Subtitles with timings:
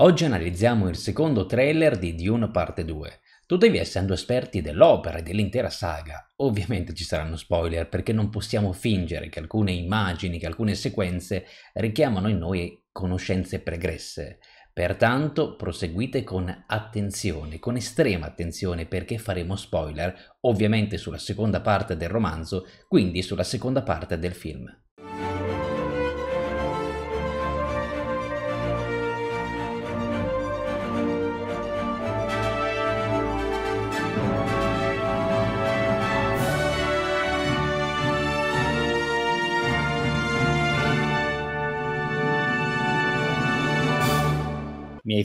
[0.00, 3.18] Oggi analizziamo il secondo trailer di Dune Parte 2.
[3.46, 9.28] Tuttavia, essendo esperti dell'opera e dell'intera saga, ovviamente ci saranno spoiler perché non possiamo fingere
[9.28, 14.38] che alcune immagini, che alcune sequenze richiamano in noi conoscenze pregresse.
[14.72, 22.08] Pertanto proseguite con attenzione, con estrema attenzione perché faremo spoiler ovviamente sulla seconda parte del
[22.08, 24.72] romanzo, quindi sulla seconda parte del film.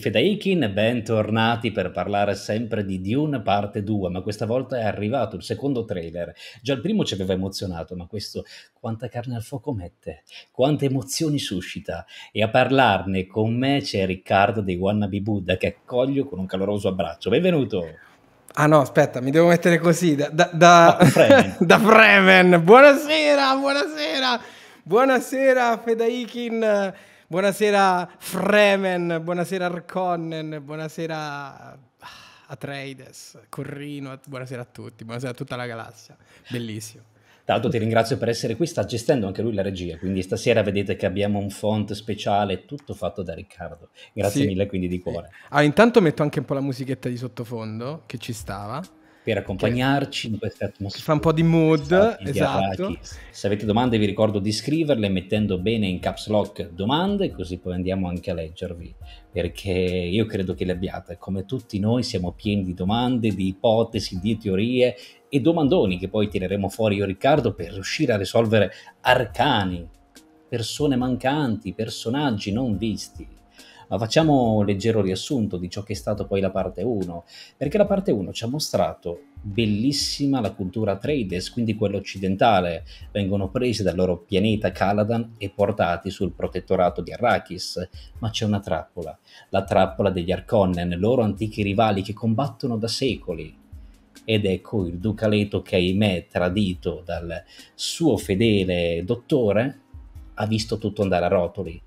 [0.03, 5.43] Fedaikin, bentornati per parlare sempre di Dune parte 2, ma questa volta è arrivato il
[5.43, 6.34] secondo trailer.
[6.62, 8.43] Già il primo ci aveva emozionato, ma questo
[8.77, 12.05] quanta carne al fuoco mette, quante emozioni suscita.
[12.34, 16.90] E a parlarne con me c'è Riccardo dei Wannabe Buddha che accoglio con un caloroso
[16.90, 17.29] abbraccio.
[17.29, 17.88] Benvenuto!
[18.55, 21.55] Ah no, aspetta, mi devo mettere così, da, da, da, ah, Fremen.
[21.65, 22.62] da Fremen.
[22.62, 24.41] Buonasera, buonasera,
[24.84, 26.93] buonasera Fedaikin
[27.34, 31.79] Buonasera Fremen, buonasera Arconnen, buonasera
[32.45, 36.15] Atreides, Corrino, buonasera a tutti, buonasera a tutta la galassia.
[36.48, 37.05] Bellissimo.
[37.43, 40.62] Tra l'altro ti ringrazio per essere qui, sta gestendo anche lui la regia, quindi stasera
[40.62, 43.90] vedete che abbiamo un font speciale, tutto fatto da Riccardo.
[44.13, 44.45] Grazie sì.
[44.45, 45.31] mille quindi di cuore.
[45.49, 48.79] Ah, intanto metto anche un po' la musichetta di sottofondo, che ci stava
[49.24, 51.04] per accompagnarci in questa atmosfera.
[51.04, 52.98] Fa un po' di mood, esatto.
[53.32, 57.74] Se avete domande vi ricordo di scriverle mettendo bene in caps lock domande, così poi
[57.74, 58.93] andiamo anche a leggervi,
[59.32, 64.19] perché io credo che le abbiate, come tutti noi siamo pieni di domande, di ipotesi,
[64.19, 64.96] di teorie
[65.30, 68.72] e domandoni che poi tireremo fuori io e Riccardo per riuscire a risolvere
[69.02, 69.88] arcani,
[70.50, 73.32] persone mancanti, personaggi non visti
[73.94, 77.25] ma facciamo un leggero riassunto di ciò che è stato poi la parte 1,
[77.56, 83.50] perché la parte 1 ci ha mostrato bellissima la cultura Trades, quindi quella occidentale, vengono
[83.50, 87.88] presi dal loro pianeta Caladan e portati sul protettorato di Arrakis,
[88.18, 89.16] ma c'è una trappola,
[89.50, 93.56] la trappola degli Arconnen, loro antichi rivali che combattono da secoli.
[94.26, 97.44] Ed ecco il Duca Leto che ahimè tradito dal
[97.76, 99.82] suo fedele dottore
[100.34, 101.80] ha visto tutto andare a rotoli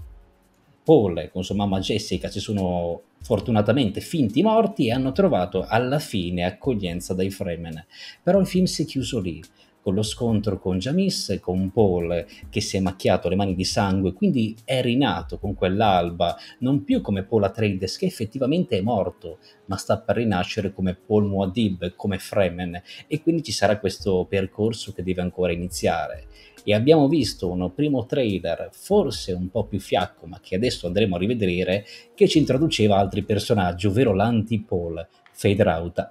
[0.87, 6.45] Paul con sua mamma Jessica si sono fortunatamente finti morti e hanno trovato alla fine
[6.45, 7.85] accoglienza dai Fremen.
[8.23, 9.43] Però il film si è chiuso lì,
[9.83, 14.13] con lo scontro con Jamis, con Paul che si è macchiato le mani di sangue,
[14.13, 19.77] quindi è rinato con quell'alba, non più come Paul Atreides che effettivamente è morto, ma
[19.77, 25.03] sta per rinascere come Paul Muad'Dib, come Fremen, e quindi ci sarà questo percorso che
[25.03, 26.29] deve ancora iniziare
[26.69, 31.15] e abbiamo visto un primo trailer forse un po' più fiacco ma che adesso andremo
[31.15, 35.63] a rivedere che ci introduceva altri personaggi ovvero l'anti-Paul Fade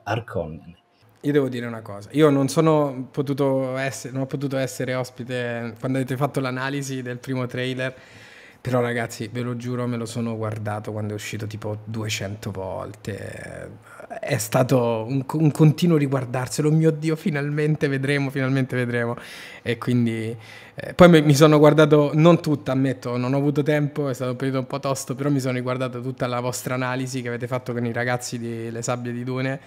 [0.03, 0.77] Arconnen
[1.25, 5.73] io devo dire una cosa, io non sono potuto essere, non ho potuto essere ospite
[5.79, 7.95] quando avete fatto l'analisi del primo trailer,
[8.65, 13.69] però ragazzi, ve lo giuro, me lo sono guardato quando è uscito tipo 200 volte.
[14.19, 19.15] È stato un, un continuo riguardarselo, mio Dio, finalmente vedremo, finalmente vedremo.
[19.61, 20.35] E quindi...
[20.73, 24.37] Eh, poi mi sono guardato, non tutta, ammetto, non ho avuto tempo, è stato un
[24.37, 27.71] periodo un po' tosto, però mi sono riguardato tutta la vostra analisi che avete fatto
[27.71, 29.59] con i ragazzi di Le Sabbie di Dune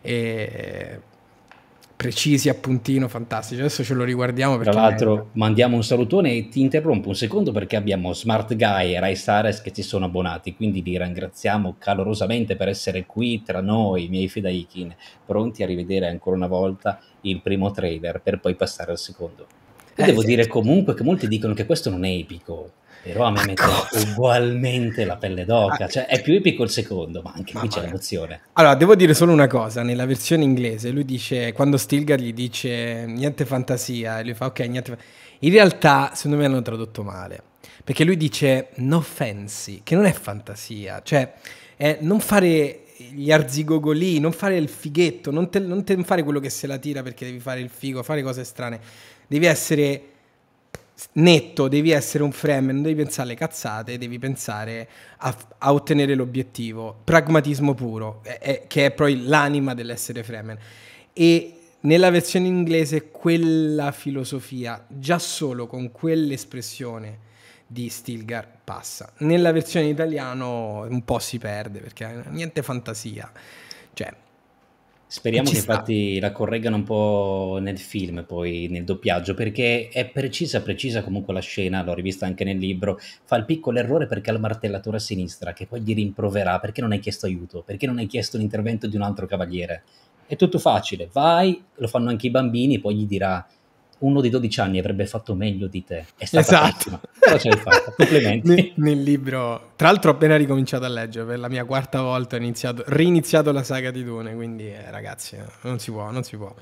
[0.00, 1.00] e
[2.04, 3.60] precisi a puntino, fantastici.
[3.60, 4.58] Adesso ce lo riguardiamo.
[4.58, 5.24] Tra l'altro, è...
[5.32, 9.62] mandiamo un salutone e ti interrompo un secondo perché abbiamo Smart Guy e Rai Sares
[9.62, 10.54] che ci sono abbonati.
[10.54, 14.94] Quindi li ringraziamo calorosamente per essere qui tra noi, miei fedaikin,
[15.24, 19.46] pronti a rivedere ancora una volta il primo trailer per poi passare al secondo.
[19.94, 22.72] E eh, devo sì, dire comunque che molti dicono che questo non è epico
[23.04, 23.62] però a me mette
[24.08, 27.68] ugualmente la pelle d'oca, ah, cioè è più epico il secondo, ma anche ma qui
[27.68, 28.40] c'è l'emozione.
[28.54, 33.04] Allora, devo dire solo una cosa, nella versione inglese lui dice, quando Stilgar gli dice
[33.06, 34.98] niente fantasia, e lui fa ok, niente
[35.40, 37.42] In realtà, secondo me hanno tradotto male,
[37.84, 41.30] perché lui dice no fancy, che non è fantasia, cioè
[41.76, 46.40] è non fare gli arzigogoli, non fare il fighetto, non, te, non te fare quello
[46.40, 48.80] che se la tira perché devi fare il figo, fare cose strane,
[49.26, 50.12] devi essere
[51.12, 54.88] netto, devi essere un frame, non devi pensare alle cazzate, devi pensare
[55.18, 57.00] a, a ottenere l'obiettivo.
[57.04, 60.58] Pragmatismo puro, è, è, che è poi l'anima dell'essere Fremen.
[61.12, 67.18] E nella versione inglese quella filosofia, già solo con quell'espressione
[67.66, 69.12] di Stilgar passa.
[69.18, 73.30] Nella versione italiano un po' si perde perché niente fantasia.
[73.92, 74.12] Cioè,
[75.06, 75.72] Speriamo che sta.
[75.72, 81.32] infatti la correggano un po' nel film, poi nel doppiaggio, perché è precisa, precisa comunque
[81.32, 84.96] la scena, l'ho rivista anche nel libro, fa il piccolo errore perché ha il martellatore
[84.96, 88.38] a sinistra, che poi gli rimproverà perché non hai chiesto aiuto, perché non hai chiesto
[88.38, 89.84] l'intervento di un altro cavaliere.
[90.26, 93.46] È tutto facile, vai, lo fanno anche i bambini, poi gli dirà
[94.04, 96.04] uno di 12 anni avrebbe fatto meglio di te.
[96.16, 97.00] È stata esatto.
[97.18, 97.92] Però ce l'hai fatta.
[97.96, 98.48] Complimenti.
[98.48, 102.36] nel, nel, libro, tra l'altro, ho appena ricominciato a leggere per la mia quarta volta.
[102.36, 104.34] Ho iniziato, riniziato la saga di Dune.
[104.34, 106.54] Quindi, eh, ragazzi, non si può, non si può,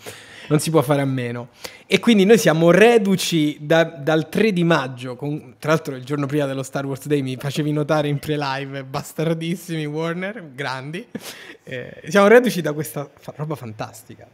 [0.48, 1.48] non si può fare a meno.
[1.86, 5.16] E quindi noi siamo reduci da, dal 3 di maggio.
[5.16, 8.84] Con, tra l'altro, il giorno prima dello Star Wars Day mi facevi notare in pre-live,
[8.84, 11.04] bastardissimi Warner, grandi.
[11.64, 14.26] Eh, siamo reduci da questa fa- roba fantastica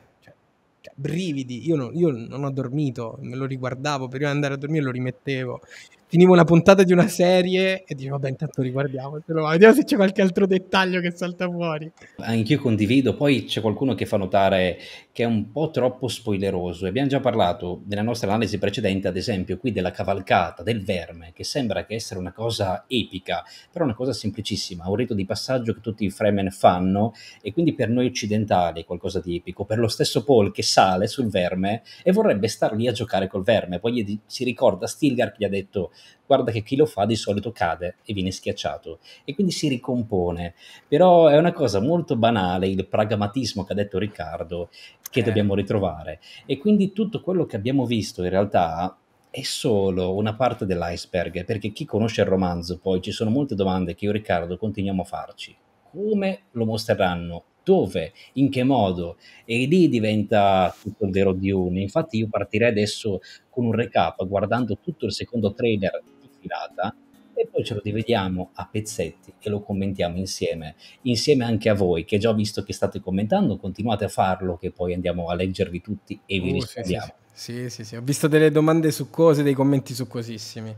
[0.98, 1.66] brividi.
[1.66, 4.90] Io non, io non ho dormito, me lo riguardavo prima di andare a dormire, lo
[4.90, 5.60] rimettevo
[6.08, 10.22] finivo una puntata di una serie e dicevo, vabbè, intanto riguardiamocelo, vediamo se c'è qualche
[10.22, 11.90] altro dettaglio che salta fuori.
[12.16, 14.78] Anch'io condivido, poi c'è qualcuno che fa notare
[15.18, 16.86] che è un po' troppo spoileroso.
[16.86, 21.42] Abbiamo già parlato nella nostra analisi precedente, ad esempio, qui della cavalcata, del verme, che
[21.42, 23.42] sembra che essere una cosa epica,
[23.72, 27.74] però una cosa semplicissima, un rito di passaggio che tutti i Fremen fanno e quindi
[27.74, 29.64] per noi occidentali è qualcosa di epico.
[29.64, 33.42] Per lo stesso Paul che sale sul verme e vorrebbe star lì a giocare col
[33.42, 35.90] verme, poi gli, si ricorda Stilgar che gli ha detto
[36.28, 40.54] guarda che chi lo fa di solito cade e viene schiacciato e quindi si ricompone.
[40.86, 44.68] Però è una cosa molto banale il pragmatismo che ha detto Riccardo
[45.10, 45.22] che eh.
[45.22, 48.96] dobbiamo ritrovare e quindi tutto quello che abbiamo visto in realtà
[49.30, 53.94] è solo una parte dell'iceberg perché chi conosce il romanzo poi ci sono molte domande
[53.94, 55.56] che io e Riccardo continuiamo a farci.
[55.90, 57.44] Come lo mostreranno?
[57.68, 61.82] dove, in che modo, e lì diventa tutto il vero Dune.
[61.82, 63.20] Infatti io partirei adesso
[63.50, 66.96] con un recap guardando tutto il secondo trailer di filata
[67.38, 72.04] e poi ce lo divediamo a pezzetti e lo commentiamo insieme, insieme anche a voi
[72.04, 76.18] che già visto che state commentando, continuate a farlo che poi andiamo a leggervi tutti
[76.26, 77.06] e vi uh, rispondiamo.
[77.06, 77.52] Sì sì.
[77.52, 80.74] sì, sì, sì, ho visto delle domande su cose, dei commenti su cosissimi.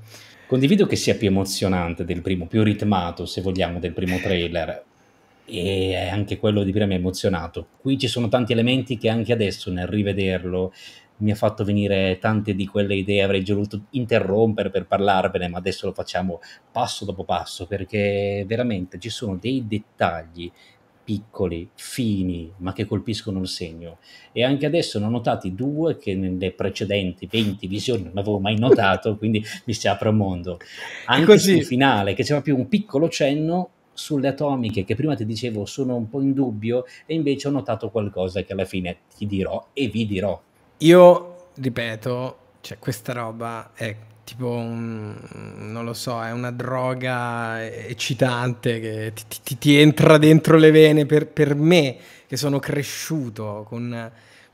[0.46, 4.84] Condivido che sia più emozionante del primo, più ritmato se vogliamo del primo trailer,
[5.46, 7.66] e anche quello di prima mi ha emozionato.
[7.80, 10.72] Qui ci sono tanti elementi che anche adesso nel rivederlo
[11.20, 15.58] mi ha fatto venire tante di quelle idee, avrei già voluto interrompere per parlarvene, ma
[15.58, 16.40] adesso lo facciamo
[16.70, 20.50] passo dopo passo perché veramente ci sono dei dettagli
[21.02, 23.98] piccoli, fini, ma che colpiscono il segno.
[24.30, 28.56] E anche adesso ne ho notati due che nelle precedenti 20 visioni non avevo mai
[28.56, 30.58] notato, quindi mi si apre un mondo.
[31.06, 35.66] Anche sul finale, che c'era più un piccolo cenno, sulle atomiche che prima ti dicevo
[35.66, 39.68] sono un po' in dubbio e invece ho notato qualcosa che alla fine ti dirò
[39.72, 40.40] e vi dirò.
[40.82, 43.94] Io ripeto, cioè questa roba è
[44.24, 45.14] tipo un,
[45.56, 51.04] non lo so, è una droga eccitante che ti, ti, ti entra dentro le vene
[51.04, 51.96] per, per me
[52.26, 54.10] che sono cresciuto con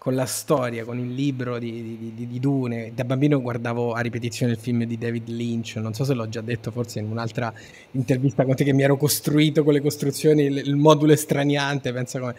[0.07, 2.93] con la storia, con il libro di, di, di, di, Dune.
[2.95, 6.41] Da bambino guardavo a ripetizione il film di David Lynch, non so se l'ho già
[6.43, 7.53] detto, forse in un'altra
[7.91, 12.21] intervista con te che mi ero costruito con le costruzioni, il, il modulo estraniante, pensa
[12.21, 12.37] come...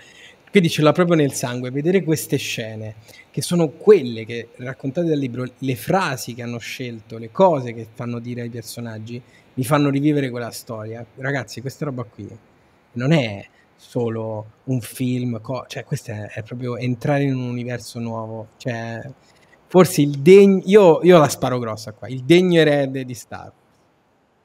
[0.57, 2.95] Quindi ce l'ha proprio nel sangue, vedere queste scene,
[3.29, 7.85] che sono quelle che raccontate dal libro, le frasi che hanno scelto, le cose che
[7.93, 9.21] fanno dire ai personaggi,
[9.53, 11.05] mi fanno rivivere quella storia.
[11.17, 12.27] Ragazzi, questa roba qui
[12.93, 13.45] non è
[13.75, 18.99] solo un film, co- cioè questo è, è, proprio entrare in un universo nuovo, cioè
[19.67, 23.51] forse il degno, io, io la sparo grossa qua, il degno erede di Star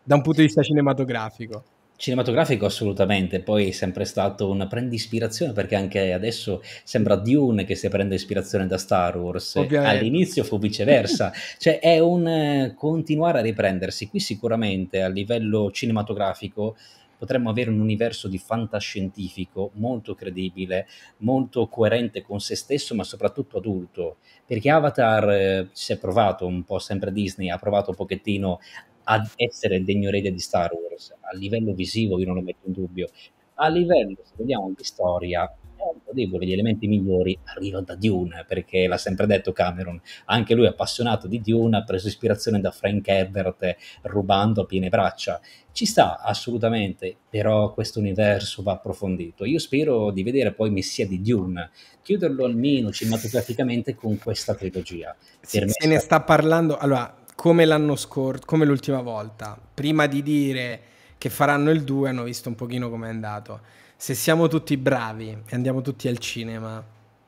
[0.03, 1.65] da un punto di vista cinematografico.
[2.03, 7.77] Cinematografico assolutamente, poi è sempre stato un prendi ispirazione perché anche adesso sembra Dune che
[7.77, 9.99] si prende ispirazione da Star Wars, Ovviamente.
[9.99, 16.75] all'inizio fu viceversa, cioè è un eh, continuare a riprendersi, qui sicuramente a livello cinematografico
[17.17, 20.89] potremmo avere un universo di fantascientifico molto credibile,
[21.19, 24.17] molto coerente con se stesso, ma soprattutto adulto.
[24.45, 28.59] Perché Avatar eh, si è provato un po' sempre Disney, ha provato un pochettino
[29.05, 31.15] ad essere il degno erede di Star Wars.
[31.21, 33.09] A livello visivo io non lo metto in dubbio.
[33.55, 35.51] A livello, se vogliamo, di storia,
[35.91, 40.55] un po' debole, gli elementi migliori arrivano da Dune, perché l'ha sempre detto Cameron, anche
[40.55, 45.41] lui è appassionato di Dune, ha preso ispirazione da Frank Herbert rubando a piene braccia.
[45.73, 49.45] Ci sta assolutamente, però questo universo va approfondito.
[49.45, 51.71] Io spero di vedere poi Messia di Dune,
[52.03, 55.15] chiuderlo almeno cinematograficamente con questa trilogia.
[55.41, 60.81] Se, se ne sta parlando, allora, come l'anno scorso, come l'ultima volta, prima di dire
[61.19, 63.61] che faranno il 2 hanno visto un pochino come è andato
[64.03, 66.85] se siamo tutti bravi e andiamo tutti al cinema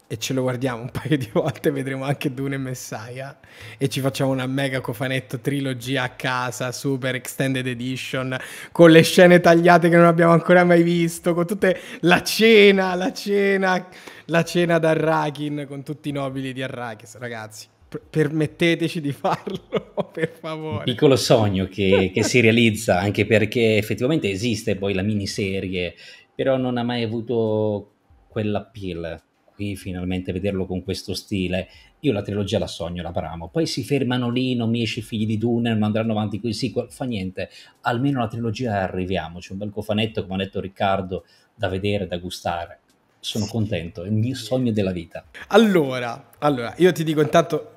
[0.08, 3.38] e ce lo guardiamo un paio di volte, vedremo anche Dune e Messiah
[3.78, 8.36] e ci facciamo una mega cofanetto trilogia a casa, super extended edition,
[8.72, 13.12] con le scene tagliate che non abbiamo ancora mai visto, con tutte la cena, la
[13.12, 13.86] cena,
[14.24, 17.68] la cena d'Arrakin con tutti i nobili di Arrakis, ragazzi.
[18.10, 19.60] Permetteteci di farlo,
[20.12, 20.78] per favore.
[20.78, 25.94] Un piccolo sogno che, che si realizza anche perché effettivamente esiste poi la miniserie,
[26.34, 27.92] però non ha mai avuto
[28.28, 29.22] quell'appeal
[29.54, 31.68] qui finalmente vederlo con questo stile.
[32.00, 33.48] Io la trilogia la sogno, la bramo.
[33.48, 36.52] Poi si fermano lì, non mi esce figli di Dune, non andranno avanti con i
[36.52, 37.48] sequel, fa niente.
[37.82, 39.38] Almeno la trilogia arriviamo.
[39.38, 41.24] C'è un bel cofanetto, come ha detto Riccardo,
[41.54, 42.80] da vedere, da gustare.
[43.20, 45.24] Sono contento, è il mio sogno della vita.
[45.48, 47.73] Allora, allora, io ti dico intanto,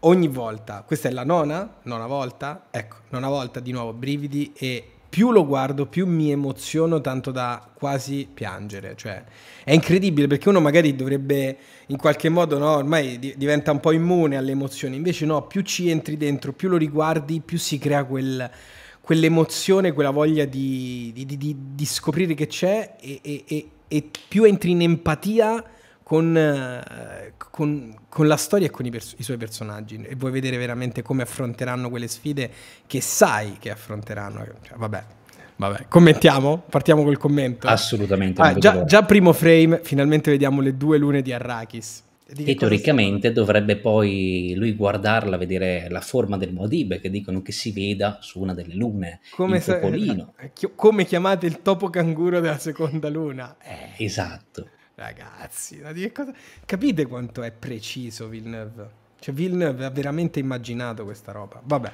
[0.00, 4.84] ogni volta, questa è la nona, nona volta, ecco, nona volta di nuovo brividi e
[5.12, 8.94] più lo guardo, più mi emoziono tanto da quasi piangere.
[8.96, 9.22] Cioè,
[9.62, 13.92] è incredibile perché uno magari dovrebbe in qualche modo, no, ormai di- diventa un po'
[13.92, 14.96] immune alle emozioni.
[14.96, 18.50] Invece no, più ci entri dentro, più lo riguardi, più si crea quel,
[19.02, 24.44] quell'emozione, quella voglia di, di, di, di scoprire che c'è e, e, e, e, più
[24.44, 25.62] entri in empatia
[26.02, 30.32] con, eh, con, con la storia e con i, pers- i, suoi personaggi e vuoi
[30.32, 32.50] vedere veramente come affronteranno quelle sfide
[32.86, 34.44] che sai che affronteranno.
[34.62, 35.02] Cioè, vabbè,
[35.56, 36.64] vabbè, commentiamo?
[36.68, 37.66] Partiamo col commento.
[37.66, 38.42] Assolutamente.
[38.42, 42.02] Ah, già, già, primo frame, finalmente vediamo le due lune di Arrakis.
[42.32, 47.52] Di e teoricamente dovrebbe poi lui guardarla, vedere la forma del Muad'Dib, che dicono che
[47.52, 50.32] si veda su una delle lune, come topolino.
[50.74, 53.56] come chiamate il topo canguro della seconda luna?
[53.62, 54.66] Eh, esatto.
[55.02, 55.82] Ragazzi,
[56.12, 56.32] cosa...
[56.64, 59.00] capite quanto è preciso Villeneuve?
[59.18, 61.60] Cioè Villeneuve ha veramente immaginato questa roba.
[61.64, 61.90] Vabbè,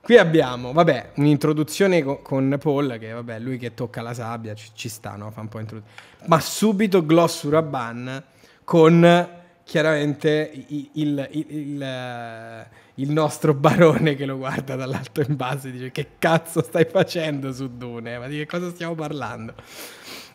[0.00, 4.70] qui abbiamo, vabbè, un'introduzione con, con Paul, che vabbè, lui che tocca la sabbia, ci,
[4.74, 5.30] ci sta, no?
[5.30, 5.86] Fa un po' introdu-
[6.26, 8.24] Ma subito Gloss Rabban
[8.64, 9.28] con
[9.62, 15.90] chiaramente il, il, il, il, nostro barone che lo guarda dall'alto in base e dice
[15.92, 18.18] che cazzo stai facendo su Dune?
[18.18, 19.54] Ma di che cosa stiamo parlando?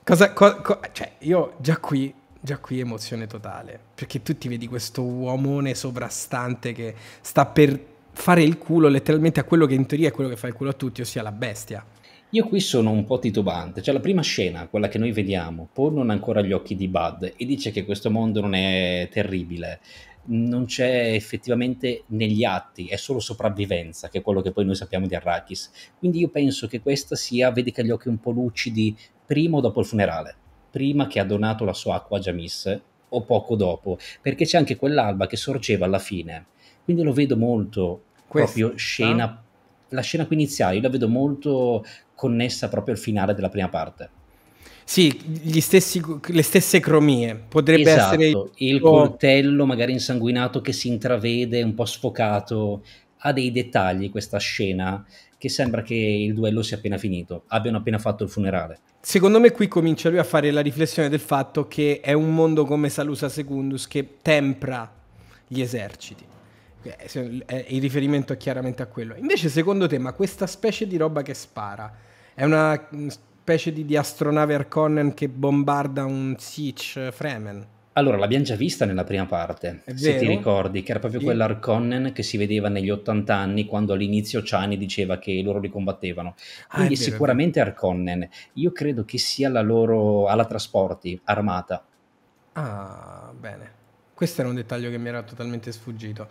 [0.05, 4.67] Cosa, co, co, cioè, io già qui, già qui emozione totale, perché tu ti vedi
[4.67, 7.79] questo uomone sovrastante che sta per
[8.11, 10.71] fare il culo letteralmente a quello che in teoria è quello che fa il culo
[10.71, 11.85] a tutti, ossia la bestia.
[12.31, 15.93] Io qui sono un po' titubante, cioè la prima scena, quella che noi vediamo, Paul
[15.93, 19.79] non ha ancora gli occhi di Bud e dice che questo mondo non è terribile,
[20.25, 25.07] non c'è effettivamente negli atti, è solo sopravvivenza, che è quello che poi noi sappiamo
[25.07, 25.71] di Arrakis.
[25.97, 29.57] Quindi io penso che questa sia, vedi che ha gli occhi un po' lucidi, prima
[29.57, 30.35] o dopo il funerale,
[30.69, 34.75] prima che ha donato la sua acqua a Jamis o poco dopo, perché c'è anche
[34.75, 36.47] quell'alba che sorgeva alla fine.
[36.83, 39.43] Quindi lo vedo molto Questa, proprio scena,
[39.89, 41.83] la scena qui iniziale, io la vedo molto
[42.15, 44.21] connessa proprio al finale della prima parte.
[44.85, 47.35] Sì, stessi, le stesse cromie.
[47.47, 52.83] Potrebbe esatto, essere il coltello magari insanguinato che si intravede, un po' sfocato.
[53.25, 55.05] Ha dei dettagli questa scena
[55.37, 58.79] che sembra che il duello sia appena finito, abbiano appena fatto il funerale.
[59.01, 62.63] Secondo me qui comincia lui a fare la riflessione del fatto che è un mondo
[62.65, 64.89] come Salusa Secundus che tempra
[65.47, 66.23] gli eserciti.
[66.83, 69.15] Eh, il riferimento è chiaramente a quello.
[69.15, 71.93] Invece, secondo te, ma questa specie di roba che spara
[72.33, 72.89] è una
[73.43, 77.67] specie di, di astronave Arconnen che bombarda un Sich Fremen?
[77.91, 81.25] Allora, l'abbiamo già vista nella prima parte, se ti ricordi, che era proprio sì.
[81.27, 86.35] quell'Arconnen che si vedeva negli 80 anni quando all'inizio Chani diceva che loro li combattevano.
[86.69, 88.29] Ah, Quindi ah, vero, sicuramente Arconnen.
[88.53, 91.85] Io credo che sia la loro ala trasporti armata.
[92.53, 93.71] Ah, bene.
[94.13, 96.27] Questo era un dettaglio che mi era totalmente sfuggito.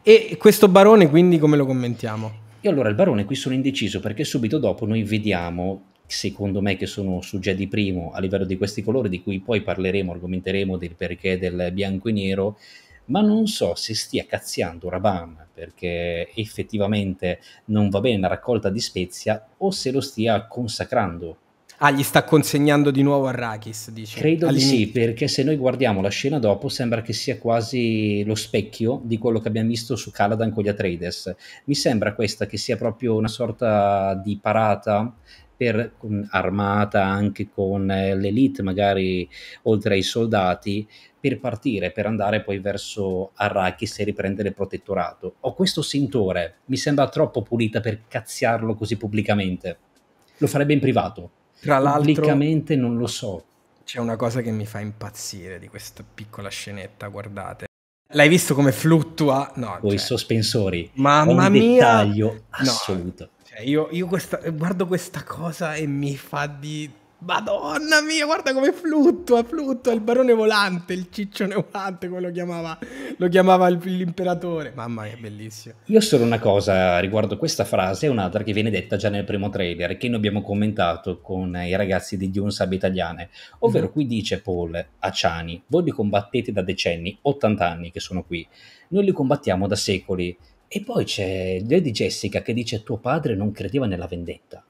[0.00, 2.50] E questo barone quindi come lo commentiamo?
[2.60, 6.86] E allora il barone qui sono indeciso perché subito dopo noi vediamo secondo me che
[6.86, 10.94] sono su Jedi primo a livello di questi colori di cui poi parleremo, argomenteremo del
[10.94, 12.58] perché del bianco e nero,
[13.06, 18.80] ma non so se stia cazziando Raban perché effettivamente non va bene la raccolta di
[18.80, 21.36] spezia o se lo stia consacrando.
[21.84, 24.16] Ah, gli sta consegnando di nuovo Arrakis, dice.
[24.16, 28.36] Credo di sì, perché se noi guardiamo la scena dopo sembra che sia quasi lo
[28.36, 31.34] specchio di quello che abbiamo visto su Caladan con gli Atreides.
[31.64, 35.12] Mi sembra questa che sia proprio una sorta di parata
[35.62, 35.92] per,
[36.30, 39.28] armata anche con eh, l'elite, magari
[39.62, 40.88] oltre ai soldati,
[41.20, 45.36] per partire, per andare poi verso Arrakis e riprendere il protettorato.
[45.40, 49.78] Ho questo sentore, mi sembra troppo pulita per cazziarlo così pubblicamente.
[50.38, 51.30] Lo farebbe in privato.
[51.60, 53.44] Tra l'altro, pubblicamente non lo so.
[53.84, 57.66] C'è una cosa che mi fa impazzire di questa piccola scenetta, guardate.
[58.14, 59.52] L'hai visto come fluttua?
[59.54, 59.78] No.
[59.78, 59.98] Con cioè...
[59.98, 60.90] i sospensori.
[60.94, 61.60] Mamma un mia.
[61.60, 63.28] dettaglio assoluto.
[63.30, 63.41] No.
[63.54, 68.72] Cioè, io, io questa, guardo questa cosa e mi fa di Madonna mia, guarda come
[68.72, 72.78] fluttua, fluttua il barone volante, il ciccione volante, come lo chiamava,
[73.18, 74.72] lo chiamava l'imperatore.
[74.74, 75.74] Mamma mia, bellissimo.
[75.86, 79.50] Io solo una cosa riguardo questa frase, è un'altra che viene detta già nel primo
[79.50, 83.28] trailer, che noi abbiamo commentato con i ragazzi di Dune Sub Italiane,
[83.60, 83.92] ovvero mm-hmm.
[83.92, 88.46] qui dice Paul a Ciani, voi li combattete da decenni, 80 anni che sono qui,
[88.88, 90.36] noi li combattiamo da secoli.
[90.74, 94.64] E poi c'è Lady Jessica che dice tuo padre non credeva nella vendetta.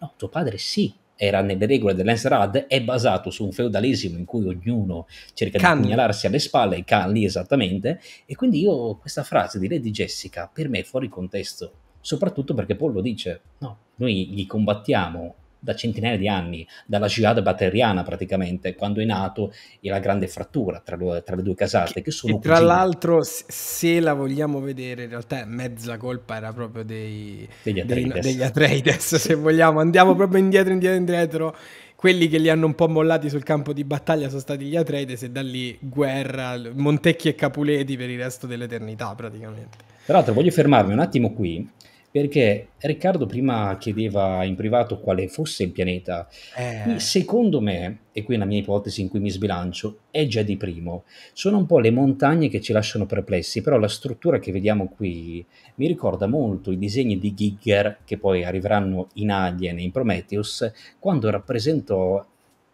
[0.00, 4.46] No, tuo padre sì, era nelle regole dell'Ensrad, è basato su un feudalesimo in cui
[4.46, 5.76] ognuno cerca Can.
[5.76, 10.50] di pugnalarsi alle spalle, Can lì esattamente, e quindi io questa frase di Lady Jessica
[10.52, 11.72] per me è fuori contesto,
[12.02, 15.34] soprattutto perché Paul lo dice, no, noi gli combattiamo
[15.66, 20.80] da centinaia di anni, dalla jihad batteriana praticamente, quando è nato e la grande frattura
[20.80, 22.72] tra, tra le due casate, che sono e Tra cugine.
[22.72, 28.42] l'altro, se la vogliamo vedere, in realtà mezza colpa era proprio dei, degli Atreides, degli
[28.42, 31.56] Atreides se vogliamo, andiamo proprio indietro, indietro, indietro
[31.96, 35.24] quelli che li hanno un po' mollati sul campo di battaglia sono stati gli Atreides
[35.24, 39.78] e da lì guerra, Montecchi e Capuleti per il resto dell'eternità praticamente.
[40.04, 41.68] Tra l'altro voglio fermarmi un attimo qui
[42.16, 46.26] perché Riccardo prima chiedeva in privato quale fosse il pianeta.
[46.56, 46.98] Eh.
[46.98, 50.56] Secondo me, e qui è una mia ipotesi in cui mi sbilancio, è già di
[50.56, 51.04] primo.
[51.34, 55.44] Sono un po' le montagne che ci lasciano perplessi, però la struttura che vediamo qui
[55.74, 60.72] mi ricorda molto i disegni di Giger che poi arriveranno in Alien e in Prometheus,
[60.98, 62.24] quando rappresentò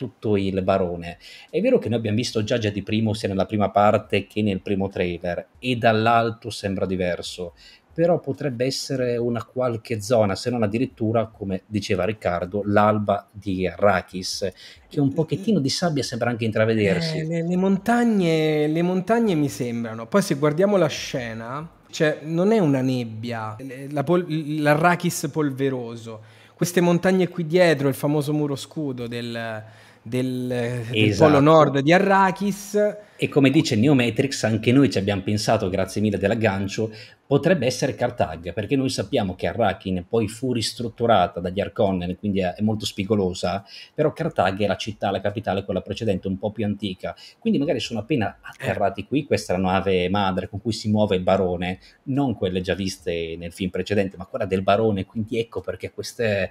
[0.02, 1.18] tutto il barone.
[1.48, 4.42] È vero che noi abbiamo visto già già di primo sia nella prima parte che
[4.42, 7.54] nel primo trailer e dall'alto sembra diverso,
[7.92, 14.50] però potrebbe essere una qualche zona, se non addirittura, come diceva Riccardo, l'alba di Arrakis,
[14.88, 17.18] che un pochettino di sabbia sembra anche intravedersi.
[17.18, 20.06] Eh, le, le, montagne, le montagne mi sembrano.
[20.06, 23.56] Poi se guardiamo la scena, cioè non è una nebbia,
[23.90, 24.26] la pol-
[24.60, 26.20] l'Arrakis polveroso.
[26.54, 29.64] Queste montagne qui dietro, il famoso muro scudo del,
[30.02, 30.92] del, esatto.
[30.92, 32.96] del polo nord di Arrakis.
[33.16, 36.90] E come dice Neo Matrix, anche noi ci abbiamo pensato, grazie mille dell'aggancio,
[37.32, 42.56] potrebbe essere Cartag, perché noi sappiamo che Arrakin poi fu ristrutturata dagli Arconnen, quindi è,
[42.60, 47.16] molto spigolosa, però Cartag è la città, la capitale, quella precedente, un po' più antica,
[47.38, 51.16] quindi magari sono appena atterrati qui, questa è la nave madre con cui si muove
[51.16, 55.62] il barone, non quelle già viste nel film precedente, ma quella del barone, quindi ecco
[55.62, 56.50] perché queste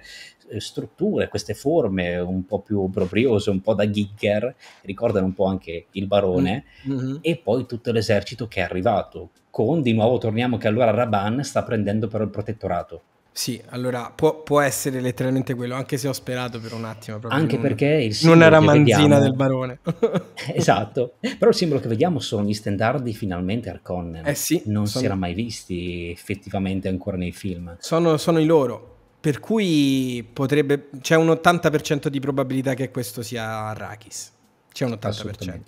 [0.60, 5.86] strutture, queste forme un po' più obbrobriose, un po' da Gigger, ricordano un po' anche
[5.92, 7.16] il barone, mm-hmm.
[7.20, 11.62] e poi tutto l'esercito che è arrivato, con di nuovo torniamo che allora Raban sta
[11.62, 13.02] prendendo però il protettorato.
[13.34, 17.18] Sì, allora può, può, essere letteralmente quello, anche se ho sperato per un attimo.
[17.28, 19.18] Anche non, perché il non era manzina vediamo...
[19.20, 19.78] del barone.
[20.54, 24.26] esatto, però il simbolo che vediamo sono gli standardi finalmente Arconnen.
[24.26, 24.62] Eh sì.
[24.66, 25.00] Non sono...
[25.00, 27.74] si era mai visti effettivamente ancora nei film.
[27.78, 28.91] Sono, sono i loro.
[29.22, 34.32] Per cui potrebbe, c'è un 80% di probabilità che questo sia Arrakis.
[34.72, 35.60] C'è un 80%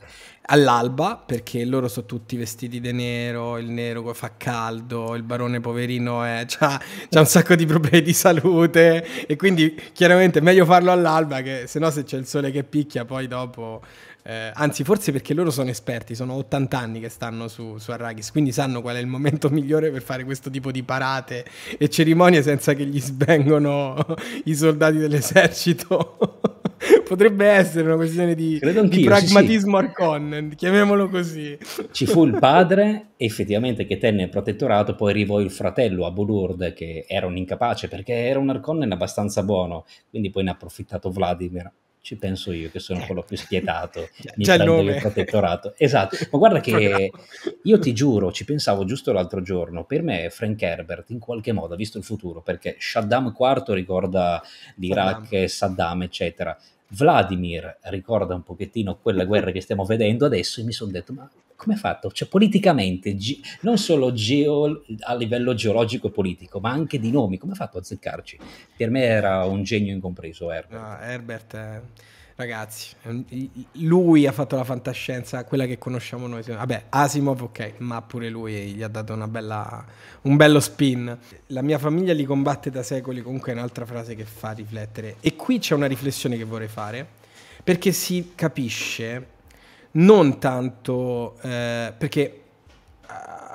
[0.47, 6.21] all'alba perché loro sono tutti vestiti di nero, il nero fa caldo, il barone poverino
[6.59, 9.27] ha un sacco di problemi di salute.
[9.27, 12.65] E quindi chiaramente è meglio farlo all'alba che se no se c'è il sole che
[12.65, 13.83] picchia poi dopo...
[14.27, 18.31] Eh, anzi, forse perché loro sono esperti, sono 80 anni che stanno su, su Arrakis,
[18.31, 21.45] quindi sanno qual è il momento migliore per fare questo tipo di parate
[21.77, 23.95] e cerimonie senza che gli svengono
[24.45, 26.41] i soldati dell'esercito.
[27.07, 29.91] Potrebbe essere una questione di, di pragmatismo sì, sì.
[29.91, 31.59] Arconnen, chiamiamolo così.
[31.91, 37.05] Ci fu il padre, effettivamente, che tenne il protettorato, poi arrivò il fratello Abulurd, che
[37.07, 41.71] era un incapace perché era un Arconnen abbastanza buono, quindi poi ne ha approfittato Vladimir
[42.05, 45.73] ci penso io che sono quello più spietato mi Già prendo il, il protettorato.
[45.79, 46.19] Esatto.
[46.31, 47.11] Ma guarda che
[47.63, 49.85] io ti giuro ci pensavo giusto l'altro giorno.
[49.85, 54.43] Per me Frank Herbert in qualche modo ha visto il futuro perché Shaddam IV ricorda
[54.77, 56.59] l'Iraq Saddam, Saddam eccetera
[56.95, 61.29] Vladimir ricorda un pochettino quella guerra che stiamo vedendo adesso e mi sono detto ma
[61.57, 62.11] come ha fatto?
[62.11, 67.39] Cioè politicamente, ge- non solo geo- a livello geologico e politico, ma anche di nomi,
[67.39, 68.39] come ha fatto a azzeccarci?
[68.77, 70.81] Per me era un genio incompreso Herbert.
[70.83, 71.81] No, Herbert è
[72.37, 72.97] Ragazzi,
[73.73, 76.43] lui ha fatto la fantascienza, quella che conosciamo noi.
[76.43, 79.85] Vabbè, Asimov, ok, ma pure lui gli ha dato bella,
[80.23, 81.17] un bello spin.
[81.49, 85.17] La mia famiglia li combatte da secoli, comunque è un'altra frase che fa riflettere.
[85.21, 87.07] E qui c'è una riflessione che vorrei fare,
[87.63, 89.29] perché si capisce
[89.93, 92.41] non tanto eh, perché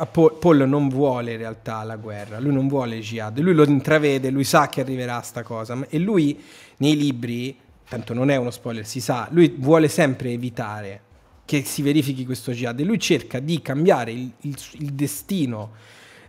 [0.10, 4.46] Paul non vuole in realtà la guerra, lui non vuole jihad, lui lo intravede, lui
[4.46, 6.42] sa che arriverà sta cosa e lui
[6.78, 7.58] nei libri
[7.90, 11.02] tanto non è uno spoiler, si sa, lui vuole sempre evitare
[11.44, 15.72] che si verifichi questo jihad e lui cerca di cambiare il, il, il destino,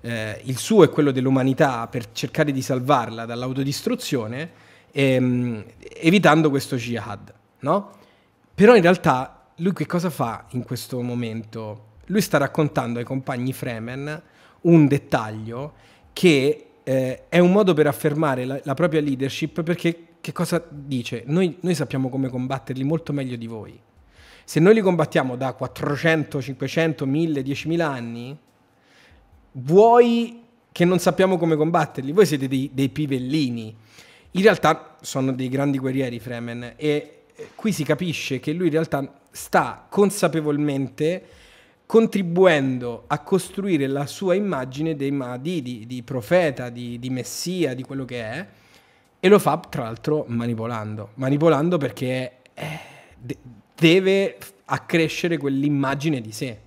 [0.00, 4.50] eh, il suo e quello dell'umanità per cercare di salvarla dall'autodistruzione
[4.90, 5.64] ehm,
[6.00, 7.90] evitando questo jihad, no?
[8.54, 11.88] Però in realtà lui che cosa fa in questo momento?
[12.06, 14.22] Lui sta raccontando ai compagni Fremen
[14.62, 15.74] un dettaglio
[16.12, 21.22] che eh, è un modo per affermare la, la, propria leadership perché che cosa dice?
[21.26, 23.78] Noi, noi sappiamo come combatterli molto meglio di voi.
[24.44, 28.38] Se noi li combattiamo da 400, 500, 1000, 10.000 anni,
[29.52, 32.12] vuoi che non sappiamo come combatterli?
[32.12, 33.74] Voi siete dei, dei pivellini.
[34.32, 38.72] In realtà sono dei grandi guerrieri Fremen e eh, qui si capisce che lui in
[38.72, 41.24] realtà sta consapevolmente
[41.86, 47.82] contribuendo a costruire la sua immagine dei Mahdi, di, di profeta, di, di, messia, di
[47.82, 48.46] quello che è,
[49.20, 52.78] e lo fa tra l'altro manipolando, manipolando perché eh,
[53.18, 53.38] de-
[53.76, 56.58] deve accrescere quell'immagine di sé.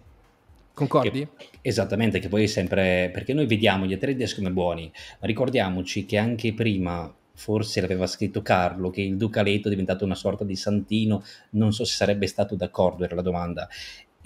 [0.73, 1.27] Concordi?
[1.35, 3.09] Che, esattamente, che poi è sempre...
[3.13, 8.41] perché noi vediamo gli Atreides come buoni, ma ricordiamoci che anche prima forse l'aveva scritto
[8.41, 12.55] Carlo, che il Ducaletto è diventato una sorta di santino, non so se sarebbe stato
[12.55, 13.67] d'accordo, era la domanda.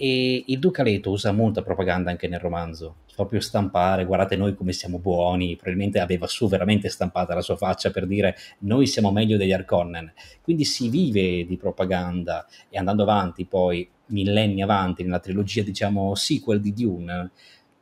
[0.00, 4.72] E il Duca Leto usa molta propaganda anche nel romanzo, proprio stampare, guardate noi come
[4.72, 9.36] siamo buoni, probabilmente aveva su veramente stampata la sua faccia per dire noi siamo meglio
[9.36, 10.12] degli Arconnen.
[10.40, 12.46] Quindi si vive di propaganda.
[12.68, 17.32] E andando avanti poi, millenni avanti, nella trilogia diciamo sequel di Dune,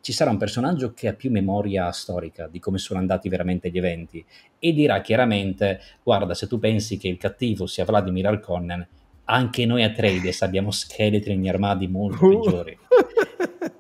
[0.01, 3.77] ci sarà un personaggio che ha più memoria storica di come sono andati veramente gli
[3.77, 4.25] eventi
[4.59, 8.87] e dirà chiaramente guarda se tu pensi che il cattivo sia Vladimir Arconnen
[9.27, 12.41] anche noi a Trades abbiamo scheletri negli armadi molto uh.
[12.41, 12.79] peggiori.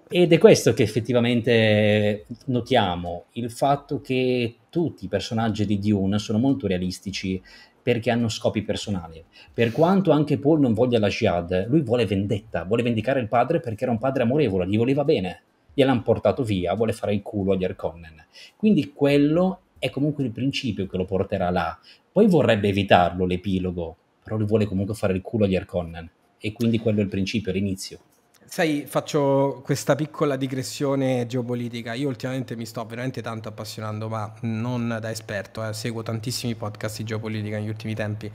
[0.08, 6.38] Ed è questo che effettivamente notiamo, il fatto che tutti i personaggi di Dune sono
[6.38, 7.42] molto realistici
[7.82, 9.22] perché hanno scopi personali.
[9.52, 13.60] Per quanto anche Paul non voglia la jihad, lui vuole vendetta, vuole vendicare il padre
[13.60, 15.42] perché era un padre amorevole, gli voleva bene.
[15.74, 18.26] Gliel'hanno portato via, vuole fare il culo agli Arconnen.
[18.56, 21.78] Quindi quello è comunque il principio che lo porterà là.
[22.10, 26.10] Poi vorrebbe evitarlo l'epilogo, però lui vuole comunque fare il culo agli Arconnen
[26.40, 28.00] e quindi quello è il principio, l'inizio.
[28.44, 31.94] Sai, faccio questa piccola digressione geopolitica.
[31.94, 35.72] Io ultimamente mi sto veramente tanto appassionando, ma non da esperto, eh.
[35.72, 38.28] seguo tantissimi podcast di geopolitica negli ultimi tempi,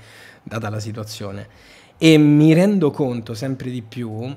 [0.44, 1.48] data la situazione.
[1.98, 4.34] E mi rendo conto sempre di più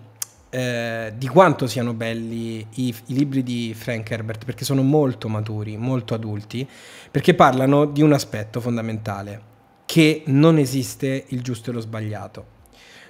[0.50, 5.76] eh, di quanto siano belli i, i, libri di Frank Herbert, perché sono molto maturi,
[5.76, 6.68] molto adulti,
[7.12, 9.52] perché parlano di un aspetto fondamentale
[9.94, 12.46] che non esiste il giusto e lo sbagliato.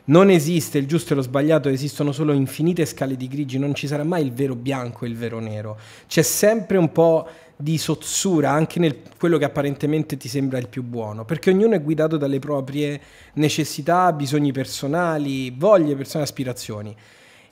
[0.07, 3.87] Non esiste il giusto e lo sbagliato, esistono solo infinite scale di grigi, non ci
[3.87, 5.79] sarà mai il vero bianco e il vero nero.
[6.07, 10.83] C'è sempre un po' di sozzura anche nel quello che apparentemente ti sembra il più
[10.83, 13.01] buono, perché ognuno è guidato dalle proprie
[13.37, 16.94] necessità, bisogni personali, voglie personali, aspirazioni.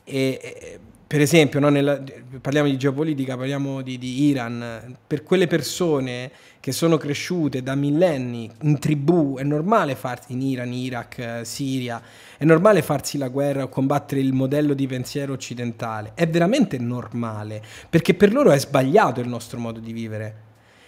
[0.04, 0.78] E,
[1.12, 2.02] per esempio, no, nella,
[2.40, 6.30] parliamo di geopolitica, parliamo di, di, Iran, per quelle persone
[6.62, 12.00] che sono cresciute da millenni in tribù, è normale farsi in Iran, Iraq, Siria,
[12.38, 17.60] è normale farsi la guerra o combattere il modello di pensiero occidentale, è veramente normale,
[17.90, 20.36] perché per loro è sbagliato il nostro modo di vivere.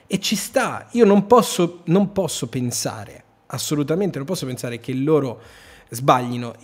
[0.07, 5.41] E ci sta, io non posso, non posso pensare, assolutamente non posso pensare che loro
[5.91, 6.55] sbaglino,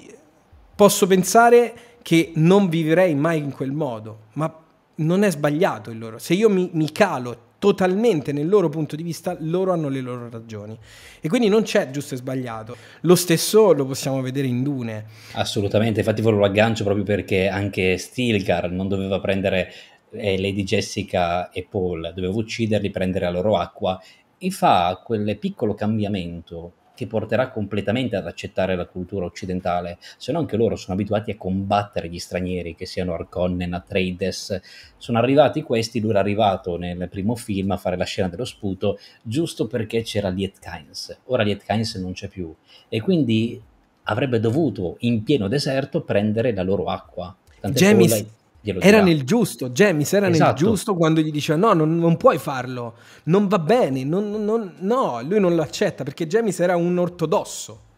[0.76, 4.56] posso pensare che non vivrei mai in quel modo, ma
[4.94, 6.18] non è sbagliato il loro.
[6.18, 10.28] Se io mi, mi calo totalmente nel loro punto di vista, loro hanno le loro
[10.28, 10.76] ragioni.
[11.20, 12.76] E quindi non c'è giusto e sbagliato.
[13.02, 15.04] Lo stesso lo possiamo vedere in Dune.
[15.34, 19.70] Assolutamente, infatti volevo aggancio proprio perché anche Stilgar non doveva prendere
[20.12, 24.02] eh, Lady Jessica e Paul, doveva ucciderli, prendere la loro acqua
[24.38, 30.38] e fa quel piccolo cambiamento che porterà completamente ad accettare la cultura occidentale, se no
[30.40, 34.60] anche loro sono abituati a combattere gli stranieri, che siano Arconnen, Atreides,
[34.98, 38.98] sono arrivati questi, lui era arrivato nel primo film a fare la scena dello sputo,
[39.22, 42.54] giusto perché c'era Liet Kynes, ora Liet Kynes non c'è più,
[42.90, 43.58] e quindi
[44.02, 47.34] avrebbe dovuto in pieno deserto prendere la loro acqua.
[47.62, 48.26] James,
[48.62, 50.50] era nel giusto, James era esatto.
[50.50, 52.94] nel giusto quando gli diceva no, non, non puoi farlo,
[53.24, 57.88] non va bene, non, non, no, lui non lo accetta perché James era un ortodosso.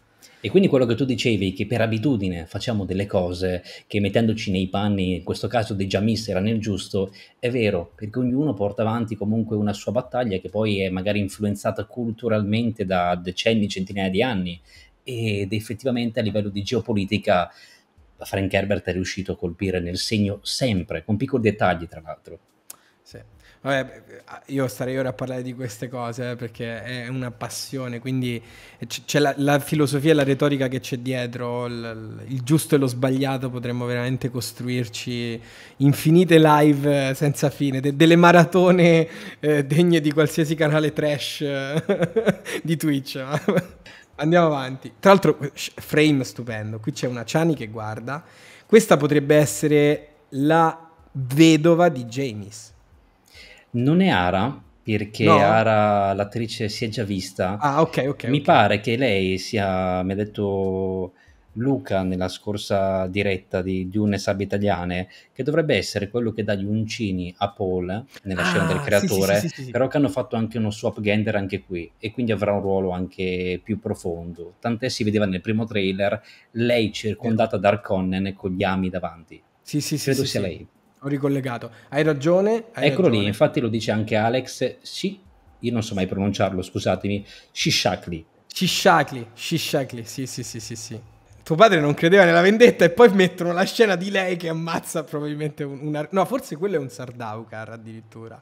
[0.45, 4.67] E quindi quello che tu dicevi, che per abitudine facciamo delle cose che mettendoci nei
[4.67, 9.15] panni, in questo caso di Jamis era nel giusto, è vero, perché ognuno porta avanti
[9.15, 14.61] comunque una sua battaglia che poi è magari influenzata culturalmente da decenni, centinaia di anni
[15.05, 17.49] ed effettivamente a livello di geopolitica
[18.25, 22.39] Frank Herbert è riuscito a colpire nel segno sempre, con piccoli dettagli tra l'altro.
[23.03, 23.19] Sì.
[23.65, 24.03] Vabbè,
[24.47, 28.43] io starei ora a parlare di queste cose eh, perché è una passione, quindi
[29.05, 32.89] c'è la, la filosofia e la retorica che c'è dietro, il, il, giusto e lo
[32.89, 35.41] sbagliato, potremmo veramente costruirci
[35.77, 39.07] infinite live eh, senza fine, de, delle maratone
[39.39, 41.45] eh, degne di qualsiasi canale trash
[42.65, 43.25] di Twitch.
[44.23, 44.93] Andiamo avanti.
[45.01, 48.23] Tra l'altro, frame stupendo, qui c'è una Chani che guarda,
[48.67, 52.73] questa potrebbe essere la vedova di James.
[53.71, 55.39] Non è Ara, perché no.
[55.39, 57.59] Ara, l'attrice, si è già vista.
[57.59, 58.25] Ah, ok, ok.
[58.27, 58.41] Mi okay.
[58.43, 61.15] pare che lei sia, mi ha detto
[61.55, 66.65] Luca nella scorsa diretta di Dune Sabbie Italiane, che dovrebbe essere quello che dà gli
[66.65, 70.37] uncini a Paul nella ah, scena del creatore, sì, sì, sì, però che hanno fatto
[70.37, 74.55] anche uno swap gender anche qui e quindi avrà un ruolo anche più profondo.
[74.61, 79.43] Tant'è si vedeva nel primo trailer lei circondata da Arconnen con gli ami davanti.
[79.63, 80.11] Sì, sì, sì.
[80.11, 80.67] Credo sia lei.
[81.01, 81.71] Ho ricollegato.
[81.89, 82.67] Hai ragione.
[82.73, 83.23] Hai Eccolo ragione.
[83.23, 84.79] lì, infatti lo dice anche Alex.
[84.83, 85.19] Sì,
[85.59, 87.25] io non so mai pronunciarlo, scusatemi.
[87.51, 88.25] Shishakli.
[88.47, 91.01] Shishakli, Shishakli, sì, sì, sì, sì, sì.
[91.43, 95.03] Tuo padre non credeva nella vendetta e poi mettono la scena di lei che ammazza
[95.03, 95.79] probabilmente un...
[95.81, 98.41] un no, forse quello è un Sardaukar addirittura.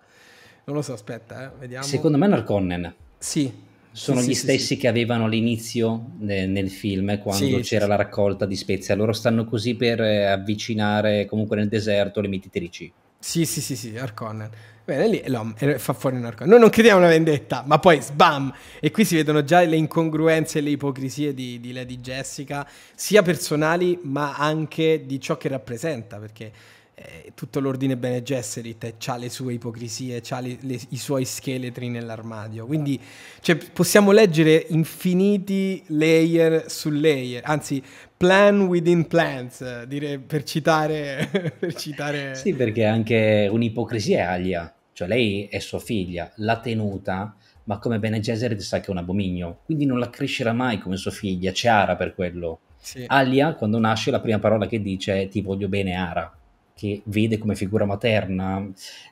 [0.65, 1.85] Non lo so, aspetta, eh, vediamo.
[1.85, 2.95] Secondo me è Narconnen.
[3.17, 3.51] Sì,
[3.91, 4.77] sono sì, gli sì, stessi sì.
[4.77, 8.95] che avevano all'inizio nel, nel film quando c'era la raccolta di spezie.
[8.95, 12.93] Loro stanno così per eh, avvicinare comunque nel deserto le mietitrici.
[13.23, 14.49] Sì, sì, sì, sì, Arconnen.
[14.83, 16.49] Bene, lì l'om, fa fuori un Arconnen.
[16.51, 18.53] Noi non crediamo una vendetta, ma poi sbam!
[18.81, 23.21] E qui si vedono già le incongruenze e le ipocrisie di, di Lady Jessica, sia
[23.21, 26.51] personali ma anche di ciò che rappresenta, perché
[26.95, 32.65] eh, tutto l'ordine Bene Gesserit ha le sue ipocrisie, ha i suoi scheletri nell'armadio.
[32.65, 32.99] Quindi
[33.43, 37.83] cioè, possiamo leggere infiniti layer su layer, anzi
[38.21, 41.27] plan within plans, dire, per, citare,
[41.59, 42.35] per citare...
[42.35, 47.99] Sì, perché anche un'ipocrisia è Alia, cioè lei è sua figlia, l'ha tenuta, ma come
[47.99, 51.51] Bene Gesserit sa che è un abominio, quindi non la crescerà mai come sua figlia,
[51.53, 52.61] c'è Ara per quello.
[52.77, 53.05] Sì.
[53.07, 56.40] Alia, quando nasce, la prima parola che dice è ti voglio bene Ara
[56.81, 58.67] che vede come figura materna.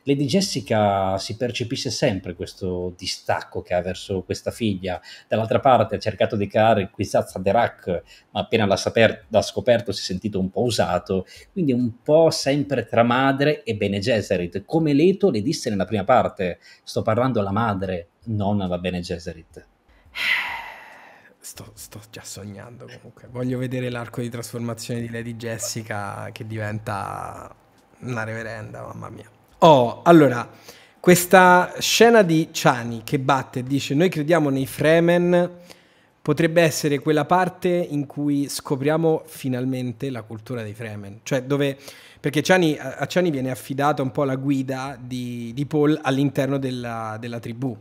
[0.04, 4.98] Lady Jessica si percepisce sempre questo distacco che ha verso questa figlia.
[5.28, 9.92] Dall'altra parte ha cercato di creare il Quizazza Derac, ma appena l'ha, saper- l'ha, scoperto
[9.92, 14.64] si è sentito un po' usato, quindi un po' sempre tra madre e Bene Gesserit.
[14.64, 19.66] Come Leto le disse nella prima parte, sto parlando alla madre, non alla Bene Gesserit.
[21.48, 23.26] Sto, sto, già sognando comunque.
[23.30, 27.50] Voglio vedere l'arco di trasformazione di Lady Jessica che diventa
[28.00, 29.24] una reverenda, mamma mia.
[29.60, 30.46] Oh, allora,
[31.00, 35.50] questa scena di Chani che batte e dice noi crediamo nei Fremen
[36.20, 41.78] potrebbe essere quella parte in cui scopriamo finalmente la cultura dei Fremen, cioè dove
[42.20, 47.16] perché Chani, a Chani viene affidata un po' la guida di, di Paul all'interno della,
[47.18, 47.74] della tribù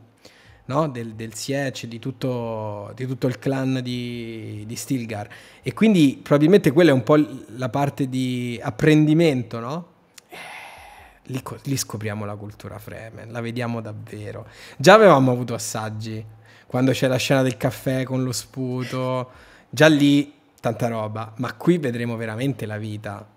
[0.68, 0.88] no?
[0.88, 5.28] del, del Siege, di tutto, di tutto, il clan di, di, Stilgar.
[5.62, 7.18] E quindi probabilmente quella è un po'
[7.56, 9.88] la parte di apprendimento, no?
[10.30, 10.36] Eh,
[11.24, 14.48] lì, lì, scopriamo la cultura Fremen, la vediamo davvero.
[14.78, 16.24] Già avevamo avuto assaggi,
[16.66, 19.32] quando c'è la scena del caffè con lo sputo,
[19.70, 23.36] già lì tanta roba, ma qui vedremo veramente la vita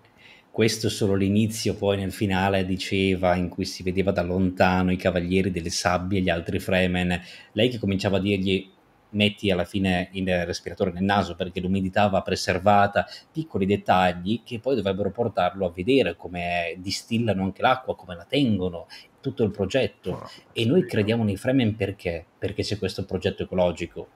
[0.51, 4.97] questo è solo l'inizio, poi nel finale diceva, in cui si vedeva da lontano i
[4.97, 7.21] cavalieri delle sabbie e gli altri Fremen,
[7.53, 8.69] lei che cominciava a dirgli
[9.11, 14.77] metti alla fine il respiratore nel naso perché l'umidità va preservata, piccoli dettagli che poi
[14.77, 18.87] dovrebbero portarlo a vedere come distillano anche l'acqua, come la tengono,
[19.21, 20.29] tutto il progetto.
[20.53, 22.25] E noi crediamo nei Fremen perché?
[22.39, 24.09] Perché c'è questo progetto ecologico,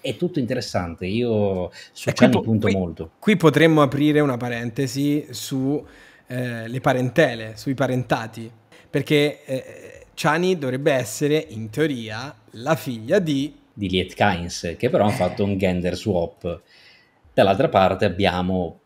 [0.00, 1.06] è tutto interessante.
[1.06, 3.10] Io su Chani punto qui, molto.
[3.18, 5.84] Qui potremmo aprire una parentesi su
[6.26, 8.50] eh, le parentele, sui parentati,
[8.90, 15.04] perché eh, Chani dovrebbe essere in teoria la figlia di di Liet Kynes, che però
[15.04, 16.62] hanno fatto un gender swap.
[17.32, 18.80] Dall'altra parte abbiamo,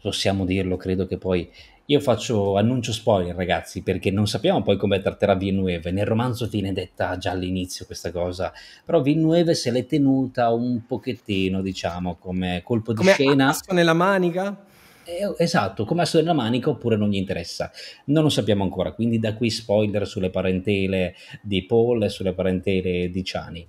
[0.00, 1.50] possiamo dirlo, credo che poi
[1.90, 5.90] io faccio annuncio spoiler, ragazzi, perché non sappiamo poi come tratterà Villeneuve.
[5.90, 8.52] Nel romanzo viene detta già all'inizio questa cosa,
[8.84, 13.48] però Villeneuve se l'è tenuta un pochettino, diciamo, come colpo di come scena.
[13.48, 14.66] Asso nella manica?
[15.04, 17.70] Eh, esatto, come asso nella manica oppure non gli interessa.
[18.06, 23.08] Non lo sappiamo ancora, quindi da qui spoiler sulle parentele di Paul e sulle parentele
[23.08, 23.66] di Chani.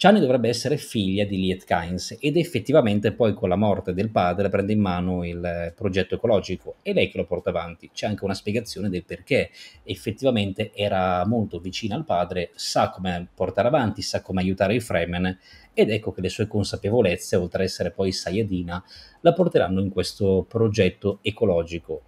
[0.00, 4.48] Chani dovrebbe essere figlia di Liet Kynes ed effettivamente poi con la morte del padre
[4.48, 7.90] prende in mano il progetto ecologico e lei che lo porta avanti.
[7.92, 9.50] C'è anche una spiegazione del perché
[9.82, 15.36] effettivamente era molto vicina al padre, sa come portare avanti, sa come aiutare i Fremen
[15.74, 18.80] ed ecco che le sue consapevolezze, oltre ad essere poi Sayadina,
[19.22, 22.02] la porteranno in questo progetto ecologico.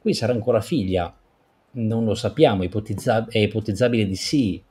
[0.00, 1.12] Qui sarà ancora figlia
[1.72, 4.62] Non lo sappiamo, ipotizza- è ipotizzabile di sì,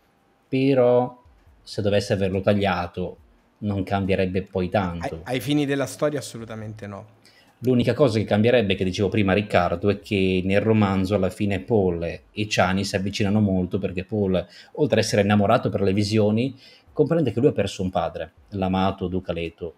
[0.48, 1.23] però
[1.64, 3.18] se dovesse averlo tagliato
[3.60, 5.22] non cambierebbe poi tanto.
[5.24, 7.22] Ai, ai fini della storia assolutamente no.
[7.60, 12.04] L'unica cosa che cambierebbe, che dicevo prima Riccardo, è che nel romanzo alla fine Paul
[12.04, 14.34] e Chani si avvicinano molto perché Paul,
[14.74, 16.60] oltre ad essere innamorato per le visioni,
[16.92, 19.76] comprende che lui ha perso un padre, l'amato Duca Leto,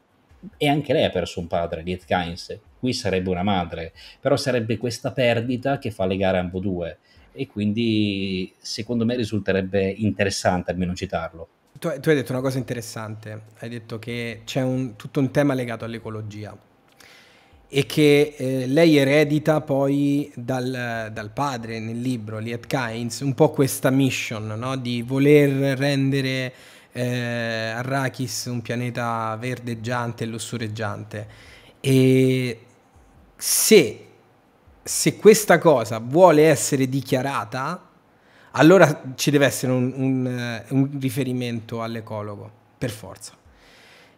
[0.57, 2.59] e anche lei ha perso un padre, Liet Kynes.
[2.79, 6.97] Qui sarebbe una madre, però sarebbe questa perdita che fa legare ambo due
[7.37, 11.49] e quindi secondo me risulterebbe interessante almeno citarlo.
[11.77, 15.53] Tu, tu hai detto una cosa interessante, hai detto che c'è un, tutto un tema
[15.53, 16.57] legato all'ecologia
[17.67, 23.49] e che eh, lei eredita poi dal, dal, padre nel libro, Liet Kynes, un po'
[23.49, 24.77] questa mission no?
[24.77, 26.53] di voler rendere
[26.93, 31.27] eh, Arrakis un pianeta verdeggiante e lussureggiante.
[31.81, 32.59] E
[33.35, 34.05] se,
[34.81, 37.89] se questa cosa vuole essere dichiarata,
[38.57, 43.33] allora ci deve essere un, un, un riferimento all'ecologo, per forza.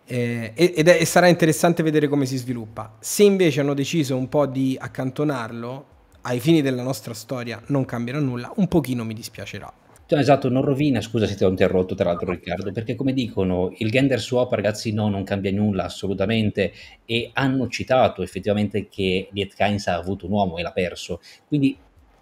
[0.06, 2.96] Eh, ed è, e sarà interessante vedere come si sviluppa.
[3.00, 5.86] Se invece hanno deciso un po' di accantonarlo,
[6.22, 9.72] ai fini della nostra storia non cambierà nulla, un pochino mi dispiacerà.
[10.06, 13.74] Cioè, esatto, non rovina, scusa se ti ho interrotto tra l'altro Riccardo, perché come dicono
[13.80, 16.72] il gender swap ragazzi no, non cambia nulla assolutamente
[17.04, 21.78] e hanno citato effettivamente che Liet Kynes ha avuto un uomo e l'ha perso, quindi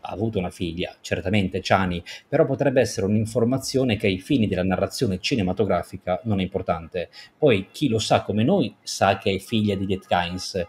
[0.06, 5.20] ha avuto una figlia, certamente Chani, però potrebbe essere un'informazione che ai fini della narrazione
[5.20, 7.10] cinematografica non è importante.
[7.38, 10.68] Poi chi lo sa come noi sa che è figlia di Liet Kynes,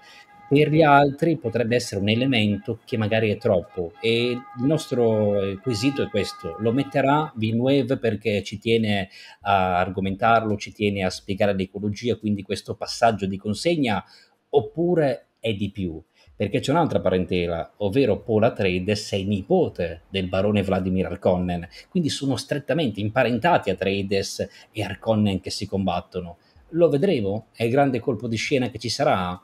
[0.49, 5.59] per gli altri potrebbe essere un elemento che magari è troppo e il nostro eh,
[5.59, 9.09] quesito è questo, lo metterà Villeneuve perché ci tiene
[9.41, 14.05] a argomentarlo, ci tiene a spiegare l'ecologia, quindi questo passaggio di consegna,
[14.51, 16.01] oppure è di più?
[16.37, 22.37] Perché c'è un'altra parentela, ovvero Paul Atreides è nipote del barone Vladimir Harkonnen, quindi sono
[22.37, 26.37] strettamente imparentati Atreides e Harkonnen che si combattono.
[26.71, 27.47] Lo vedremo?
[27.53, 29.41] È il grande colpo di scena che ci sarà?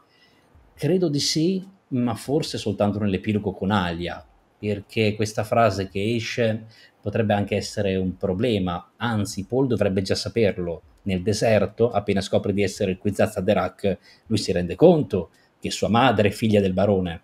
[0.74, 4.22] Credo di sì, ma forse soltanto nell'epilogo con Alia,
[4.59, 6.66] perché questa frase che esce
[7.00, 10.83] potrebbe anche essere un problema, anzi Paul dovrebbe già saperlo.
[11.05, 15.31] Nel deserto, appena scopre di essere il Kwisatz Haderach, lui si rende conto
[15.62, 17.20] che sua madre è figlia del barone.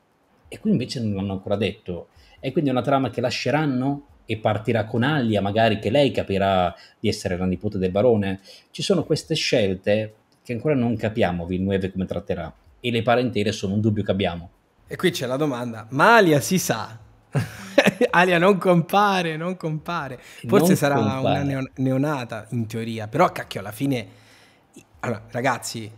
[0.47, 2.11] E qui invece non l'hanno ancora detto.
[2.39, 6.73] E quindi è una trama che lasceranno e partirà con Alia, magari che lei capirà
[7.01, 8.39] di essere la nipote del barone.
[8.71, 12.55] Ci sono queste scelte che ancora non capiamo Villeneuve come tratterà.
[12.79, 14.51] E le parentele sono un dubbio che abbiamo.
[14.87, 16.97] E qui c'è la domanda, ma Alia si sa?
[18.11, 20.21] Alia non compare, non compare.
[20.47, 21.43] Forse non sarà compare.
[21.43, 24.27] una neonata in teoria, però cacchio alla fine...
[25.01, 25.91] Allora, ragazzi,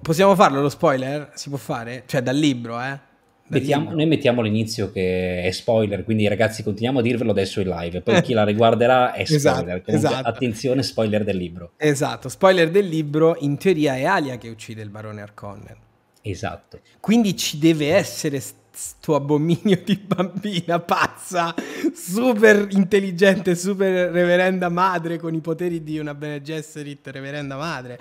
[0.00, 1.30] Possiamo farlo lo spoiler?
[1.34, 2.04] Si può fare?
[2.06, 3.10] Cioè dal libro, eh?
[3.46, 3.96] Dal mettiamo, libro.
[3.96, 8.22] Noi mettiamo l'inizio che è spoiler, quindi ragazzi continuiamo a dirvelo adesso in live, poi
[8.22, 9.82] chi la riguarderà è esatto, spoiler.
[9.84, 10.28] Esatto, esatto.
[10.28, 11.72] Attenzione, spoiler del libro.
[11.76, 15.76] Esatto, spoiler del libro, in teoria è Alia che uccide il barone Arconnen.
[16.22, 16.78] Esatto.
[17.00, 18.40] Quindi ci deve essere
[18.74, 21.52] sto abominio di bambina pazza,
[21.92, 27.98] super intelligente, super reverenda madre con i poteri di una Bene Gesserit reverenda madre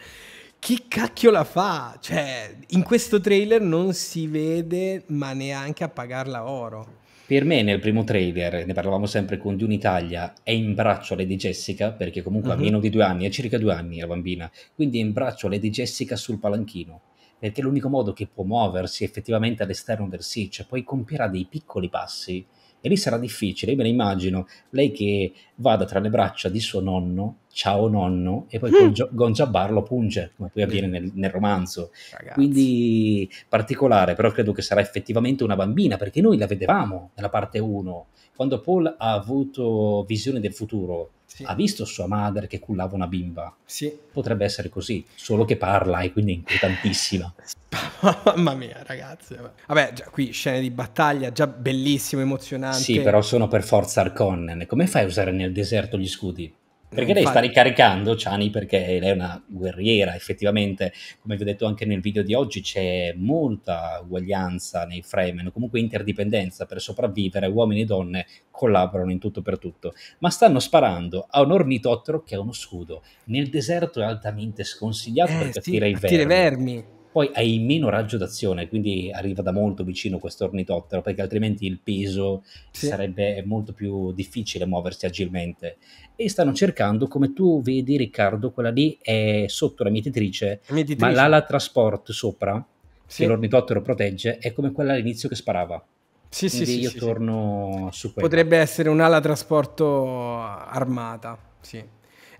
[0.61, 1.97] chi cacchio la fa?
[1.99, 6.99] Cioè, in questo trailer non si vede, ma neanche a pagarla oro.
[7.25, 11.17] Per me nel primo trailer, ne parlavamo sempre con Dune Italia, è in braccio a
[11.17, 12.55] Lady Jessica, perché comunque uh-huh.
[12.55, 12.63] ha mhm.
[12.63, 15.49] meno di due anni, ha circa due anni la bambina, quindi è in braccio a
[15.49, 17.01] Lady Jessica sul palanchino,
[17.39, 21.89] perché è l'unico modo che può muoversi effettivamente all'esterno del Sitch, poi compierà dei piccoli
[21.89, 22.45] passi
[22.79, 26.59] e lì sarà difficile, io me la immagino, lei che vada tra le braccia di
[26.59, 28.73] suo nonno, ciao nonno, e poi mm.
[28.73, 31.91] con Gonjabar lo punge, come poi avviene nel, nel romanzo.
[32.11, 32.33] Ragazzi.
[32.33, 37.59] Quindi particolare, però credo che sarà effettivamente una bambina, perché noi la vedevamo nella parte
[37.59, 41.43] 1, quando Paul ha avuto visione del futuro, sì.
[41.43, 43.55] ha visto sua madre che cullava una bimba.
[43.63, 43.95] Sì.
[44.11, 47.33] Potrebbe essere così, solo che parla e quindi è inquietantissima.
[48.25, 49.35] Mamma mia, ragazzi.
[49.67, 52.79] Vabbè, già, qui scene di battaglia, già bellissimo, emozionante.
[52.79, 54.65] Sì, però sono per forza Arconnen.
[54.67, 56.51] Come fai a usare nel deserto gli scudi?
[56.93, 61.65] Perché lei sta ricaricando Chani perché lei è una guerriera, effettivamente, come vi ho detto
[61.65, 67.81] anche nel video di oggi, c'è molta uguaglianza nei frame, comunque interdipendenza per sopravvivere, uomini
[67.81, 72.41] e donne collaborano in tutto per tutto, ma stanno sparando a un ornitottero che ha
[72.41, 73.03] uno scudo.
[73.25, 76.25] Nel deserto è altamente sconsigliato eh, perché attira i vermi.
[76.25, 76.99] vermi.
[77.11, 81.79] Poi hai meno raggio d'azione, quindi arriva da molto vicino questo ornitottero, perché altrimenti il
[81.83, 82.85] peso sì.
[82.85, 85.77] sarebbe molto più difficile muoversi agilmente.
[86.15, 91.05] E stanno cercando, come tu vedi Riccardo, quella lì è sotto la mietitrice, mietitrice.
[91.05, 92.65] ma l'ala trasport sopra,
[93.05, 93.23] sì.
[93.23, 95.83] che l'ornitottero protegge, è come quella all'inizio che sparava.
[96.29, 97.99] Sì, Quindi sì, io sì, torno sì.
[97.99, 98.29] su quello.
[98.29, 101.83] Potrebbe essere un'ala trasporto armata, sì.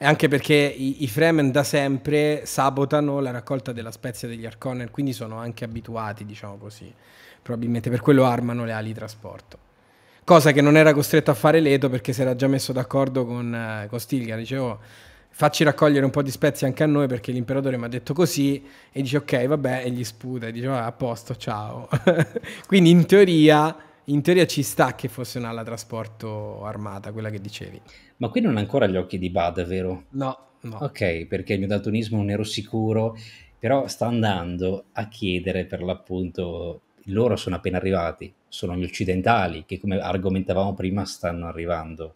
[0.03, 4.89] E anche perché i, i, Fremen da sempre sabotano la raccolta della spezia degli Arconen,
[4.89, 6.91] quindi sono anche abituati, diciamo così.
[7.39, 9.59] Probabilmente per quello armano le ali trasporto.
[10.23, 13.53] Cosa che non era costretto a fare Leto perché si era già messo d'accordo con,
[13.53, 14.39] eh, con Stilgar.
[14.39, 14.79] Dicevo, oh,
[15.29, 18.67] facci raccogliere un po' di spezie anche a noi perché l'imperatore mi ha detto così
[18.91, 21.87] e dice ok vabbè e gli sputa e dice ah, a posto ciao
[22.67, 23.75] quindi in teoria,
[24.05, 27.81] in teoria ci sta che fosse un'ala trasporto armata quella che dicevi
[28.21, 30.05] ma qui non ha ancora gli occhi di Bad vero?
[30.09, 33.17] no no ok perché il mio daltonismo non ero sicuro
[33.57, 39.79] però sta andando a chiedere per l'appunto loro sono appena arrivati sono gli occidentali che
[39.79, 42.13] come argomentavamo prima stanno arrivando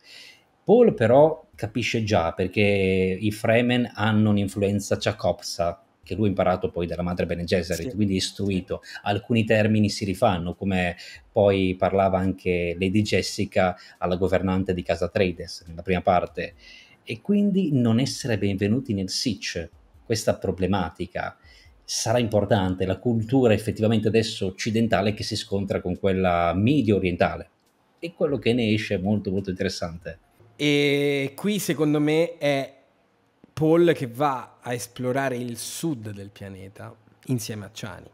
[0.63, 6.85] Paul però capisce già perché i Fremen hanno un'influenza Chakopsa che lui ha imparato poi
[6.85, 7.95] dalla madre Bene Gesserit, sì.
[7.95, 8.81] quindi istruito.
[9.01, 10.95] Alcuni termini si rifanno, come
[11.31, 16.53] poi parlava anche Lady Jessica alla governante di Casa Trades nella prima parte.
[17.03, 19.67] E quindi non essere benvenuti nel Sitch,
[20.05, 21.35] questa problematica
[21.83, 27.49] sarà importante, la cultura effettivamente adesso occidentale che si scontra con quella medio orientale.
[27.99, 30.19] E quello che ne esce è molto molto interessante.
[30.55, 32.73] E qui secondo me è
[33.55, 36.93] Paul che va a esplorare il sud del pianeta
[37.27, 38.09] insieme a Chani.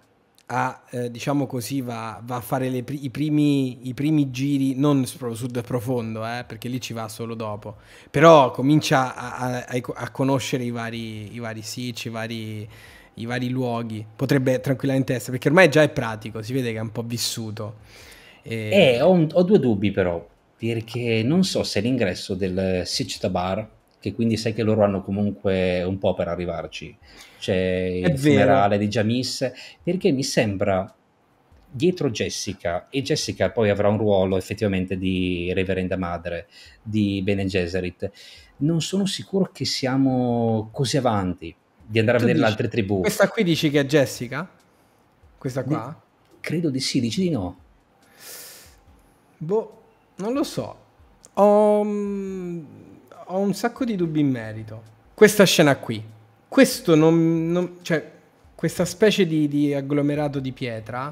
[0.45, 5.03] A, eh, diciamo così, va, va a fare le, i, primi, i, primi, giri, non
[5.17, 7.77] proprio sud profondo, eh, perché lì ci va solo dopo,
[8.11, 12.69] però comincia a, a, a conoscere i vari, i vari sitch, i vari,
[13.15, 14.05] i vari luoghi.
[14.15, 17.77] Potrebbe tranquillamente essere, perché ormai già è pratico, si vede che è un po' vissuto.
[18.43, 18.69] E...
[18.71, 20.23] Eh, ho, un, ho due dubbi però
[20.55, 23.67] perché non so se l'ingresso del Sichta Bar,
[24.01, 26.97] che quindi sai che loro hanno comunque un po' per arrivarci,
[27.39, 29.51] c'è il funerale di Jamis,
[29.83, 30.93] perché mi sembra
[31.69, 36.47] dietro Jessica, e Jessica poi avrà un ruolo effettivamente di reverenda madre
[36.81, 38.11] di Bene Gesserit,
[38.57, 42.67] non sono sicuro che siamo così avanti di andare tu a vedere dici, le altre
[42.69, 43.01] tribù.
[43.01, 44.49] Questa qui dici che è Jessica?
[45.37, 46.01] Questa qua?
[46.39, 47.59] Credo di sì, dici di no.
[49.37, 49.81] Boh,
[50.15, 50.77] non lo so.
[51.33, 52.63] Ho, mm,
[53.31, 54.83] ho, un sacco di dubbi in merito.
[55.13, 56.03] Questa scena qui.
[56.47, 57.51] Questo non...
[57.51, 58.19] non cioè,
[58.55, 61.11] questa specie di, di, agglomerato di pietra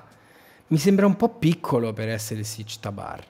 [0.67, 3.26] mi sembra un po' piccolo per essere il Sitch Bar.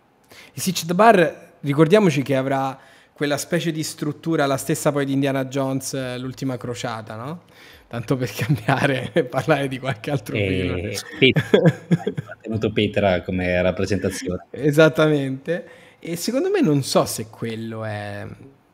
[0.53, 2.77] Il Sitch Bar, ricordiamoci che avrà
[3.13, 7.43] quella specie di struttura, la stessa poi di Indiana Jones, eh, l'ultima crociata, no?
[7.87, 11.33] Tanto per cambiare e parlare di qualche altro e film.
[12.27, 14.47] ha tenuto Petra come rappresentazione.
[14.51, 15.65] Esattamente.
[15.99, 18.25] E secondo me non so se quello è...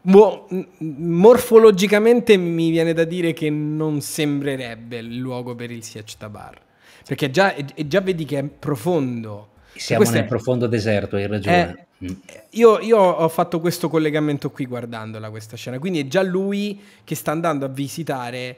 [0.08, 0.48] Mo-
[0.78, 6.62] morfologicamente mi viene da dire che non sembrerebbe il luogo per il Siech Tabar.
[7.06, 7.54] Perché già,
[7.86, 9.50] già vedi che è profondo.
[9.76, 10.26] Siamo nel è...
[10.26, 11.56] profondo deserto, hai ragione.
[11.56, 11.86] È...
[12.06, 12.14] Mm.
[12.52, 17.16] Io, io, ho fatto questo collegamento qui guardandola questa scena, quindi è già lui che
[17.16, 18.58] sta andando a visitare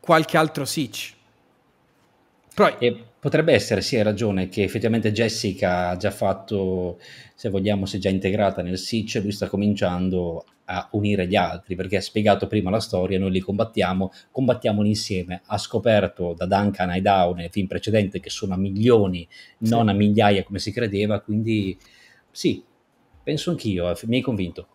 [0.00, 1.14] qualche altro Sitch.
[2.54, 2.74] Poi...
[2.78, 6.98] E potrebbe essere, sì, hai ragione, che effettivamente Jessica ha già fatto,
[7.34, 11.36] se vogliamo, si è già integrata nel Sitch e lui sta cominciando a unire gli
[11.36, 15.42] altri, perché ha spiegato prima la storia, noi li combattiamo, combattiamoli insieme.
[15.46, 19.68] Ha scoperto da Duncan Hideout nel film precedente che sono a milioni, sì.
[19.68, 21.76] non a migliaia come si credeva, quindi
[22.30, 22.62] sì,
[23.22, 24.66] penso anch'io, mi hai convinto.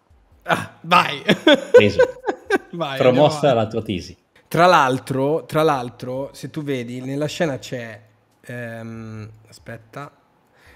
[0.43, 1.21] Ah, vai!
[2.73, 4.15] vai Promossa la tua tesi.
[4.55, 8.01] Tra l'altro, tra l'altro, se tu vedi, nella scena c'è...
[8.45, 10.09] Ehm, aspetta.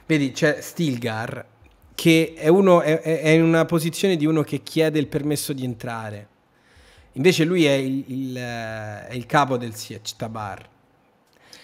[0.05, 1.45] Vedi, c'è Stilgar
[1.95, 5.63] che è, uno, è, è, in una posizione di uno che chiede il permesso di
[5.63, 6.27] entrare.
[7.13, 10.67] Invece lui è il, il, è il capo del Siech Tabar.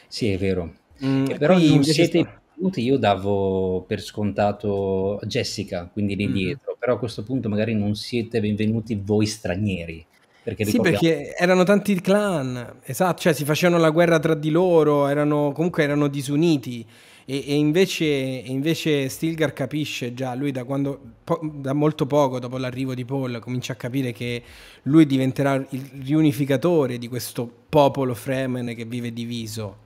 [0.07, 0.73] Sì, è vero.
[1.03, 2.79] Mm, eh, però non siete sta...
[2.79, 6.33] io davo per scontato Jessica, quindi lì mm.
[6.33, 10.05] dietro, però a questo punto magari non siete benvenuti voi stranieri.
[10.45, 15.07] Perché sì, perché erano tanti clan, esatto, cioè si facevano la guerra tra di loro,
[15.07, 16.85] erano, comunque erano disuniti.
[17.25, 22.59] E, e invece, invece, Stilgar capisce già, lui da, quando, po- da molto poco dopo
[22.59, 24.43] l'arrivo di Paul comincia a capire che
[24.83, 29.77] lui diventerà il riunificatore di questo popolo Fremen che vive diviso.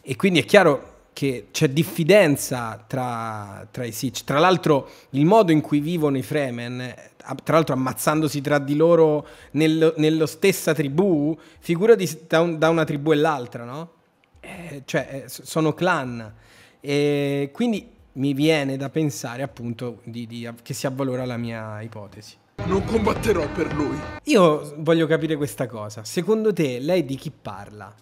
[0.00, 4.22] E quindi è chiaro che c'è diffidenza tra, tra i Sitch.
[4.22, 6.94] Tra l'altro il modo in cui vivono i Fremen,
[7.42, 12.84] tra l'altro ammazzandosi tra di loro nel, nello stessa tribù, figurati da, un, da una
[12.84, 13.92] tribù e l'altra, no?
[14.40, 16.34] Eh, cioè, eh, sono clan.
[16.80, 22.36] E quindi mi viene da pensare appunto di, di, che si avvalora la mia ipotesi.
[22.66, 23.96] Non combatterò per lui.
[24.24, 26.04] Io voglio capire questa cosa.
[26.04, 27.94] Secondo te lei di chi parla?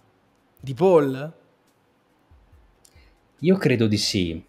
[0.59, 1.33] Di Paul?
[3.41, 4.43] Io credo di sì,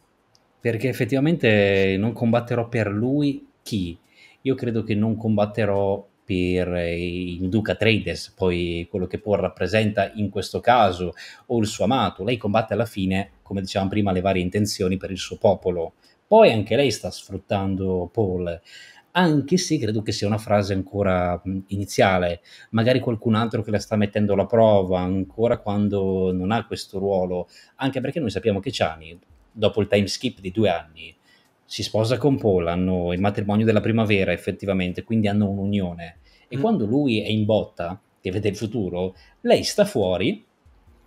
[0.60, 4.00] perché effettivamente non combatterò per lui chi?
[4.48, 10.30] Io credo che non combatterò per il Duca Trades, poi quello che Paul rappresenta in
[10.30, 11.12] questo caso,
[11.48, 12.24] o il suo amato.
[12.24, 15.96] Lei combatte alla fine, come dicevamo prima, le varie intenzioni per il suo popolo.
[16.26, 18.62] Poi anche lei sta sfruttando Paul,
[19.12, 22.40] anche se credo che sia una frase ancora iniziale,
[22.70, 27.50] magari qualcun altro che la sta mettendo alla prova, ancora quando non ha questo ruolo,
[27.78, 29.20] anche perché noi sappiamo che Chani,
[29.52, 31.17] dopo il time skip di due anni,
[31.68, 36.20] si sposa con Paul, hanno il matrimonio della primavera effettivamente, quindi hanno un'unione.
[36.48, 36.62] E mm.
[36.62, 40.46] quando lui è in botta, che vede il futuro, lei sta fuori,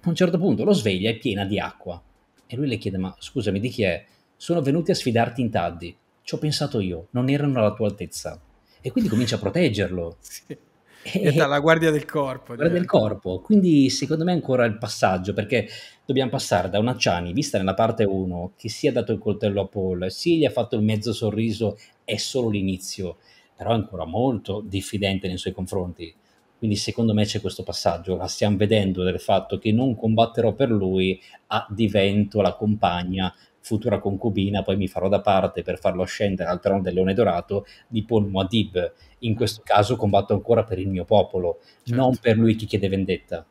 [0.02, 2.00] a un certo punto lo sveglia, è piena di acqua.
[2.46, 4.04] E lui le chiede, ma scusami, di chi è?
[4.36, 5.96] Sono venuti a sfidarti in taddi.
[6.22, 8.38] Ci ho pensato io, non erano alla tua altezza.
[8.82, 10.16] E quindi comincia a proteggerlo.
[10.20, 10.56] sì.
[11.02, 12.54] E dalla guardia del corpo.
[12.54, 13.40] Guardia del corpo.
[13.40, 15.68] Quindi secondo me è ancora il passaggio, perché
[16.04, 19.66] dobbiamo passare da una Ciani, vista nella parte 1, che sia dato il coltello a
[19.66, 23.18] Paul, sì gli ha fatto il mezzo sorriso, è solo l'inizio,
[23.56, 26.14] però è ancora molto diffidente nei suoi confronti.
[26.58, 30.70] Quindi secondo me c'è questo passaggio, la stiamo vedendo del fatto che non combatterò per
[30.70, 36.48] lui, a divento la compagna futura concubina, poi mi farò da parte per farlo scendere
[36.48, 38.92] al trono del leone dorato di Paul Muad'Dib.
[39.20, 42.00] In questo caso combatto ancora per il mio popolo, certo.
[42.00, 43.44] non per lui che chiede vendetta.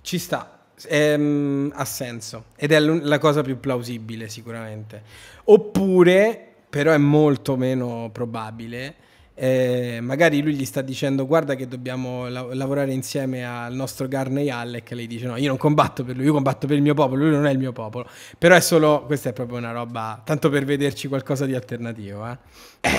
[0.00, 5.02] Ci sta, ehm, ha senso ed è la cosa più plausibile sicuramente.
[5.44, 8.94] Oppure, però è molto meno probabile,
[9.34, 14.50] eh, magari lui gli sta dicendo guarda che dobbiamo la- lavorare insieme al nostro Garney
[14.50, 17.22] Alec lei dice no io non combatto per lui io combatto per il mio popolo
[17.22, 18.06] lui non è il mio popolo.
[18.36, 22.38] Però è solo questa è proprio una roba tanto per vederci qualcosa di alternativo eh,
[22.80, 22.90] eh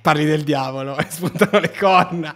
[0.00, 2.34] parli del diavolo e spuntano le corna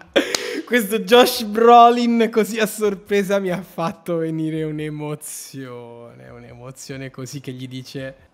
[0.67, 7.69] questo Josh Brolin così a sorpresa mi ha fatto venire un'emozione, un'emozione così che gli
[7.69, 8.29] dice...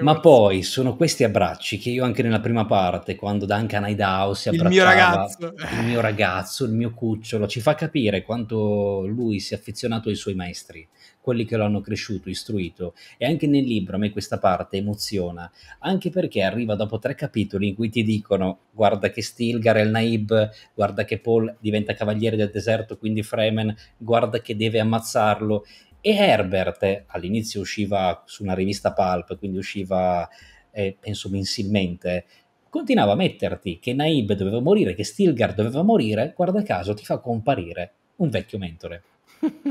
[0.00, 4.48] Ma poi sono questi abbracci che io anche nella prima parte, quando Duncan Idaho si
[4.48, 4.68] abbracciava...
[4.68, 5.54] Il mio ragazzo.
[5.78, 10.16] Il mio ragazzo, il mio cucciolo, ci fa capire quanto lui si è affezionato ai
[10.16, 10.86] suoi maestri
[11.26, 12.94] quelli che lo hanno cresciuto, istruito.
[13.18, 15.50] E anche nel libro a me questa parte emoziona,
[15.80, 19.90] anche perché arriva dopo tre capitoli in cui ti dicono guarda che Stilgar è il
[19.90, 25.64] Naib, guarda che Paul diventa cavaliere del deserto, quindi Fremen, guarda che deve ammazzarlo.
[26.00, 30.28] E Herbert all'inizio usciva su una rivista Pulp, quindi usciva,
[30.70, 32.24] eh, penso mensilmente,
[32.70, 37.18] continuava a metterti che Naib doveva morire, che Stilgar doveva morire, guarda caso ti fa
[37.18, 39.02] comparire un vecchio mentore.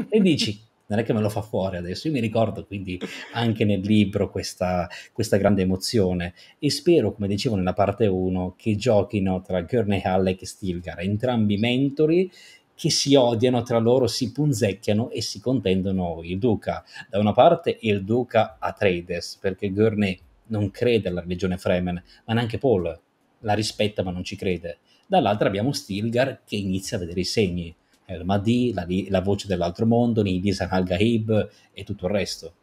[0.09, 2.99] e dici, non è che me lo fa fuori adesso, io mi ricordo quindi
[3.33, 8.75] anche nel libro questa, questa grande emozione e spero, come dicevo nella parte 1, che
[8.75, 12.31] giochino tra Gurney Halleck e Stilgar, entrambi mentori
[12.75, 16.83] che si odiano tra loro, si punzecchiano e si contendono il duca.
[17.09, 22.57] Da una parte il duca Atreides, perché Gurney non crede alla religione Fremen, ma neanche
[22.57, 22.99] Paul
[23.39, 24.79] la rispetta ma non ci crede.
[25.07, 27.73] Dall'altra abbiamo Stilgar che inizia a vedere i segni
[28.05, 32.53] el Mahdi, la, la, voce dell'altro mondo, Nidisan al-Gaib e tutto il resto.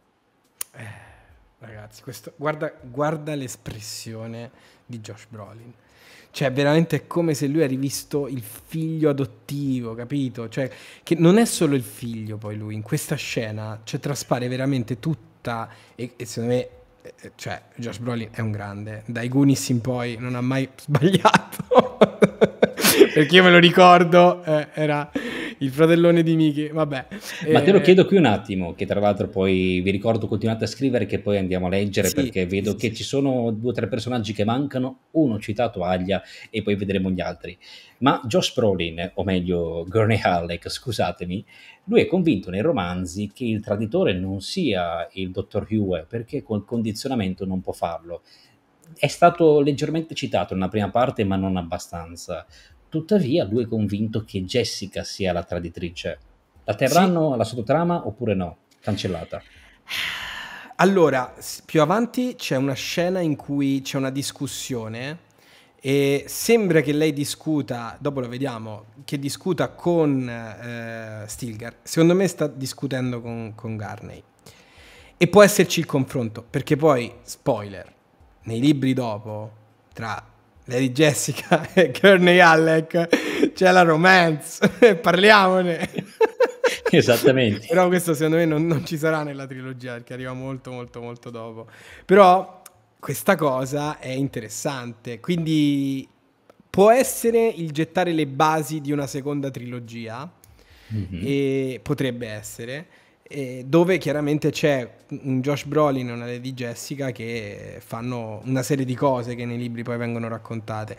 [0.75, 0.87] Eh,
[1.59, 4.51] ragazzi, questo, guarda, guarda l'espressione
[4.87, 5.73] di Josh Brolin.
[6.31, 10.49] Cioè, veramente è come se lui ha rivisto il figlio adottivo, capito?
[10.49, 10.71] Cioè,
[11.03, 15.69] che non è solo il figlio poi lui, in questa scena, cioè, traspare veramente tutta,
[15.95, 16.69] e, e secondo me,
[17.03, 20.67] eh, eh cioè, Josh Brolin è un grande, dai Goonies in poi non ha mai
[20.75, 21.99] sbagliato,
[23.13, 25.11] perché io me lo ricordo, eh, era
[25.59, 27.07] il fratellone di Miki, vabbè.
[27.53, 30.65] Ma te lo eh, chiedo qui un attimo, che tra l'altro poi vi ricordo continuate
[30.65, 32.97] a scrivere che poi andiamo a leggere sì, perché vedo sì, che sì.
[32.97, 37.21] ci sono due o tre personaggi che mancano, uno citato Aglia e poi vedremo gli
[37.21, 37.57] altri.
[37.99, 41.45] Ma Josh Brolin, o meglio Gurney Halleck, scusatemi,
[41.85, 46.65] lui è convinto nei romanzi che il traditore non sia il dottor Hugh perché col
[46.65, 48.23] condizionamento non può farlo.
[48.95, 52.45] È stato leggermente citato nella prima parte, ma non abbastanza.
[52.93, 56.19] Tuttavia, lui è convinto che Jessica sia la traditrice.
[56.65, 57.33] La terranno sì.
[57.33, 58.57] alla sottotrama oppure no?
[58.81, 59.43] Cancellata.
[60.77, 61.35] Allora,
[61.65, 65.21] più avanti c'è una scena in cui c'è una discussione
[65.81, 71.77] e sembra che lei discuta, dopo lo vediamo, che discuta con eh, Stilgar.
[71.81, 74.23] Secondo me sta discutendo con, con Garney.
[75.17, 77.91] E può esserci il confronto, perché poi, spoiler,
[78.43, 79.51] nei libri dopo,
[79.95, 80.32] tra
[80.65, 84.69] Lady Jessica e Kearney Alec c'è la romance,
[85.01, 85.89] parliamone.
[86.91, 87.67] Esattamente.
[87.69, 91.31] Però questo secondo me non, non, ci sarà nella trilogia perché arriva molto molto molto
[91.31, 91.67] dopo.
[92.05, 92.63] Però
[92.99, 96.07] questa cosa è interessante, quindi
[96.71, 100.31] può essere il gettare le basi di una seconda trilogia,
[100.95, 101.21] mm-hmm.
[101.25, 102.87] e potrebbe essere.
[103.33, 104.89] Eh, dove chiaramente c'è
[105.23, 109.57] un Josh Brolin e una Lady Jessica che fanno una serie di cose che nei
[109.57, 110.97] libri poi vengono raccontate.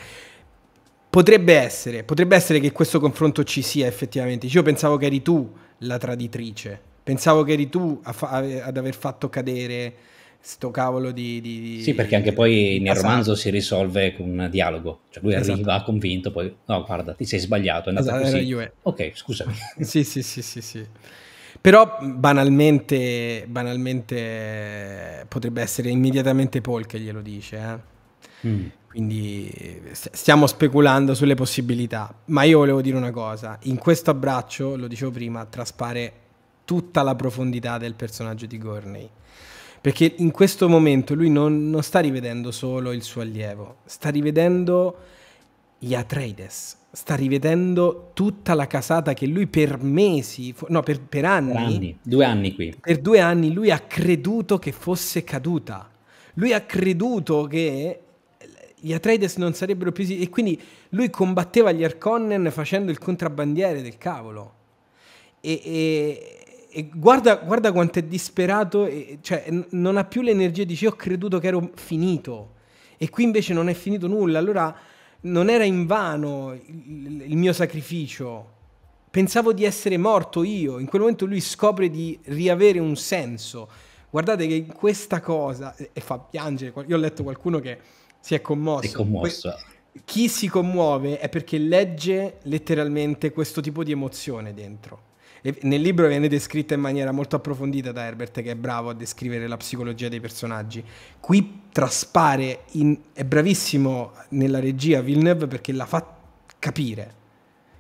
[1.10, 4.48] Potrebbe essere, potrebbe essere che questo confronto ci sia effettivamente.
[4.48, 9.30] Io pensavo che eri tu la traditrice, pensavo che eri tu fa- ad aver fatto
[9.30, 9.94] cadere
[10.46, 15.04] sto cavolo di, di Sì, perché anche poi nel romanzo si risolve con un dialogo.
[15.10, 15.54] Cioè lui esatto.
[15.54, 18.72] arriva convinto, poi no, guarda, ti sei sbagliato, è andata esatto, così.
[18.82, 19.54] Ok, scusami.
[19.80, 20.86] sì, sì, sì, sì, sì.
[21.64, 28.48] Però banalmente, banalmente potrebbe essere immediatamente Paul che glielo dice, eh?
[28.50, 28.66] mm.
[28.90, 32.14] Quindi stiamo speculando sulle possibilità.
[32.26, 36.12] Ma io volevo dire una cosa: in questo abbraccio, lo dicevo prima, traspare
[36.66, 39.10] tutta la profondità del personaggio di Gorney.
[39.80, 44.98] Perché in questo momento lui non, non sta rivedendo solo il suo allievo, sta rivedendo
[45.80, 51.52] gli Atreides, sta rivedendo tutta la casata che lui per mesi, no, per, per, anni,
[51.52, 52.76] per anni, due anni qui.
[52.80, 55.90] Per due anni lui ha creduto che fosse caduta.
[56.36, 58.00] Lui ha creduto che
[58.80, 60.06] gli Atreides non sarebbero più...
[60.08, 64.54] E quindi lui combatteva gli Arconnen facendo il contrabbandiere del cavolo.
[65.42, 70.86] E, e, e guarda, guarda, quanto è disperato, e, cioè non ha più l'energia, dice
[70.86, 72.52] ho creduto che ero finito.
[73.00, 74.38] E qui invece non è finito nulla.
[74.38, 74.92] Allora
[75.24, 78.52] non era in vano il, il mio sacrificio.
[79.10, 80.80] Pensavo di essere morto io.
[80.80, 83.70] In quel momento lui scopre di riavere un senso.
[84.10, 87.80] Guardate che questa cosa, e fa piangere, io ho letto qualcuno che
[88.20, 88.88] si è commosso.
[88.88, 89.56] È commosso.
[90.06, 95.12] Chi si commuove è perché legge letteralmente questo tipo di emozione dentro.
[95.46, 98.94] E nel libro viene descritta in maniera molto approfondita da Herbert, che è bravo a
[98.94, 100.82] descrivere la psicologia dei personaggi.
[101.20, 106.16] Qui traspare, in, è bravissimo nella regia Villeneuve perché la fa
[106.58, 107.22] capire.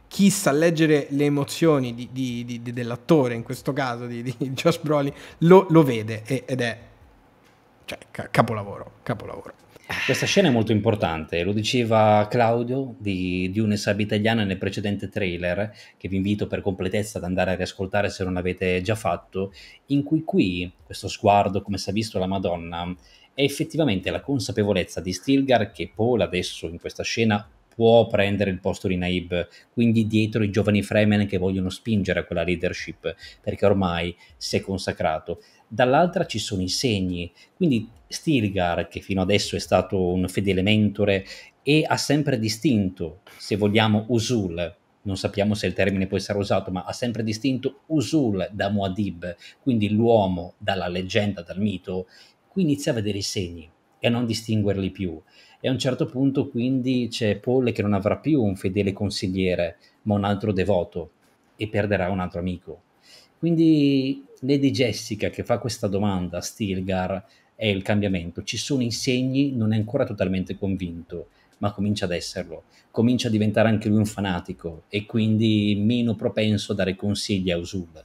[0.10, 5.14] Chi sa leggere le emozioni di, di, di, dell'attore, in questo caso di, Josh Brolin,
[5.40, 6.80] lo, lo vede ed è
[7.86, 7.98] cioè,
[8.30, 9.63] capolavoro, capolavoro.
[9.86, 15.74] Questa scena è molto importante, lo diceva Claudio di, di Sub Italiana nel precedente trailer,
[15.98, 19.52] che vi invito per completezza ad andare a riascoltare se non l'avete già fatto,
[19.88, 22.96] in cui qui questo sguardo, come si è visto la Madonna,
[23.34, 28.60] è effettivamente la consapevolezza di Stilgar che Paul adesso in questa scena può prendere il
[28.60, 33.66] posto di Naib, quindi dietro i giovani Fremen che vogliono spingere a quella leadership, perché
[33.66, 35.42] ormai si è consacrato.
[35.74, 41.26] Dall'altra ci sono i segni, quindi Stilgar, che fino adesso è stato un fedele mentore
[41.64, 46.70] e ha sempre distinto, se vogliamo, Usul, non sappiamo se il termine poi sarà usato,
[46.70, 52.06] ma ha sempre distinto Usul da Muad'Dib, quindi l'uomo dalla leggenda, dal mito,
[52.48, 53.68] qui inizia a vedere i segni
[53.98, 55.20] e a non distinguerli più.
[55.60, 59.78] E a un certo punto quindi c'è Paul che non avrà più un fedele consigliere,
[60.04, 61.14] ma un altro devoto
[61.56, 62.82] e perderà un altro amico.
[63.40, 67.24] Quindi Lady Jessica che fa questa domanda a Stilgar
[67.56, 68.44] è il cambiamento.
[68.44, 71.30] Ci sono i segni, non è ancora totalmente convinto,
[71.60, 72.64] ma comincia ad esserlo.
[72.92, 77.58] Comincia a diventare anche lui un fanatico e quindi meno propenso a dare consigli a
[77.58, 78.04] Usul,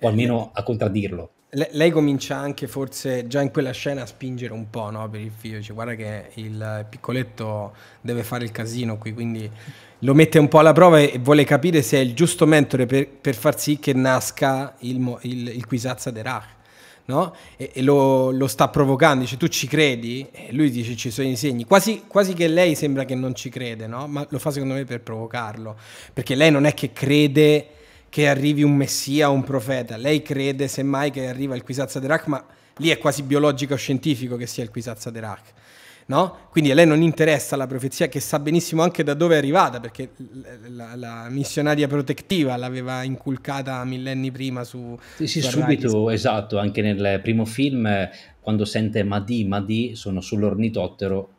[0.00, 1.30] o almeno a contraddirlo.
[1.54, 5.20] Le- lei comincia anche forse già in quella scena a spingere un po' no, per
[5.20, 9.50] il figlio, dice guarda che il piccoletto deve fare il casino qui, quindi
[9.98, 13.06] lo mette un po' alla prova e vuole capire se è il giusto mentore per,
[13.06, 16.46] per far sì che nasca il, il, il Quisazza de Rach.
[17.04, 17.34] No?
[17.58, 20.26] E, e lo, lo, sta provocando, dice tu ci credi?
[20.32, 23.50] E lui dice ci sono i segni, quasi, quasi che lei sembra che non ci
[23.50, 24.06] crede, no?
[24.06, 25.76] ma lo fa secondo me per provocarlo,
[26.14, 27.66] perché lei non è che crede
[28.12, 32.06] che arrivi un messia o un profeta, lei crede semmai che arriva il Quisazza de
[32.08, 32.44] Rach, ma
[32.76, 35.52] lì è quasi biologico scientifico che sia il Quisazza de Rach
[36.06, 36.48] no?
[36.50, 39.80] Quindi a lei non interessa la profezia, che sa benissimo anche da dove è arrivata,
[39.80, 40.10] perché
[40.68, 44.98] la, la missionaria protettiva l'aveva inculcata millenni prima su...
[45.16, 47.88] Sì, sì, su subito, esatto, anche nel primo film,
[48.40, 51.30] quando sente Madi, Madi, sono sull'ornitottero,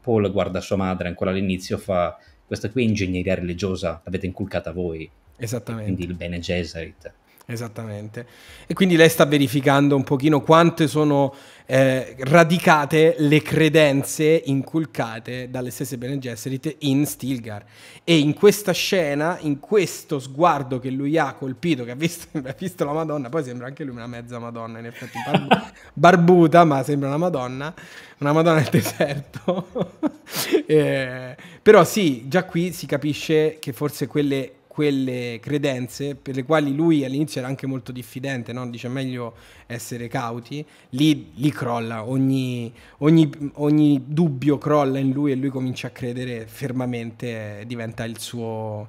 [0.00, 2.16] Paul guarda sua madre, ancora all'inizio fa,
[2.46, 5.10] questa qui è ingegneria religiosa, l'avete inculcata voi.
[5.44, 5.92] Esattamente.
[5.92, 7.12] quindi il Bene Gesserit.
[7.44, 8.26] Esattamente.
[8.66, 11.34] E quindi lei sta verificando un pochino quante sono
[11.66, 17.64] eh, radicate le credenze inculcate dalle stesse Bene Gesserit in Stilgar.
[18.04, 22.54] E in questa scena, in questo sguardo che lui ha colpito, che ha visto, ha
[22.56, 26.82] visto la Madonna, poi sembra anche lui una mezza Madonna, in effetti barbu- barbuta, ma
[26.84, 27.74] sembra una Madonna,
[28.18, 29.90] una Madonna nel deserto.
[30.66, 36.74] eh, però sì, già qui si capisce che forse quelle quelle credenze per le quali
[36.74, 38.66] lui all'inizio era anche molto diffidente, no?
[38.70, 39.34] dice meglio
[39.66, 45.88] essere cauti, lì, lì crolla, ogni, ogni, ogni, dubbio crolla in lui e lui comincia
[45.88, 48.88] a credere fermamente, diventa il suo,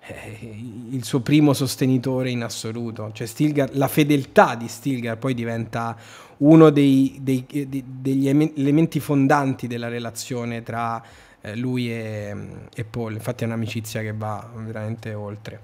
[0.00, 0.48] eh,
[0.92, 3.10] il suo primo sostenitore in assoluto.
[3.12, 5.94] Cioè Stilgar, la fedeltà di Stilgar poi diventa
[6.38, 11.04] uno dei, dei, dei, degli elementi fondanti della relazione tra
[11.40, 12.34] eh, lui e,
[12.74, 13.14] e, Paul.
[13.14, 15.60] Infatti è un'amicizia che va veramente oltre.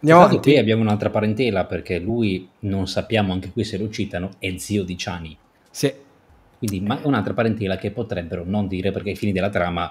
[0.00, 0.40] Andiamo avanti.
[0.40, 4.82] Qui abbiamo un'altra parentela perché lui, non sappiamo anche qui se lo citano, è zio
[4.82, 5.36] di Chani.
[5.70, 5.92] Sì.
[6.58, 9.90] Quindi ma un'altra parentela che potrebbero non dire perché ai fini della trama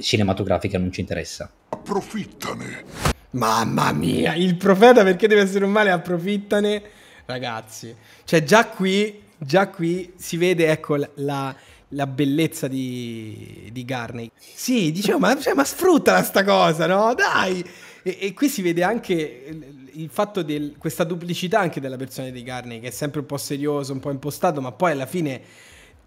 [0.00, 1.50] cinematografica non ci interessa.
[1.68, 2.84] Approfittane.
[3.30, 5.90] Mamma mia, il profeta perché deve essere un male?
[5.90, 6.82] Approfittane.
[7.24, 7.94] Ragazzi,
[8.24, 11.54] cioè già qui, già qui si vede, ecco, la,
[11.92, 14.30] la bellezza di, di Garney.
[14.38, 17.14] Sì, dicevo, ma, cioè, ma sfruttala sta cosa, no?
[17.14, 17.64] Dai!
[18.02, 19.60] E, e qui si vede anche
[19.92, 23.36] il fatto di questa duplicità anche della persona di Garney, che è sempre un po'
[23.36, 25.40] serioso, un po' impostato, ma poi alla fine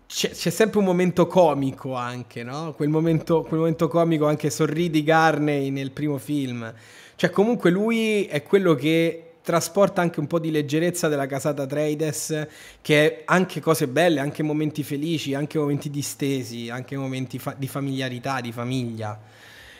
[0.07, 2.73] c'è, c'è, sempre un momento comico anche, no?
[2.73, 6.71] Quel momento, quel momento comico anche sorridi Garney nel primo film.
[7.15, 12.47] Cioè comunque lui è quello che trasporta anche un po' di leggerezza della casata Trades,
[12.81, 17.67] che è anche cose belle, anche momenti felici, anche momenti distesi, anche momenti fa- di
[17.67, 19.17] familiarità, di famiglia.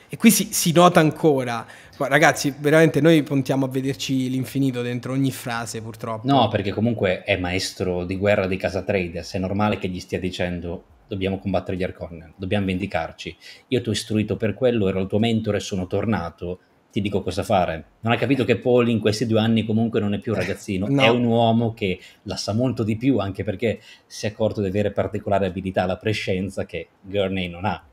[0.08, 1.66] E qui si, si nota ancora.
[1.98, 6.28] Ma ragazzi, veramente noi puntiamo a vederci l'infinito dentro ogni frase, purtroppo.
[6.28, 10.20] No, perché comunque è maestro di guerra di casa Trades, è normale che gli stia
[10.20, 13.36] dicendo dobbiamo combattere gli Arconnen, dobbiamo vendicarci.
[13.70, 16.60] Io ti ho istruito per quello, ero il tuo mentore, sono tornato,
[16.96, 17.84] ti dico cosa fare.
[18.00, 20.88] Non hai capito che Paul in questi due anni comunque non è più un ragazzino,
[20.88, 21.02] no.
[21.02, 24.68] è un uomo che la sa molto di più, anche perché si è accorto di
[24.68, 27.84] avere particolare abilità, la prescienza che Gurney non ha.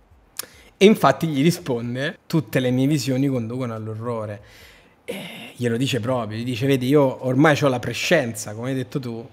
[0.76, 4.40] E infatti gli risponde, tutte le mie visioni conducono all'orrore.
[5.05, 5.16] E
[5.57, 9.28] glielo dice proprio, gli dice, vedi, io ormai ho la prescienza, come hai detto tu,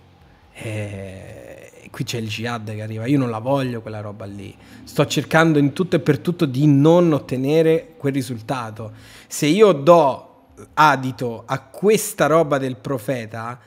[0.51, 1.58] e
[1.89, 5.59] qui c'è il jihad che arriva, io non la voglio quella roba lì, sto cercando
[5.59, 8.91] in tutto e per tutto di non ottenere quel risultato.
[9.27, 10.25] Se io do
[10.73, 13.59] adito a questa roba del profeta,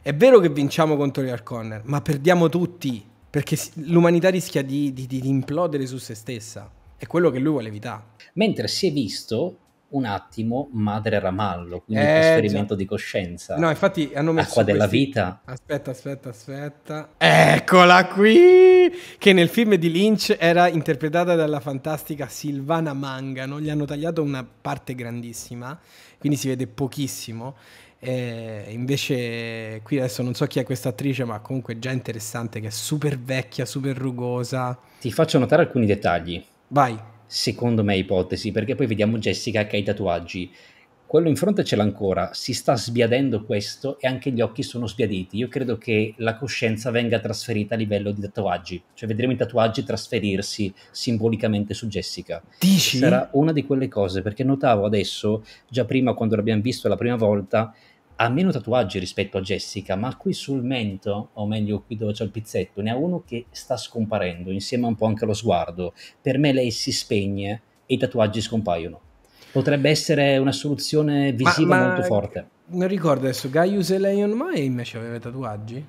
[0.00, 5.06] è vero che vinciamo contro gli Arconner, ma perdiamo tutti, perché l'umanità rischia di, di,
[5.06, 6.70] di implodere su se stessa.
[6.96, 8.04] È quello che lui vuole evitare.
[8.34, 9.58] Mentre si è visto
[9.88, 13.56] un attimo Madre Ramallo, quindi eh, trasferimento di coscienza.
[13.56, 15.42] No, infatti hanno messo Acqua della vita.
[15.44, 17.10] Aspetta, aspetta, aspetta.
[17.16, 18.92] Eccola qui!
[19.18, 23.60] Che nel film di Lynch era interpretata dalla fantastica Silvana Mangano.
[23.60, 25.78] Gli hanno tagliato una parte grandissima,
[26.18, 27.54] quindi si vede pochissimo.
[27.98, 32.60] E invece qui adesso non so chi è questa attrice, ma comunque è già interessante
[32.60, 34.78] che è super vecchia, super rugosa.
[35.00, 36.44] Ti faccio notare alcuni dettagli.
[36.68, 37.14] Vai.
[37.26, 40.50] Secondo me ipotesi, perché poi vediamo Jessica che ha i tatuaggi.
[41.06, 44.88] Quello in fronte ce l'ha ancora, si sta sbiadendo questo e anche gli occhi sono
[44.88, 45.36] sbiaditi.
[45.36, 49.84] Io credo che la coscienza venga trasferita a livello di tatuaggi, cioè vedremo i tatuaggi
[49.84, 52.42] trasferirsi simbolicamente su Jessica.
[52.58, 52.98] Dici?
[52.98, 57.14] Sarà una di quelle cose, perché notavo adesso, già prima quando l'abbiamo visto la prima
[57.14, 57.72] volta,
[58.16, 62.24] ha meno tatuaggi rispetto a Jessica, ma qui sul mento, o meglio qui dove c'è
[62.24, 65.92] il pizzetto, ne ha uno che sta scomparendo, insieme un po' anche allo sguardo.
[66.20, 69.00] Per me lei si spegne e i tatuaggi scompaiono.
[69.52, 72.48] Potrebbe essere una soluzione visiva ma, ma molto forte.
[72.68, 75.84] Non ricordo adesso, Gaius e Lion Mai invece aveva tatuaggi?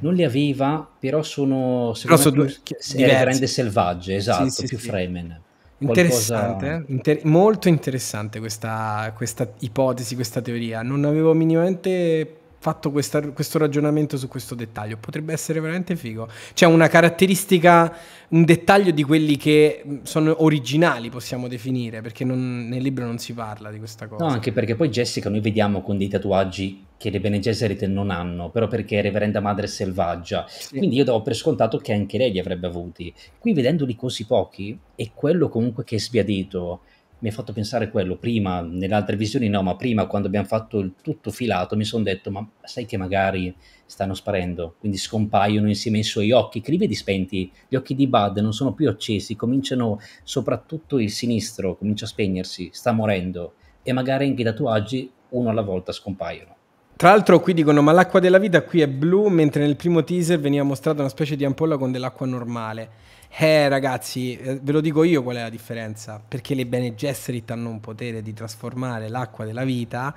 [0.00, 2.54] Non li aveva, però sono, però sono due,
[2.96, 4.88] rende selvagge, esatto, sì, sì, più sì.
[4.88, 5.40] Fremen.
[5.82, 6.84] Interessante, qualcosa...
[6.88, 6.92] eh?
[6.92, 10.82] Inter- molto interessante questa, questa, ipotesi, questa teoria.
[10.82, 14.98] Non avevo minimamente fatto questa, questo ragionamento su questo dettaglio.
[14.98, 16.28] Potrebbe essere veramente figo.
[16.52, 17.96] C'è una caratteristica,
[18.28, 23.32] un dettaglio di quelli che sono originali, possiamo definire, perché non, nel libro non si
[23.32, 24.26] parla di questa cosa.
[24.26, 28.10] No, anche perché poi Jessica noi vediamo con dei tatuaggi che le Bene Gesserit non
[28.10, 30.44] hanno, però perché è reverenda madre selvaggia.
[30.46, 30.76] Sì.
[30.76, 33.10] Quindi io do per scontato che anche lei li avrebbe avuti.
[33.38, 36.80] Qui vedendoli così pochi, è quello comunque che è sbiadito
[37.20, 40.78] mi ha fatto pensare quello prima, nelle altre visioni no, ma prima quando abbiamo fatto
[40.78, 43.54] il tutto filato mi sono detto ma sai che magari
[43.86, 48.06] stanno sparendo, quindi scompaiono insieme ai suoi occhi, che li vedi spenti, gli occhi di
[48.06, 53.92] Bud non sono più accesi, cominciano soprattutto il sinistro, comincia a spegnersi, sta morendo e
[53.92, 56.56] magari anche i tatuaggi uno alla volta scompaiono.
[56.96, 60.38] Tra l'altro qui dicono ma l'acqua della vita qui è blu mentre nel primo teaser
[60.38, 62.90] veniva mostrata una specie di ampolla con dell'acqua normale.
[63.32, 67.50] Eh ragazzi, eh, ve lo dico io qual è la differenza, perché le Bene Gesserit
[67.52, 70.14] hanno un potere di trasformare l'acqua della vita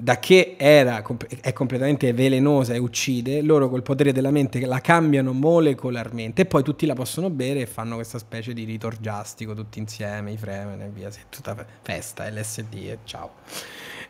[0.00, 1.02] da che era,
[1.40, 6.62] è completamente velenosa e uccide, loro col potere della mente la cambiano molecolarmente e poi
[6.62, 10.80] tutti la possono bere e fanno questa specie di rito orgiastico tutti insieme, i Fremen
[10.82, 13.32] e via, tutta festa, LSD e ciao.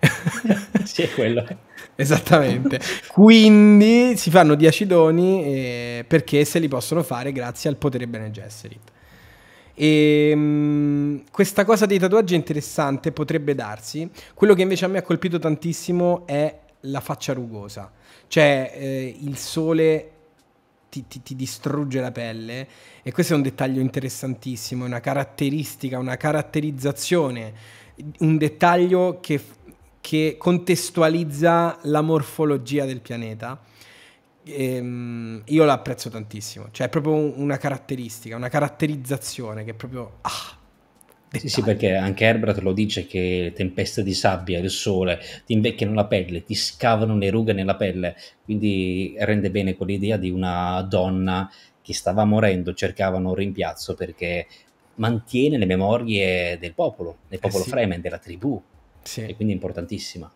[0.84, 1.44] sì, è quello.
[1.94, 2.80] Esattamente.
[3.08, 8.30] Quindi si fanno di acidoni eh, perché se li possono fare grazie al potere Bene
[8.30, 8.92] Gesserit.
[9.74, 14.08] E mh, questa cosa dei tatuaggi è interessante, potrebbe darsi.
[14.34, 17.90] Quello che invece a me ha colpito tantissimo è la faccia rugosa.
[18.26, 20.10] Cioè, eh, il sole
[20.88, 22.66] ti, ti, ti, distrugge la pelle
[23.02, 27.52] e questo è un dettaglio interessantissimo, una caratteristica, una caratterizzazione,
[28.20, 29.40] un dettaglio che,
[30.00, 33.60] che contestualizza la morfologia del pianeta.
[34.44, 40.18] Ehm, io l'apprezzo tantissimo, cioè è proprio una caratteristica, una caratterizzazione che è proprio...
[40.22, 40.56] Ah,
[41.30, 45.92] sì, sì, perché anche Herbert lo dice che tempeste di sabbia, il sole ti invecchiano
[45.92, 51.50] la pelle, ti scavano le rughe nella pelle, quindi rende bene quell'idea di una donna
[51.82, 54.46] che stava morendo, cercavano un rimpiazzo perché
[54.94, 57.70] mantiene le memorie del popolo, del popolo eh sì.
[57.70, 58.62] Fremen, della tribù,
[59.08, 59.22] sì.
[59.22, 60.30] e quindi è importantissima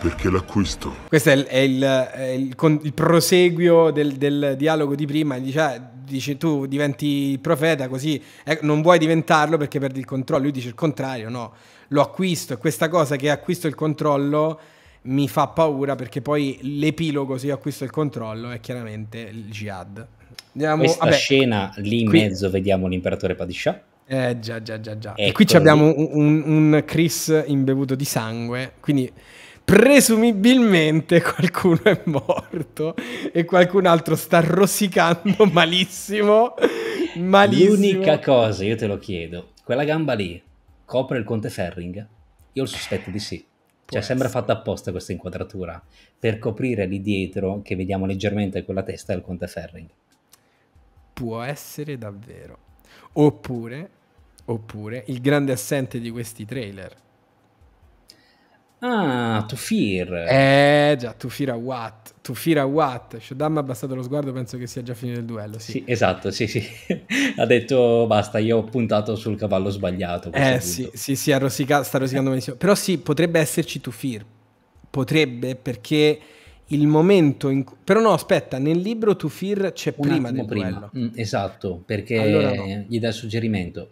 [0.00, 0.94] perché l'acquisto.
[1.08, 5.38] Questo è il, è il, è il, il proseguio del, del, dialogo di prima.
[5.38, 10.42] Dice, ah, dice, tu diventi profeta così eh, non vuoi diventarlo perché perdi il controllo.
[10.42, 11.52] Lui dice il contrario, no,
[11.88, 14.60] lo acquisto e questa cosa che acquisto il controllo
[15.02, 20.06] mi fa paura perché poi l'epilogo se io acquisto il controllo è chiaramente il jihad.
[20.52, 23.82] Andiamo, Questa vabbè, scena lì in qui, mezzo vediamo l'imperatore Padishah.
[24.06, 25.14] Eh già già già già.
[25.14, 29.10] E qui abbiamo un, un, un Chris imbevuto di sangue, quindi
[29.64, 32.94] presumibilmente qualcuno è morto
[33.32, 36.54] e qualcun altro sta rosicando malissimo.
[37.16, 37.70] malissimo.
[37.70, 40.40] L'unica cosa, io te lo chiedo, quella gamba lì
[40.84, 42.06] copre il conte Ferring?
[42.52, 43.38] Io ho il sospetto di sì.
[43.38, 44.18] Può cioè, essere.
[44.18, 45.82] sembra fatta apposta questa inquadratura
[46.18, 49.88] per coprire lì dietro, che vediamo leggermente quella testa del conte Ferring.
[51.12, 52.58] Può essere davvero.
[53.14, 53.90] Oppure,
[54.46, 57.02] oppure il grande assente di questi trailer
[58.86, 60.12] Ah, Tufir.
[60.28, 62.14] Eh già, Tufir a Watt.
[62.20, 63.16] Tufir a Watt.
[63.18, 65.58] Shodan ha abbassato lo sguardo, penso che sia già finito il duello.
[65.58, 66.62] Sì, sì esatto, sì, sì.
[67.36, 70.30] ha detto basta, io ho puntato sul cavallo sbagliato.
[70.32, 72.56] Eh sì, sì, sì, rosica- sta rosicando benissimo.
[72.56, 74.22] Però sì, potrebbe esserci Tufir.
[74.90, 76.18] Potrebbe, perché
[76.66, 77.76] il momento in cui...
[77.82, 80.68] Però no, aspetta, nel libro Tufir c'è Un prima del prima.
[80.68, 80.90] duello.
[80.96, 82.84] Mm, esatto, perché allora no.
[82.86, 83.90] gli dà il suggerimento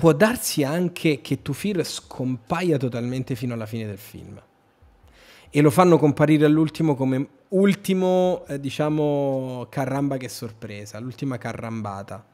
[0.00, 4.40] può darsi anche che Tufir scompaia totalmente fino alla fine del film.
[5.50, 12.24] E lo fanno comparire all'ultimo come ultimo, eh, diciamo, carramba che sorpresa, l'ultima carrambata.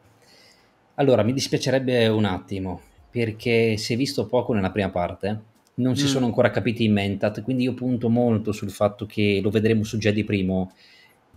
[0.95, 5.43] Allora, mi dispiacerebbe un attimo, perché si è visto poco nella prima parte,
[5.75, 6.09] non si mm.
[6.09, 9.99] sono ancora capiti in Mentat, quindi io punto molto sul fatto che lo vedremo su
[9.99, 10.73] Jedi primo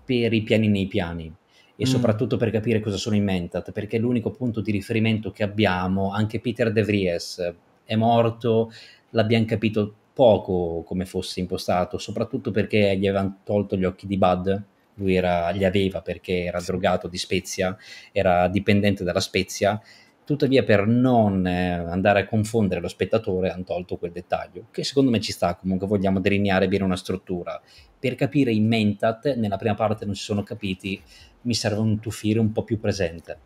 [0.05, 1.33] per i piani nei piani
[1.79, 1.89] e mm.
[1.89, 6.11] soprattutto per capire cosa sono i Mentat, perché è l'unico punto di riferimento che abbiamo,
[6.11, 7.53] anche Peter De Vries
[7.85, 8.69] è morto,
[9.11, 14.63] l'abbiamo capito poco come fosse impostato, soprattutto perché gli avevano tolto gli occhi di Bud,
[14.95, 17.77] lui era, li aveva perché era drogato di spezia,
[18.11, 19.81] era dipendente dalla spezia,
[20.25, 25.09] tuttavia per non eh, andare a confondere lo spettatore hanno tolto quel dettaglio, che secondo
[25.09, 27.59] me ci sta, comunque vogliamo delineare bene una struttura.
[27.97, 31.01] Per capire i Mentat, nella prima parte non si sono capiti,
[31.41, 33.37] mi serve un tufire un po' più presente.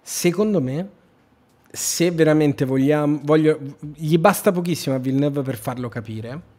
[0.00, 0.88] Secondo me,
[1.70, 3.58] se veramente vogliamo, voglio,
[3.94, 6.56] gli basta pochissimo a Villeneuve per farlo capire.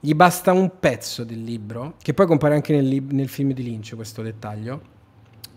[0.00, 3.94] Gli basta un pezzo del libro, che poi compare anche nel, nel film di Lynch
[3.94, 4.96] questo dettaglio.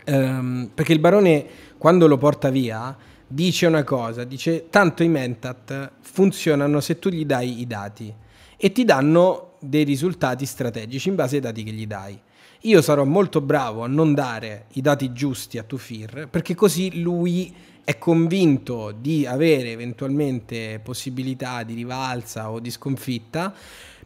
[0.05, 1.45] Um, perché il barone,
[1.77, 2.97] quando lo porta via,
[3.27, 8.13] dice una cosa: dice tanto i Mentat funzionano se tu gli dai i dati
[8.57, 12.19] e ti danno dei risultati strategici in base ai dati che gli dai.
[12.65, 17.51] Io sarò molto bravo a non dare i dati giusti a Tufir perché così lui
[17.83, 23.51] è convinto di avere eventualmente possibilità di rivalsa o di sconfitta,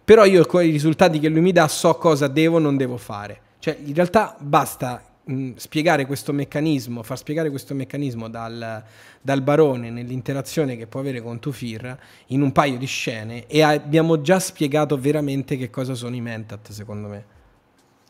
[0.06, 2.96] però io con i risultati che lui mi dà so cosa devo o non devo
[2.96, 3.42] fare.
[3.60, 8.82] Cioè, in realtà basta mh, spiegare questo meccanismo, far spiegare questo meccanismo dal,
[9.20, 11.98] dal barone nell'interazione che può avere con Tufir
[12.28, 16.72] in un paio di scene e abbiamo già spiegato veramente che cosa sono i Mentat,
[16.72, 17.34] secondo me.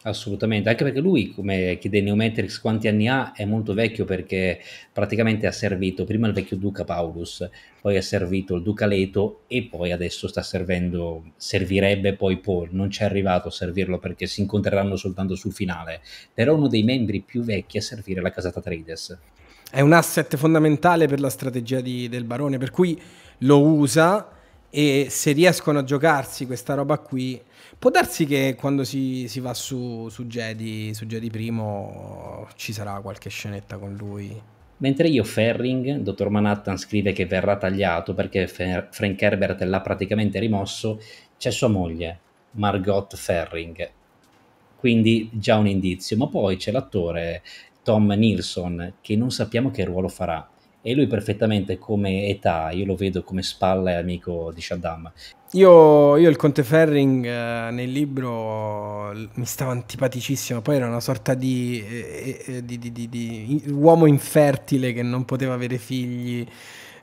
[0.08, 4.60] Assolutamente, anche perché lui, come chiede Neometrix quanti anni ha, è molto vecchio perché
[4.94, 7.50] praticamente ha servito prima il vecchio Duca Paulus,
[7.82, 12.90] poi ha servito il Duca Leto e poi adesso sta servendo, servirebbe poi Paul, non
[12.90, 16.02] c'è arrivato a servirlo perché si incontreranno soltanto sul finale,
[16.32, 19.18] però uno dei membri più vecchi a servire la casata Trades.
[19.72, 23.02] È un asset fondamentale per la strategia di, del barone, per cui
[23.40, 24.35] lo usa
[24.76, 27.42] e se riescono a giocarsi questa roba qui
[27.78, 33.00] Può darsi che quando si, si va su, su, Jedi, su Jedi primo ci sarà
[33.02, 34.42] qualche scenetta con lui.
[34.78, 40.40] Mentre io Ferring, dottor Manhattan scrive che verrà tagliato perché Fer- Frank Herbert l'ha praticamente
[40.40, 41.00] rimosso,
[41.38, 42.20] c'è sua moglie,
[42.52, 43.92] Margot Ferring.
[44.78, 47.44] Quindi già un indizio, ma poi c'è l'attore
[47.84, 50.50] Tom Nilsson che non sappiamo che ruolo farà
[50.88, 55.12] e lui perfettamente come età, io lo vedo come spalla e amico di Shaddam.
[55.54, 61.34] Io, io il Conte Ferring eh, nel libro mi stava antipaticissimo, poi era una sorta
[61.34, 66.46] di, eh, eh, di, di, di uomo infertile che non poteva avere figli.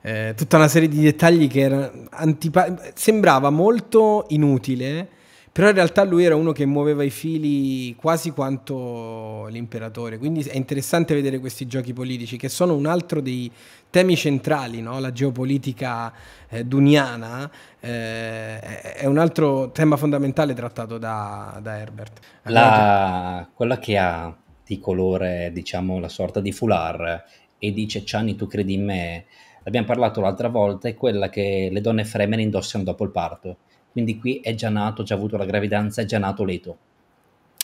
[0.00, 5.08] Eh, tutta una serie di dettagli che era antipa- sembrava molto inutile,
[5.52, 10.16] però in realtà lui era uno che muoveva i fili quasi quanto l'imperatore.
[10.16, 13.52] Quindi è interessante vedere questi giochi politici che sono un altro dei
[13.90, 14.98] temi centrali, no?
[14.98, 16.10] la geopolitica
[16.48, 17.50] eh, duniana
[17.80, 22.20] eh, è un altro tema fondamentale trattato da, da Herbert.
[22.44, 24.34] La, quella che ha
[24.64, 27.24] di colore, diciamo, la sorta di foulard
[27.58, 29.24] e dice Ciani tu credi in me
[29.64, 33.58] l'abbiamo parlato l'altra volta, è quella che le donne Fremen indossano dopo il parto.
[33.92, 36.76] Quindi qui è già nato, già avuto la gravidanza, è già nato Leto.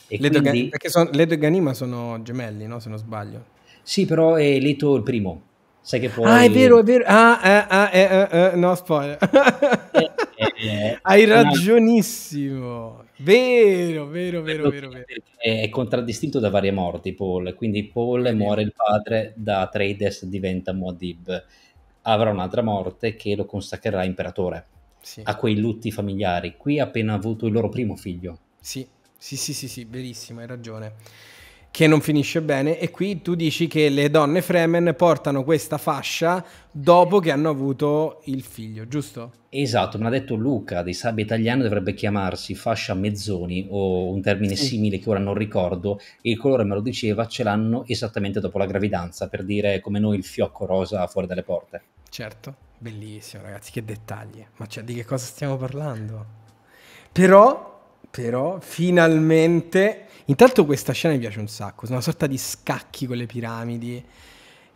[0.07, 0.65] E Leto quindi...
[0.65, 2.79] Ga- perché son, Leto e Ganima sono gemelli, no?
[2.79, 3.45] Se non sbaglio.
[3.83, 5.43] Sì, però è Leto il primo.
[5.81, 6.27] Sai che poi...
[6.27, 7.05] Ah, è vero, è vero.
[7.07, 9.19] Ah, eh, ah, eh, eh, eh no, spoiler.
[10.39, 13.07] Eh, eh, Hai ragionissimo.
[13.17, 15.05] Vero, vero, vero, vero, vero.
[15.37, 17.55] È contraddistinto da varie morti, Paul.
[17.57, 21.45] Quindi Paul muore il padre, da Atreides diventa Muad'Dib
[22.03, 24.67] avrà un'altra morte che lo consacrerà imperatore.
[25.01, 25.23] Sì.
[25.25, 26.57] A quei lutti familiari.
[26.57, 28.39] Qui ha appena avuto il loro primo figlio.
[28.61, 28.87] Sì,
[29.17, 30.93] sì, sì, sì, sì verissimo, hai ragione
[31.71, 36.45] che non finisce bene e qui tu dici che le donne Fremen portano questa fascia
[36.71, 39.33] dopo che hanno avuto il figlio, giusto?
[39.51, 44.57] Esatto, me l'ha detto Luca, dei sabbi italiani dovrebbe chiamarsi fascia mezzoni o un termine
[44.57, 44.67] sì.
[44.67, 48.59] simile che ora non ricordo e il colore me lo diceva, ce l'hanno esattamente dopo
[48.59, 51.83] la gravidanza, per dire come noi il fiocco rosa fuori dalle porte.
[52.11, 56.37] Certo, bellissimo ragazzi, che dettagli, ma cioè, di che cosa stiamo parlando?
[57.13, 63.17] Però, però, finalmente Intanto questa scena mi piace un sacco, una sorta di scacchi con
[63.17, 64.05] le piramidi.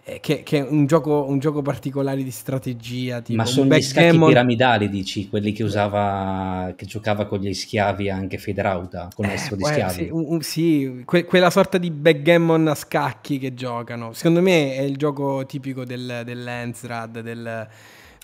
[0.05, 3.21] Eh, che, che, è un gioco, un gioco particolare di strategia.
[3.21, 8.11] Tipo Ma sono gli scacchi piramidali, dici, quelli che usava, che giocava con gli schiavi
[8.11, 9.93] anche Federauta, con eh, di schiavi.
[9.93, 14.13] Sì, un, sì que, quella sorta di backgammon a scacchi che giocano.
[14.13, 17.69] Secondo me è il gioco tipico del, dell'Ensrad, del,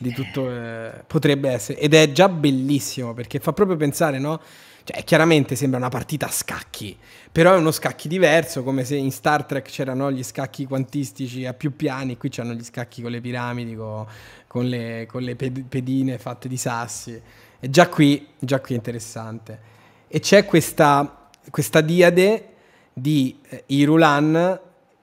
[0.01, 0.51] di tutto.
[0.51, 1.79] Eh, potrebbe essere.
[1.79, 4.41] Ed è già bellissimo perché fa proprio pensare, no?
[4.89, 6.97] Cioè, chiaramente sembra una partita a scacchi,
[7.31, 11.53] però è uno scacchi diverso, come se in Star Trek c'erano gli scacchi quantistici a
[11.53, 14.07] più piani, qui c'hanno gli scacchi con le piramidi, con,
[14.47, 17.21] con, le, con le, pedine fatte di sassi.
[17.61, 19.61] E già qui, già qui è interessante.
[20.09, 22.49] E c'è questa, questa diade
[22.95, 24.59] di eh, Irulan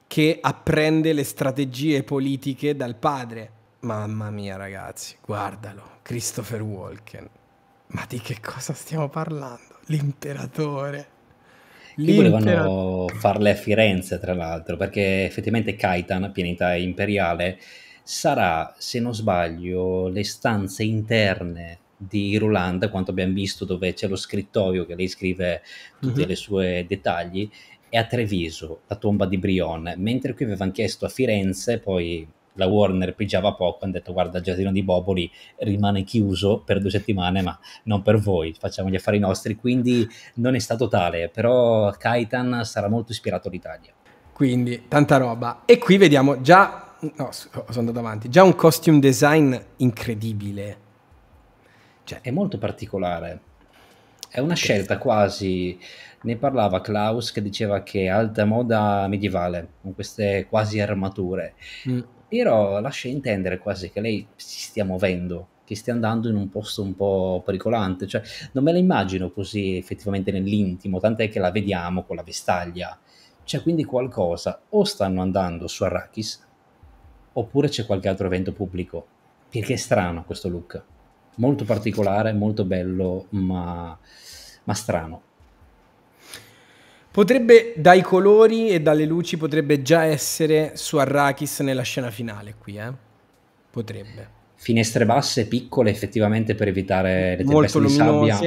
[0.08, 3.52] che apprende le strategie politiche dal padre.
[3.82, 7.30] Mamma mia, ragazzi, guardalo, Christopher Walken.
[7.90, 9.75] Ma di che cosa stiamo parlando?
[9.88, 11.08] L'imperatore.
[11.96, 17.58] Lì volevano farle a Firenze, tra l'altro, perché effettivamente Kaitan, pianeta imperiale,
[18.04, 24.18] sarà, se non sbaglio, le stanze interne di Irulanda, quanto abbiamo visto, dove c'è lo
[24.18, 25.62] scrittoio che lei scrive
[26.02, 26.30] tutti uh-huh.
[26.30, 27.50] i suoi dettagli,
[27.88, 32.66] e a Treviso, la tomba di Brion, mentre qui avevano chiesto a Firenze, poi la
[32.68, 37.42] Warner pigiava poco, hanno detto guarda il giardino di Boboli rimane chiuso per due settimane,
[37.42, 42.64] ma non per voi, facciamo gli affari nostri, quindi non è stato tale, però Kaitan
[42.64, 43.92] sarà molto ispirato all'Italia.
[44.32, 45.62] Quindi tanta roba.
[45.66, 50.84] E qui vediamo già, no, sono andato avanti, già un costume design incredibile.
[52.04, 53.40] Cioè, è molto particolare.
[54.30, 55.80] È una scelta quasi,
[56.24, 61.54] ne parlava Klaus che diceva che alta moda medievale, con queste quasi armature.
[61.88, 62.02] Mm
[62.36, 66.82] però lascia intendere quasi che lei si stia muovendo, che stia andando in un posto
[66.82, 68.22] un po' pericolante, cioè
[68.52, 73.00] non me la immagino così effettivamente nell'intimo, tant'è che la vediamo con la vestaglia,
[73.46, 76.46] c'è quindi qualcosa, o stanno andando su Arrakis,
[77.32, 79.08] oppure c'è qualche altro evento pubblico,
[79.50, 80.84] perché è strano questo look,
[81.36, 83.98] molto particolare, molto bello, ma,
[84.64, 85.22] ma strano.
[87.16, 92.76] Potrebbe, dai colori e dalle luci, potrebbe già essere su Arrakis nella scena finale qui,
[92.76, 92.92] eh?
[93.72, 94.30] Potrebbe.
[94.56, 98.38] Finestre basse, piccole, effettivamente per evitare le tempeste di sabbia.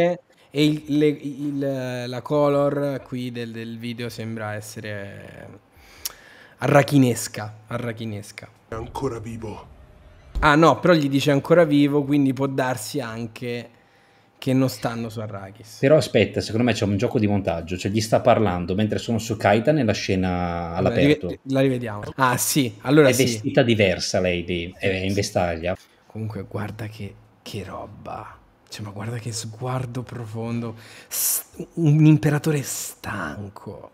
[0.50, 5.48] E il, le, il, la color qui del, del, video sembra essere
[6.58, 8.50] arrachinesca, arrachinesca.
[8.68, 9.66] È ancora vivo.
[10.40, 13.70] Ah no, però gli dice ancora vivo, quindi può darsi anche
[14.38, 15.78] che non stanno su Arrakis.
[15.80, 19.18] Però aspetta, secondo me c'è un gioco di montaggio, cioè gli sta parlando mentre sono
[19.18, 21.36] su Kaita nella scena all'aperto.
[21.44, 22.02] La rivediamo.
[22.16, 23.24] Ah sì, allora è sì.
[23.24, 25.76] vestita diversa lei lì, è in vestaglia.
[26.06, 28.36] Comunque guarda che, che roba.
[28.68, 30.76] Cioè, ma guarda che sguardo profondo.
[31.08, 33.90] S- un imperatore stanco,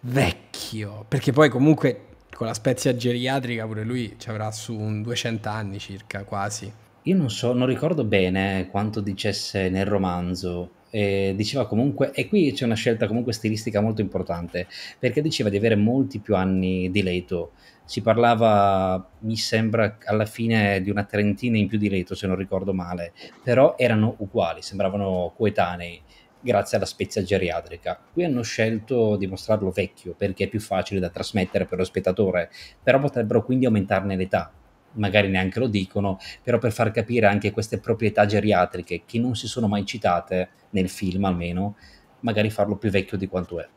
[0.00, 1.06] vecchio.
[1.08, 5.78] Perché poi comunque con la spezia geriatrica pure lui ci avrà su un 200 anni
[5.78, 6.70] circa, quasi.
[7.04, 10.72] Io non so, non ricordo bene quanto dicesse nel romanzo.
[10.90, 14.66] Eh, diceva comunque, e qui c'è una scelta comunque stilistica molto importante,
[14.98, 17.52] perché diceva di avere molti più anni di Leto.
[17.84, 22.36] Si parlava, mi sembra, alla fine di una trentina in più di Leto, se non
[22.36, 26.02] ricordo male, però erano uguali, sembravano coetanei
[26.38, 27.98] grazie alla spezia geriatrica.
[28.12, 32.50] Qui hanno scelto di mostrarlo vecchio perché è più facile da trasmettere per lo spettatore,
[32.82, 34.52] però potrebbero quindi aumentarne l'età.
[34.92, 39.46] Magari neanche lo dicono, però per far capire anche queste proprietà geriatriche che non si
[39.46, 41.76] sono mai citate nel film almeno,
[42.20, 43.68] magari farlo più vecchio di quanto è.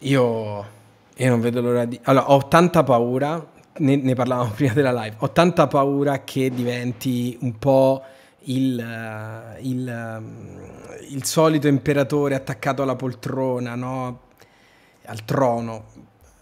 [0.00, 0.66] Io,
[1.16, 1.98] io non vedo l'ora di...
[2.04, 3.44] Allora, ho tanta paura,
[3.78, 8.02] ne, ne parlavamo prima della live, ho tanta paura che diventi un po'
[8.44, 14.30] il, eh, il, eh, il solito imperatore attaccato alla poltrona, no?
[15.06, 15.84] al trono.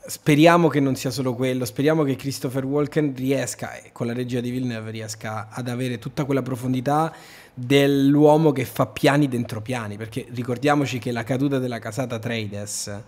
[0.03, 4.51] Speriamo che non sia solo quello, speriamo che Christopher Walken riesca, con la regia di
[4.51, 7.15] Villeneuve, riesca ad avere tutta quella profondità
[7.53, 13.03] dell'uomo che fa piani dentro piani, perché ricordiamoci che la caduta della casata Trades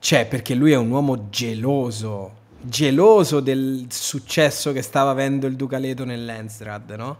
[0.00, 6.06] c'è perché lui è un uomo geloso, geloso del successo che stava avendo il Ducaleto
[6.06, 7.18] nell'Enstrad, no?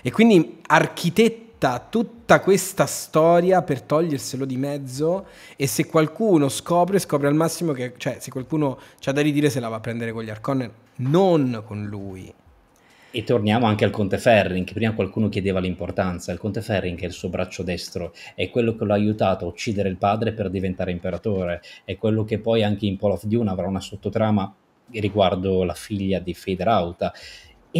[0.00, 1.47] E quindi architetta
[1.88, 7.94] tutta questa storia per toglierselo di mezzo e se qualcuno scopre, scopre al massimo che,
[7.96, 11.62] cioè se qualcuno c'ha da ridire se la va a prendere con gli Arconnen, non
[11.66, 12.32] con lui.
[13.10, 16.30] E torniamo anche al Conte Ferring, che prima qualcuno chiedeva l'importanza.
[16.30, 19.48] Il Conte Ferring è il suo braccio destro, è quello che lo ha aiutato a
[19.48, 23.50] uccidere il padre per diventare imperatore, è quello che poi anche in Paul of Dune
[23.50, 24.54] avrà una sottotrama
[24.90, 27.12] riguardo la figlia di Federauta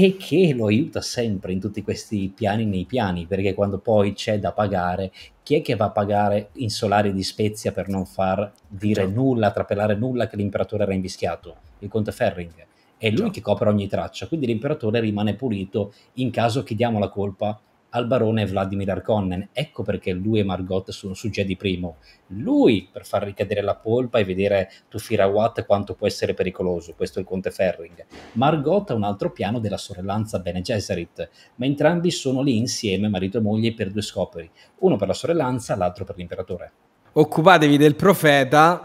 [0.00, 4.38] e che lo aiuta sempre in tutti questi piani nei piani, perché quando poi c'è
[4.38, 5.10] da pagare,
[5.42, 9.12] chi è che va a pagare in solari di Spezia per non far dire Ciao.
[9.12, 11.56] nulla, trapelare nulla che l'imperatore era invischiato?
[11.80, 12.66] Il conte Ferring.
[12.96, 13.30] È lui Ciao.
[13.30, 17.60] che copre ogni traccia, quindi l'imperatore rimane pulito in caso che diamo la colpa
[17.90, 19.48] al barone Vladimir Arkonnen.
[19.52, 21.96] Ecco perché lui e Margot sono su Jedi primo.
[22.28, 26.94] Lui per far ricadere la polpa e vedere Tufira Watt quanto può essere pericoloso.
[26.94, 28.04] Questo è il conte Ferring.
[28.32, 33.38] Margot ha un altro piano della sorellanza Bene Gesserit, ma entrambi sono lì insieme, marito
[33.38, 34.48] e moglie, per due scopi.
[34.78, 36.72] Uno per la sorellanza, l'altro per l'imperatore.
[37.12, 38.82] Occupatevi del profeta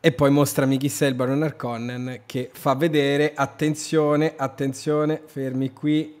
[0.00, 6.20] e poi mostrami chi sei il barone Arkonnen che fa vedere, attenzione, attenzione, fermi qui,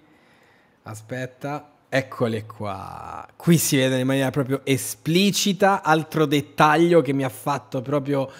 [0.84, 3.28] aspetta, Eccole qua.
[3.36, 8.30] Qui si vede in maniera proprio esplicita, altro dettaglio che mi ha fatto proprio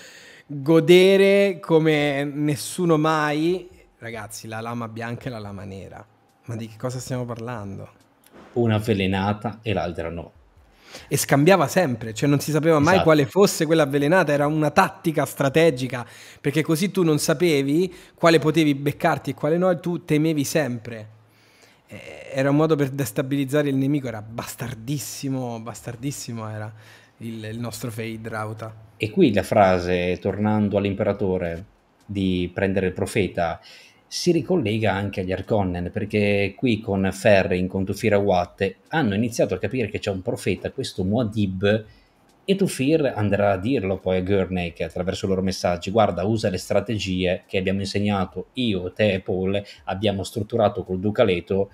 [0.47, 3.69] godere come nessuno mai.
[3.99, 6.03] Ragazzi, la lama bianca e la lama nera.
[6.47, 7.91] Ma di che cosa stiamo parlando?
[8.55, 10.33] Una avvelenata e l'altra no.
[11.07, 13.05] E scambiava sempre, cioè non si sapeva mai esatto.
[13.05, 16.07] quale fosse quella avvelenata, era una tattica strategica,
[16.41, 21.21] perché così tu non sapevi quale potevi beccarti e quale no, e tu temevi sempre.
[21.93, 26.73] Eh, era un modo per destabilizzare il nemico, era bastardissimo, bastardissimo era
[27.19, 28.75] il, il nostro Fade Rauta.
[28.97, 31.65] E qui la frase, tornando all'imperatore,
[32.07, 33.61] di prendere il profeta,
[34.07, 39.59] si ricollega anche agli Arconnen, perché qui con Ferrin, con Tufir Watt, hanno iniziato a
[39.59, 41.85] capire che c'è un profeta, questo Muad'Dib,
[42.45, 46.51] e Tufir andrà a dirlo poi a Gurney che attraverso i loro messaggi, guarda, usa
[46.51, 51.71] le strategie che abbiamo insegnato io, te e Paul, abbiamo strutturato col Ducaleto,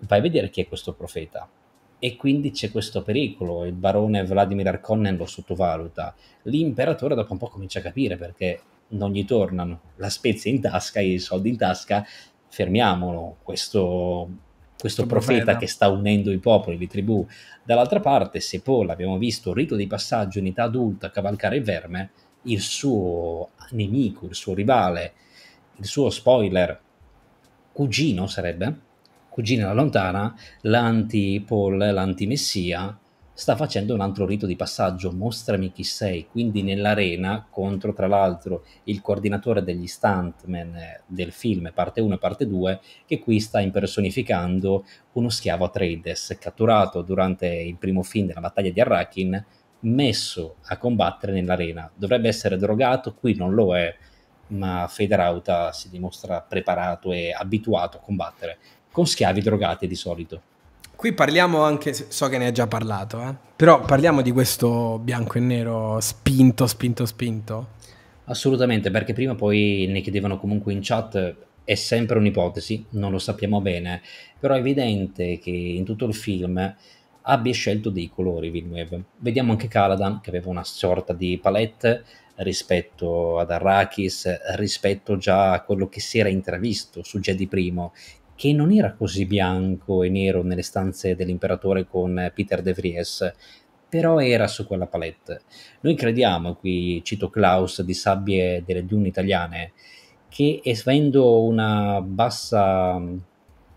[0.00, 1.48] vai a vedere chi è questo profeta.
[2.00, 7.48] E quindi c'è questo pericolo, il barone Vladimir Arkonnen lo sottovaluta, l'imperatore dopo un po'
[7.48, 12.04] comincia a capire perché non gli tornano la spezia in tasca i soldi in tasca,
[12.46, 14.28] fermiamolo, questo
[14.78, 17.26] questo profeta, che sta unendo i popoli, le tribù.
[17.64, 22.10] Dall'altra parte, se Paul abbiamo visto rito di passaggio in età adulta cavalcare il verme,
[22.42, 25.12] il suo nemico, il suo rivale,
[25.76, 26.80] il suo spoiler,
[27.72, 28.78] cugino sarebbe,
[29.28, 32.98] cugina alla lontana, l'anti-Paul, l'anti-Messia,
[33.38, 38.64] sta facendo un altro rito di passaggio, mostrami chi sei, quindi nell'arena contro tra l'altro
[38.84, 40.76] il coordinatore degli stuntmen
[41.06, 47.02] del film parte 1 e parte 2 che qui sta impersonificando uno schiavo Atreides catturato
[47.02, 49.44] durante il primo film della battaglia di Arrakin
[49.82, 51.88] messo a combattere nell'arena.
[51.94, 53.94] Dovrebbe essere drogato, qui non lo è,
[54.48, 58.58] ma Federauta si dimostra preparato e abituato a combattere
[58.90, 60.42] con schiavi drogati di solito.
[60.98, 63.32] Qui parliamo anche, so che ne hai già parlato, eh?
[63.54, 67.68] però parliamo di questo bianco e nero spinto, spinto, spinto.
[68.24, 73.60] Assolutamente, perché prima poi ne chiedevano comunque in chat, è sempre un'ipotesi, non lo sappiamo
[73.60, 74.02] bene,
[74.40, 76.74] però è evidente che in tutto il film
[77.22, 79.04] abbia scelto dei colori Villeneuve.
[79.18, 82.02] Vediamo anche Caladan che aveva una sorta di palette
[82.38, 87.72] rispetto ad Arrakis, rispetto già a quello che si era intravisto su Jedi I,
[88.38, 93.34] che non era così bianco e nero nelle stanze dell'imperatore con Peter De Vries,
[93.88, 95.40] però era su quella palette.
[95.80, 99.72] Noi crediamo, qui cito Klaus di Sabbie delle Dune Italiane,
[100.28, 103.02] che essendo una bassa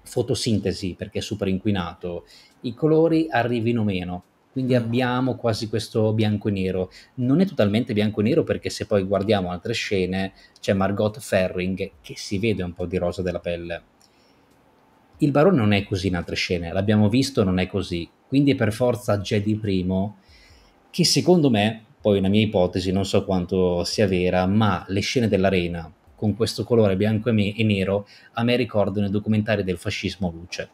[0.03, 2.25] fotosintesi, perché è super inquinato,
[2.61, 4.23] i colori arrivino meno.
[4.51, 4.77] Quindi mm.
[4.77, 6.91] abbiamo quasi questo bianco e nero.
[7.15, 11.93] Non è totalmente bianco e nero perché se poi guardiamo altre scene c'è Margot Ferring
[11.99, 13.90] che si vede un po' di rosa della pelle.
[15.21, 18.09] Il barone non è così in altre scene, l'abbiamo visto, non è così.
[18.27, 20.17] Quindi è per forza Jedi primo
[20.89, 25.27] che secondo me, poi una mia ipotesi, non so quanto sia vera, ma le scene
[25.27, 29.77] dell'arena con questo colore bianco e, me- e nero a me ricordano i documentari del
[29.77, 30.69] fascismo luce.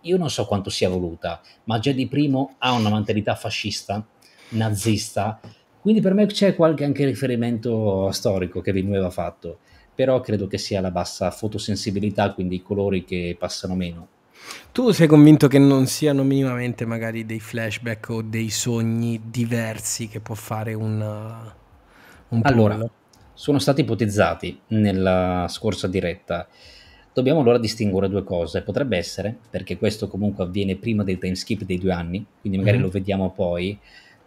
[0.00, 4.04] Io non so quanto sia voluta, ma già di primo ha una mentalità fascista,
[4.50, 5.40] nazista,
[5.80, 9.60] quindi per me c'è qualche anche riferimento storico che ha fatto,
[9.96, 14.08] però credo che sia la bassa fotosensibilità, quindi i colori che passano meno.
[14.70, 20.20] Tu sei convinto che non siano minimamente magari dei flashback o dei sogni diversi che
[20.20, 21.00] può fare un,
[22.28, 22.78] un allora,
[23.32, 26.46] sono stati ipotizzati nella scorsa diretta.
[27.12, 28.62] Dobbiamo allora distinguere due cose.
[28.62, 32.78] Potrebbe essere, perché questo comunque avviene prima del time skip dei due anni, quindi magari
[32.78, 32.82] mm.
[32.82, 33.78] lo vediamo poi.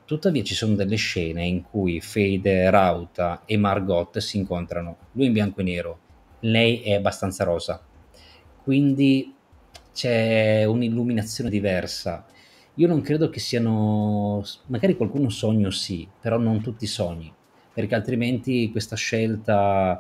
[0.10, 5.34] Tuttavia ci sono delle scene in cui Fade, Rauta e Margot si incontrano, lui in
[5.34, 6.00] bianco e nero,
[6.40, 7.80] lei è abbastanza rosa.
[8.64, 9.32] Quindi
[9.94, 12.26] c'è un'illuminazione diversa.
[12.74, 17.32] Io non credo che siano, magari qualcuno sogno sì, però non tutti sogni
[17.72, 20.00] perché altrimenti questa scelta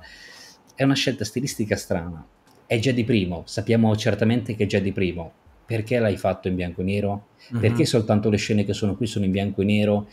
[0.73, 2.25] è una scelta stilistica strana.
[2.65, 5.33] È già di primo, sappiamo certamente che è già di primo.
[5.69, 7.27] Perché l'hai fatto in bianco e nero?
[7.51, 7.61] Mm-hmm.
[7.61, 10.07] Perché soltanto le scene che sono qui sono in bianco e nero?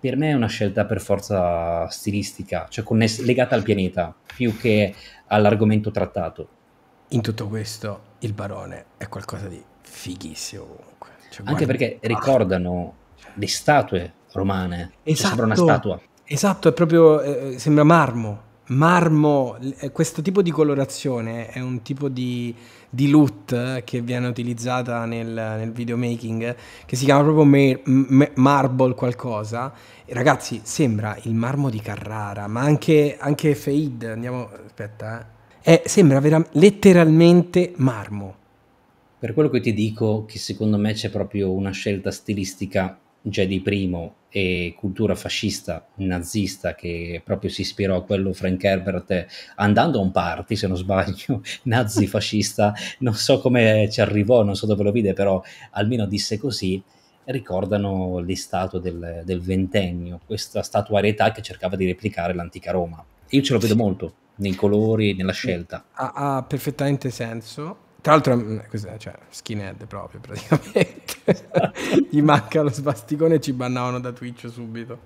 [0.00, 4.92] Per me è una scelta per forza stilistica, cioè connessa, legata al pianeta, più che
[5.28, 6.48] all'argomento trattato.
[7.10, 11.08] In tutto questo, il barone è qualcosa di fighissimo comunque.
[11.30, 12.94] Cioè, Anche perché ricordano
[13.34, 14.94] le statue romane.
[15.04, 15.28] Esatto.
[15.28, 16.00] Sembra una statua.
[16.24, 18.48] Esatto, è proprio, eh, sembra marmo.
[18.66, 22.54] Marmo, eh, questo tipo di colorazione è un tipo di,
[22.90, 28.94] di loot che viene utilizzata nel, nel videomaking che si chiama proprio mar- m- marble
[28.94, 29.72] qualcosa.
[30.06, 35.38] Ragazzi, sembra il marmo di Carrara, ma anche, anche Fade, andiamo, aspetta, eh.
[35.62, 38.34] È, sembra vera- letteralmente marmo.
[39.18, 44.10] Per quello che ti dico, che secondo me c'è proprio una scelta stilistica Jedi I
[44.30, 49.26] e cultura fascista nazista che proprio si ispirò a quello Frank Herbert
[49.56, 52.72] andando a un party se non sbaglio nazi fascista.
[53.00, 55.42] Non so come ci arrivò non so dove lo vide però
[55.72, 56.82] almeno disse così
[57.24, 63.04] ricordano le statue del, del ventennio questa statuarietà che cercava di replicare l'antica Roma.
[63.30, 65.84] Io ce lo vedo molto nei colori nella scelta.
[65.92, 68.58] Ha, ha perfettamente senso tra l'altro, mm?
[68.98, 71.08] Cioè, skinhead proprio praticamente.
[72.10, 75.00] Gli manca lo sbasticone e ci bannavano da Twitch subito.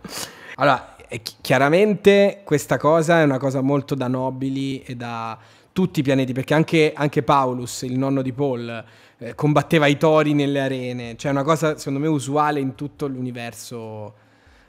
[0.57, 0.97] Allora,
[1.41, 5.39] chiaramente questa cosa è una cosa molto da nobili e da
[5.73, 8.85] tutti i pianeti, perché anche, anche Paulus, il nonno di Paul,
[9.19, 11.17] eh, combatteva i tori nelle arene.
[11.17, 14.15] Cioè, è una cosa, secondo me, usuale in tutto l'universo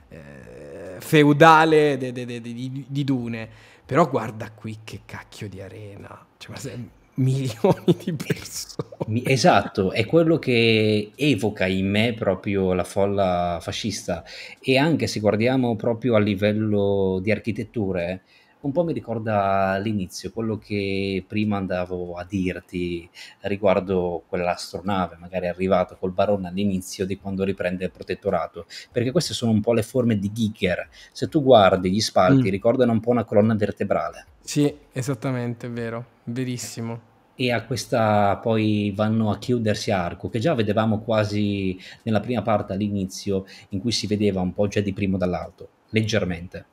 [0.10, 3.48] eh, feudale de, de, de, di, Dune.
[3.86, 6.26] Però guarda qui che cacchio di arena.
[6.38, 9.24] Cioè, ma se, milioni di persone.
[9.24, 14.24] Esatto, è quello che evoca in me proprio la folla fascista
[14.60, 18.24] e anche se guardiamo proprio a livello di architetture,
[18.66, 23.08] un po' mi ricorda l'inizio, quello che prima andavo a dirti
[23.42, 29.52] riguardo quell'astronave, magari arrivata col barone all'inizio di quando riprende il protettorato, perché queste sono
[29.52, 30.90] un po' le forme di Giger.
[31.12, 32.52] Se tu guardi gli spalti, mm.
[32.52, 34.26] ricordano un po' una colonna vertebrale.
[34.42, 40.54] Sì, esattamente, è vero, verissimo e a questa poi vanno a chiudersi arco che già
[40.54, 45.18] vedevamo quasi nella prima parte all'inizio in cui si vedeva un po' già di primo
[45.18, 46.66] dall'alto leggermente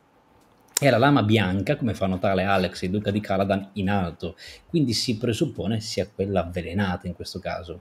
[0.80, 4.36] e la lama bianca come fa notare Alex il duca di Caladan in alto
[4.68, 7.80] quindi si presuppone sia quella avvelenata in questo caso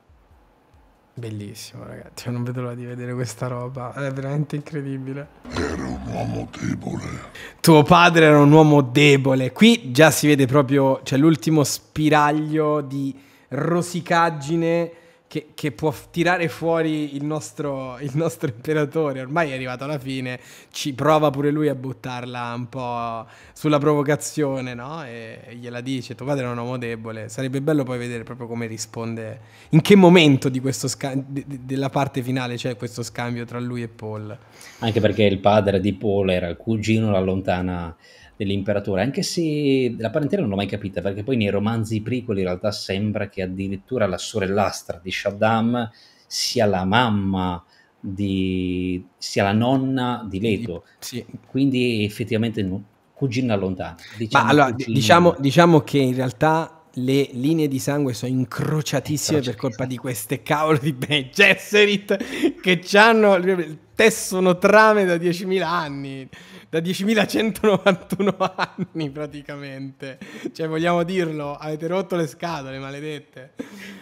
[1.13, 2.27] Bellissimo, ragazzi.
[2.27, 3.91] Io non vedo l'ora di vedere questa roba.
[3.93, 5.27] È veramente incredibile.
[5.53, 7.03] Era un uomo debole.
[7.59, 9.51] Tuo padre era un uomo debole.
[9.51, 11.01] Qui già si vede proprio.
[11.03, 13.13] C'è l'ultimo spiraglio di
[13.49, 14.91] rosicaggine
[15.31, 19.21] che, che, può tirare fuori il nostro, il nostro, imperatore.
[19.21, 20.37] Ormai è arrivato alla fine,
[20.71, 25.05] ci prova pure lui a buttarla un po' sulla provocazione, no?
[25.05, 27.29] E, gliela dice: Tuo padre è un uomo debole.
[27.29, 29.39] Sarebbe bello poi vedere proprio come risponde,
[29.69, 33.83] in che momento di questo sca- de- della parte finale c'è questo scambio tra lui
[33.83, 34.37] e Paul.
[34.79, 37.95] Anche perché il padre di Paul era il cugino, la lontana
[38.41, 42.45] dell'imperatore, anche se la parentela non l'ho mai capita, perché poi nei romanzi prequel in
[42.45, 45.89] realtà sembra che addirittura la sorellastra di Shaddam
[46.25, 47.63] sia la mamma
[47.99, 50.85] di sia la nonna di Leto.
[50.97, 51.23] Sì.
[51.45, 53.95] Quindi effettivamente no, cugina lontana.
[54.17, 59.55] Diciamo Ma allora, diciamo, diciamo che in realtà le linee di sangue sono incrociatissime per
[59.55, 63.39] colpa di queste cavolo di Bene Gesserit che hanno
[63.93, 66.27] tessono trame da 10.000 anni
[66.71, 68.33] da 10.191
[68.93, 70.17] anni praticamente.
[70.53, 73.55] Cioè, vogliamo dirlo, avete rotto le scatole, maledette.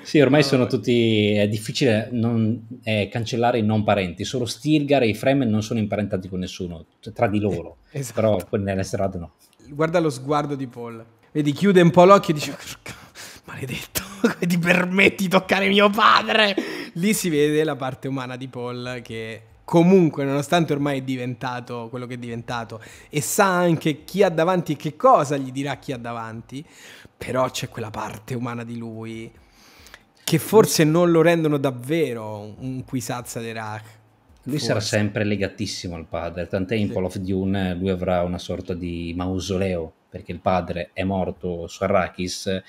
[0.04, 1.34] Sì, ormai sono tutti...
[1.34, 5.80] è difficile non, eh, cancellare i non parenti, solo Stilgar e i Fremen non sono
[5.80, 8.14] imparentati con nessuno, cioè, tra di loro, esatto.
[8.48, 9.32] però nelle strade no.
[9.70, 12.58] Guarda lo sguardo di Paul, vedi, chiude un po' l'occhio e dice...
[13.46, 14.04] Maledetto,
[14.46, 16.56] ti permetti di toccare mio padre?
[16.94, 22.08] Lì si vede la parte umana di Paul che comunque, nonostante ormai è diventato quello
[22.08, 25.92] che è diventato, e sa anche chi ha davanti e che cosa gli dirà chi
[25.92, 26.66] ha davanti,
[27.16, 29.32] però c'è quella parte umana di lui
[30.24, 33.84] che forse non lo rendono davvero un Quisazza de Rach.
[34.44, 34.66] Lui forse.
[34.66, 36.94] sarà sempre legatissimo al padre, tant'è in sì.
[36.94, 41.84] Paul of Dune lui avrà una sorta di mausoleo perché il padre è morto su
[41.84, 42.60] Arrakis,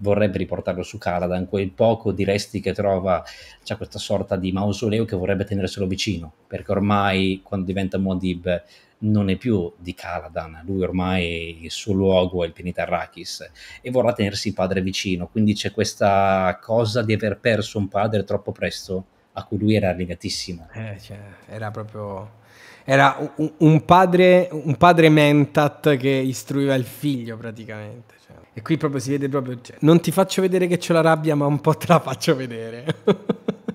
[0.00, 3.24] vorrebbe riportarlo su Caladan, quel poco di resti che trova,
[3.62, 8.62] c'è questa sorta di mausoleo che vorrebbe tenerselo vicino, perché ormai quando diventa Muad'Dib
[9.02, 13.50] non è più di Caladan, lui ormai il suo luogo è il pianeta Arrakis
[13.80, 18.24] e vorrà tenersi il padre vicino, quindi c'è questa cosa di aver perso un padre
[18.24, 20.68] troppo presto a cui lui era legatissimo.
[20.72, 21.18] Eh, cioè,
[21.48, 22.38] era proprio
[22.84, 28.19] era un, padre, un padre mentat che istruiva il figlio praticamente.
[28.60, 31.34] E qui proprio si vede proprio, cioè, non ti faccio vedere che c'ho la rabbia,
[31.34, 32.84] ma un po' te la faccio vedere.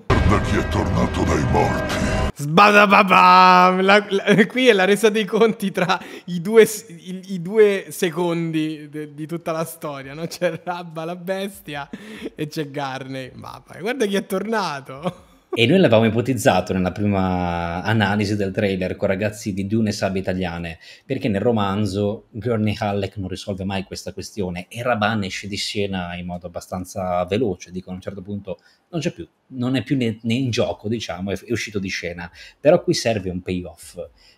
[0.06, 1.94] Guarda chi è tornato dai morti.
[2.36, 3.82] Sbadababam!
[3.82, 8.88] La, la, qui è la resa dei conti tra i due, i, i due secondi
[8.88, 10.24] de, di tutta la storia, no?
[10.28, 11.90] C'è Rabba la bestia
[12.36, 13.32] e c'è Garney.
[13.34, 15.24] Mamma, guarda chi è tornato!
[15.58, 20.20] E noi l'avevamo ipotizzato nella prima analisi del trailer con ragazzi di Dune e Sabbie
[20.20, 25.56] Italiane, perché nel romanzo Gurney Halleck non risolve mai questa questione e Raban esce di
[25.56, 28.58] scena in modo abbastanza veloce, dico a un certo punto
[28.90, 31.88] non c'è più, non è più né, né in gioco, diciamo, è, è uscito di
[31.88, 32.30] scena,
[32.60, 33.96] però qui serve un payoff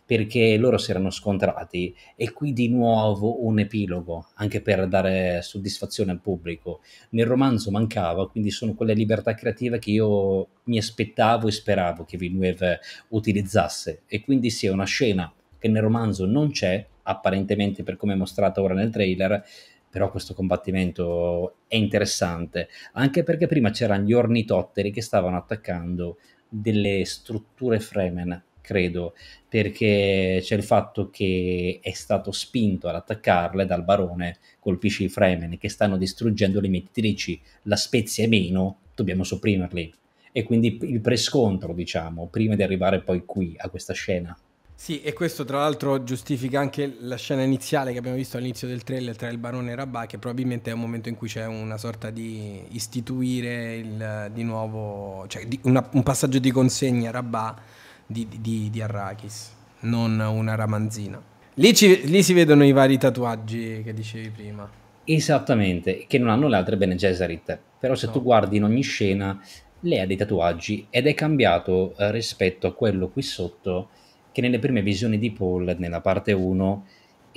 [0.08, 6.12] perché loro si erano scontrati e qui di nuovo un epilogo, anche per dare soddisfazione
[6.12, 6.80] al pubblico.
[7.10, 12.16] Nel romanzo mancava, quindi sono quelle libertà creative che io mi aspettavo e speravo che
[12.16, 18.14] Villeneuve utilizzasse e quindi sia una scena che nel romanzo non c'è, apparentemente per come
[18.14, 19.44] è mostrata ora nel trailer,
[19.90, 26.16] però questo combattimento è interessante, anche perché prima c'erano gli ornitotteri che stavano attaccando
[26.48, 29.14] delle strutture Fremen credo,
[29.48, 35.56] perché c'è il fatto che è stato spinto ad attaccarle dal barone, colpisce i Fremen
[35.56, 39.94] che stanno distruggendo le mietitrici, la spezia è meno, dobbiamo sopprimerli.
[40.32, 44.38] E quindi il prescontro, diciamo, prima di arrivare poi qui a questa scena.
[44.80, 48.84] Sì, e questo tra l'altro giustifica anche la scena iniziale che abbiamo visto all'inizio del
[48.84, 51.76] trailer tra il barone e Rabat, che probabilmente è un momento in cui c'è una
[51.76, 57.60] sorta di istituire il, di nuovo, cioè di una, un passaggio di consegna a Rabat
[58.08, 61.22] di, di, di Arrakis, non una ramanzina.
[61.54, 64.68] Lì, ci, lì, si vedono i vari tatuaggi che dicevi prima.
[65.04, 68.12] Esattamente, che non hanno le altre Bene Gesserit, però se no.
[68.12, 69.38] tu guardi in ogni scena,
[69.80, 73.90] lei ha dei tatuaggi ed è cambiato eh, rispetto a quello qui sotto
[74.32, 76.86] che nelle prime visioni di Paul, nella parte 1,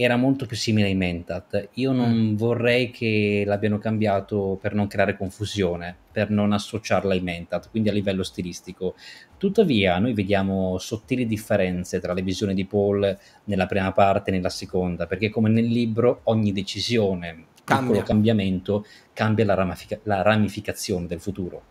[0.03, 1.69] era molto più simile ai Mentat.
[1.73, 2.35] Io non mm.
[2.35, 7.93] vorrei che l'abbiano cambiato per non creare confusione, per non associarla ai Mentat, quindi a
[7.93, 8.95] livello stilistico.
[9.37, 14.49] Tuttavia, noi vediamo sottili differenze tra le visioni di Paul nella prima parte e nella
[14.49, 17.87] seconda, perché come nel libro ogni decisione, Cambia.
[17.87, 21.61] piccolo cambiamento, cambia la, ramifica- la ramificazione del futuro.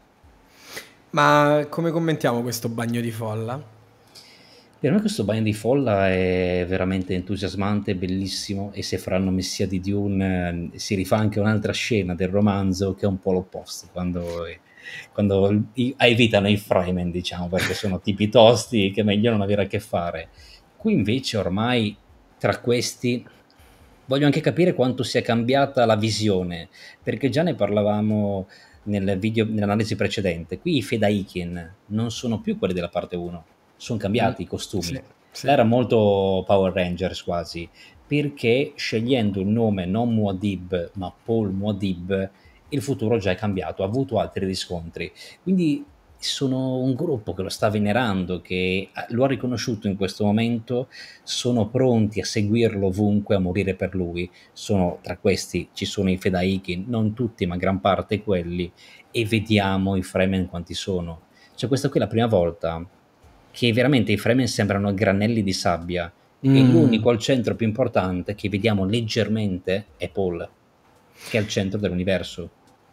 [1.11, 3.79] Ma come commentiamo questo bagno di folla?
[4.81, 9.79] Per me questo bagno di folla è veramente entusiasmante, bellissimo e se faranno Messia di
[9.79, 14.25] Dune eh, si rifà anche un'altra scena del romanzo che è un po' l'opposto, quando,
[15.13, 15.65] quando
[15.99, 20.29] evitano i Fremen, diciamo, perché sono tipi tosti che meglio non avere a che fare.
[20.79, 21.95] Qui invece ormai
[22.39, 23.23] tra questi
[24.07, 26.71] voglio anche capire quanto sia cambiata la visione,
[27.03, 28.49] perché già ne parlavamo
[28.85, 30.59] nel video, nell'analisi precedente.
[30.59, 33.45] Qui i Fedaikin non sono più quelli della parte 1,
[33.81, 34.45] sono cambiati mm.
[34.45, 34.83] i costumi.
[34.83, 35.01] Sì,
[35.31, 35.47] sì.
[35.49, 37.67] Era molto Power Rangers quasi,
[38.07, 42.31] perché scegliendo il nome non Muad'Dib ma Paul Muad'Dib
[42.69, 45.11] il futuro già è cambiato, ha avuto altri riscontri.
[45.43, 45.85] Quindi
[46.19, 50.89] sono un gruppo che lo sta venerando, che lo ha riconosciuto in questo momento,
[51.23, 54.31] sono pronti a seguirlo ovunque, a morire per lui.
[54.53, 58.71] Sono, tra questi ci sono i Fedaiki, non tutti, ma gran parte quelli,
[59.11, 61.23] e vediamo i Fremen quanti sono.
[61.55, 62.87] Cioè questa qui è la prima volta
[63.51, 66.11] che veramente i Fremen sembrano granelli di sabbia
[66.47, 66.57] mm.
[66.57, 70.49] e l'unico al centro più importante che vediamo leggermente è Paul,
[71.29, 72.51] che è al centro dell'universo.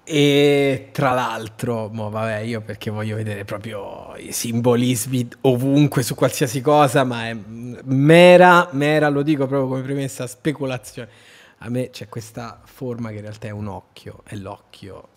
[0.10, 6.62] E tra l'altro, mo vabbè, io perché voglio vedere proprio i simbolismi ovunque su qualsiasi
[6.62, 7.36] cosa, ma è
[7.84, 11.10] mera, mera, lo dico proprio come premessa, speculazione.
[11.58, 15.08] A me c'è questa forma che in realtà è un occhio, è l'occhio,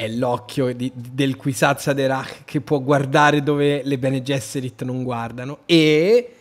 [0.00, 5.02] è l'occhio di, del Quisazza de Rach che può guardare dove le Bene Gesserit non
[5.02, 5.58] guardano.
[5.66, 6.36] E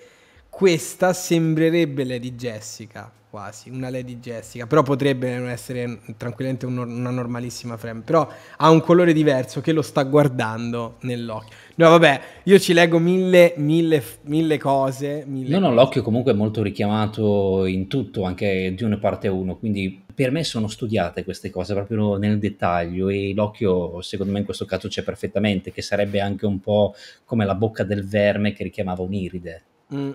[0.49, 7.11] questa sembrerebbe Lady Jessica quasi, una Lady Jessica, però potrebbe non essere tranquillamente un, una
[7.11, 8.27] normalissima frame, però
[8.57, 11.55] ha un colore diverso che lo sta guardando nell'occhio.
[11.75, 15.23] No, vabbè, io ci leggo mille, mille, mille cose.
[15.27, 19.57] Mille no, no, l'occhio comunque è molto richiamato in tutto, anche di una parte 1,
[19.57, 24.45] quindi per me sono studiate queste cose proprio nel dettaglio e l'occhio secondo me in
[24.45, 26.95] questo caso c'è perfettamente, che sarebbe anche un po'
[27.25, 29.63] come la bocca del verme che richiamava un'iride.
[29.93, 30.11] Mm.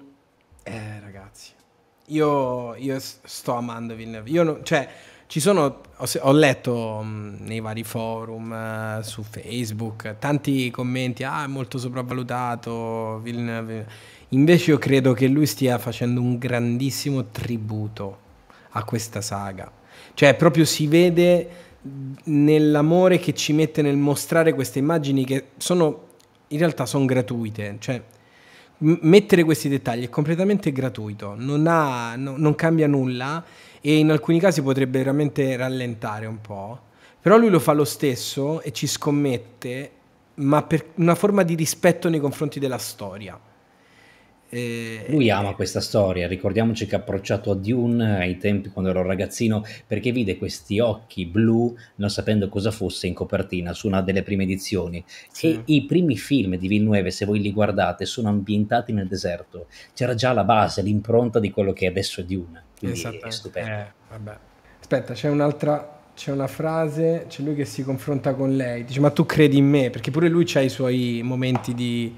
[0.65, 1.53] Eh, ragazzi.
[2.09, 4.29] Io, io sto amando Villeneuve.
[4.31, 4.89] Io no, cioè,
[5.27, 8.51] ci sono, ho, ho letto mh, nei vari forum,
[8.99, 13.87] uh, su Facebook, tanti commenti, ah è molto sopravvalutato Villeneuve.
[14.31, 18.19] Invece io credo che lui stia facendo un grandissimo tributo
[18.71, 19.71] a questa saga.
[20.13, 21.49] Cioè proprio si vede
[22.25, 26.09] nell'amore che ci mette nel mostrare queste immagini che sono,
[26.49, 27.77] in realtà sono gratuite.
[27.79, 28.03] Cioè
[28.85, 33.43] mettere questi dettagli è completamente gratuito, non, ha, no, non cambia nulla
[33.81, 36.81] e in alcuni casi potrebbe veramente rallentare un po',
[37.21, 39.91] però lui lo fa lo stesso e ci scommette,
[40.35, 43.39] ma per una forma di rispetto nei confronti della storia.
[44.57, 49.03] Eh, Lui ama questa storia, ricordiamoci che ha approcciato a Dune ai tempi quando ero
[49.03, 54.23] ragazzino perché vide questi occhi blu non sapendo cosa fosse in copertina su una delle
[54.23, 55.55] prime edizioni sì.
[55.55, 60.15] e i primi film di Villeneuve se voi li guardate sono ambientati nel deserto, c'era
[60.15, 63.71] già la base, l'impronta di quello che adesso è Dune, quindi è stupendo.
[63.71, 69.01] Eh, Aspetta, c'è un'altra c'è una frase, c'è lui che si confronta con lei, dice
[69.01, 72.15] ma tu credi in me, perché pure lui ha i suoi momenti di,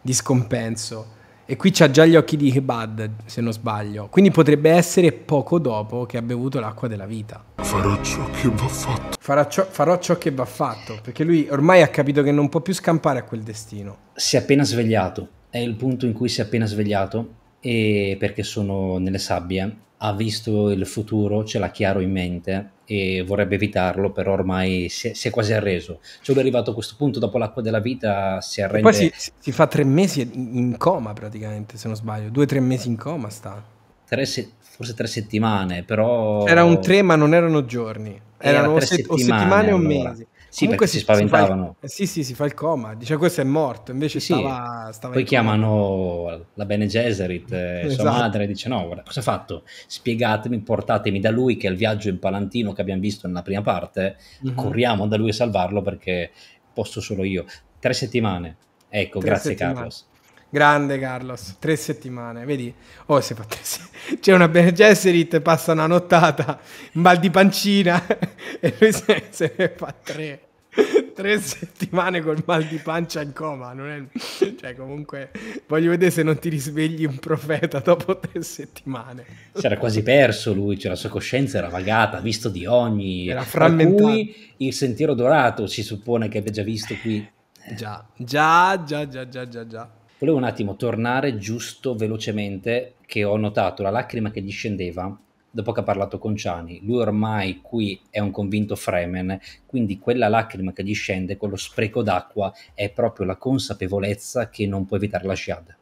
[0.00, 1.16] di scompenso.
[1.50, 4.08] E qui c'ha già gli occhi di Hebad, se non sbaglio.
[4.10, 7.42] Quindi potrebbe essere poco dopo che ha bevuto l'acqua della vita.
[7.56, 9.16] Farò ciò che va fatto.
[9.18, 12.60] Farò ciò, farò ciò che va fatto, perché lui ormai ha capito che non può
[12.60, 13.96] più scampare a quel destino.
[14.12, 18.42] Si è appena svegliato, è il punto in cui si è appena svegliato, e perché
[18.42, 24.12] sono nelle sabbie, ha visto il futuro, ce l'ha chiaro in mente e vorrebbe evitarlo,
[24.12, 26.00] però ormai si è, si è quasi arreso.
[26.22, 28.88] Cioè lui è arrivato a questo punto, dopo l'acqua della vita, si arrende.
[28.88, 32.46] E poi si, si, fa tre mesi in coma praticamente, se non sbaglio, due o
[32.46, 33.62] tre mesi in coma sta.
[34.06, 36.46] Tre se, forse tre settimane, però...
[36.46, 40.26] Era un tre ma non erano giorni, erano o, se, settimane, o settimane o mesi.
[40.58, 41.76] Sì, Comunque si, si spaventavano.
[41.78, 42.94] Si fa, sì, sì, si fa il coma.
[42.94, 48.02] Dice questo è morto, invece sì, stava, stava Poi chiamano la Bene Gesserit, eh, esatto.
[48.02, 49.62] sua madre, dice no, guarda, cosa ha fatto?
[49.86, 53.62] Spiegatemi, portatemi da lui che è il viaggio in Palantino che abbiamo visto nella prima
[53.62, 54.56] parte, mm-hmm.
[54.56, 56.32] corriamo da lui a salvarlo perché
[56.72, 57.44] posso solo io.
[57.78, 58.56] Tre settimane.
[58.88, 59.74] Ecco, Tre grazie settimane.
[59.74, 60.06] Carlos.
[60.50, 62.74] Grande Carlos, tre settimane, vedi?
[63.06, 63.80] Oh, si fa tre se...
[64.18, 66.58] C'è una Bene Gesserit, passa una nottata,
[66.94, 68.04] mal di pancina
[68.58, 70.47] e lui se, se ne fa tre.
[71.14, 74.18] Tre settimane col mal di pancia in coma, non è...
[74.18, 75.30] Cioè, comunque,
[75.66, 79.24] voglio vedere se non ti risvegli un profeta dopo tre settimane.
[79.52, 83.28] Si era quasi perso lui, cioè la sua coscienza era vagata, visto di ogni...
[83.28, 84.16] Era frammentato.
[84.58, 87.28] il sentiero dorato si suppone che abbia già visto qui.
[87.74, 89.90] Già, già, già, già, già, già, già.
[90.18, 95.16] Volevo un attimo tornare giusto velocemente che ho notato la lacrima che gli scendeva
[95.50, 96.80] dopo che ha parlato con Ciani.
[96.84, 102.02] Lui ormai qui è un convinto Fremen, quindi quella lacrima che gli scende, quello spreco
[102.02, 105.76] d'acqua, è proprio la consapevolezza che non può evitare la sciada.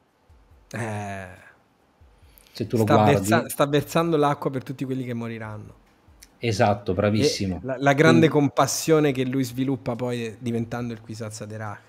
[0.72, 1.26] Eh,
[2.52, 3.14] Se tu lo sta guardi...
[3.14, 5.84] Versa- sta versando l'acqua per tutti quelli che moriranno.
[6.38, 7.60] Esatto, bravissimo.
[7.62, 8.48] La, la, grande quindi...
[8.48, 11.80] compassione che lui sviluppa poi diventando il Quisazza Derach.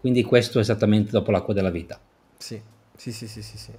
[0.00, 1.98] Quindi questo è esattamente dopo l'acqua della vita.
[2.36, 2.60] Sì,
[2.96, 3.58] sì, sì, sì, sì.
[3.58, 3.72] sì.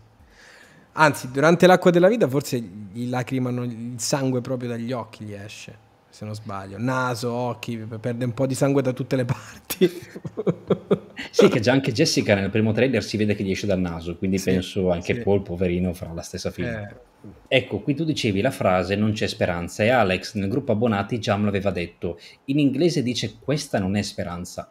[1.01, 5.87] Anzi, durante l'acqua della vita forse gli lacrimano il sangue proprio dagli occhi, gli esce.
[6.09, 6.75] se non sbaglio.
[6.77, 9.89] Naso, occhi, perde un po' di sangue da tutte le parti.
[11.31, 14.17] sì, che già anche Jessica nel primo trailer si vede che gli esce dal naso,
[14.17, 15.21] quindi sì, penso anche sì.
[15.21, 16.89] Paul, poverino, farà la stessa fine.
[16.89, 17.57] Eh.
[17.57, 21.37] Ecco, qui tu dicevi la frase non c'è speranza e Alex nel gruppo abbonati già
[21.37, 22.19] me l'aveva detto.
[22.45, 24.69] In inglese dice questa non è speranza,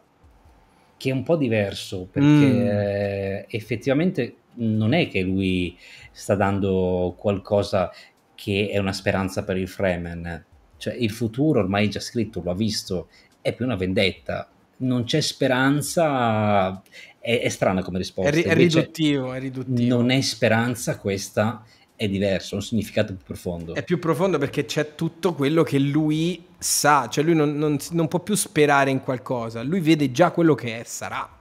[0.95, 3.43] che è un po' diverso perché mm.
[3.47, 5.77] effettivamente non è che lui
[6.11, 7.91] sta dando qualcosa
[8.35, 10.45] che è una speranza per il Fremen,
[10.77, 13.09] cioè il futuro ormai è già scritto, lo ha visto,
[13.41, 16.81] è più una vendetta, non c'è speranza,
[17.19, 18.31] è, è strana come risposta.
[18.31, 19.97] È, ri- è riduttivo, è riduttivo.
[19.97, 21.65] Non è speranza questa,
[21.95, 23.75] è diverso, ha un significato più profondo.
[23.75, 28.07] È più profondo perché c'è tutto quello che lui sa, cioè lui non, non, non
[28.07, 31.38] può più sperare in qualcosa, lui vede già quello che è, sarà.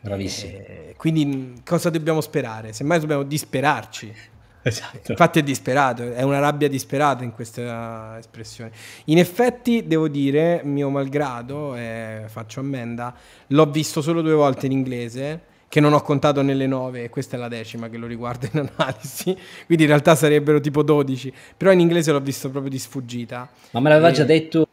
[0.00, 0.58] Bravissimo.
[0.58, 2.72] Eh, quindi cosa dobbiamo sperare?
[2.72, 4.14] Semmai dobbiamo disperarci.
[4.62, 5.10] Esatto.
[5.12, 8.70] Infatti è disperato, è una rabbia disperata in questa espressione.
[9.06, 13.14] In effetti, devo dire, mio malgrado, eh, faccio ammenda,
[13.48, 17.36] l'ho visto solo due volte in inglese, che non ho contato nelle nove, e questa
[17.36, 21.72] è la decima che lo riguarda in analisi, quindi in realtà sarebbero tipo 12, però
[21.72, 23.48] in inglese l'ho visto proprio di sfuggita.
[23.70, 24.12] Ma me l'aveva e...
[24.12, 24.66] già detto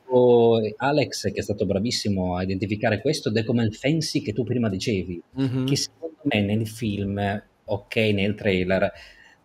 [0.77, 4.43] Alex, che è stato bravissimo a identificare questo, ed è come il fancy che tu
[4.43, 5.65] prima dicevi, mm-hmm.
[5.65, 8.91] che secondo me nel film, ok, nel trailer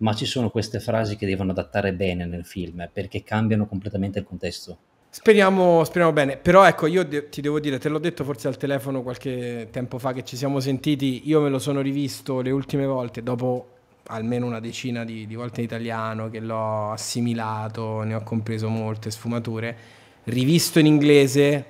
[0.03, 4.25] ma ci sono queste frasi che devono adattare bene nel film perché cambiano completamente il
[4.25, 4.79] contesto.
[5.09, 8.57] Speriamo, speriamo bene, però ecco io de- ti devo dire, te l'ho detto forse al
[8.57, 12.87] telefono qualche tempo fa che ci siamo sentiti, io me lo sono rivisto le ultime
[12.87, 13.69] volte dopo
[14.07, 19.11] almeno una decina di, di volte in italiano che l'ho assimilato, ne ho compreso molte
[19.11, 19.77] sfumature,
[20.25, 21.65] rivisto in inglese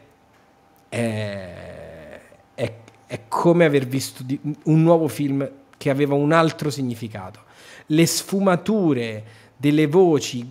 [0.88, 2.20] è,
[2.54, 2.72] è,
[3.06, 7.40] è come aver visto di, un nuovo film che aveva un altro significato.
[7.86, 9.24] Le sfumature
[9.56, 10.50] delle voci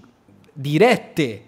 [0.54, 1.44] dirette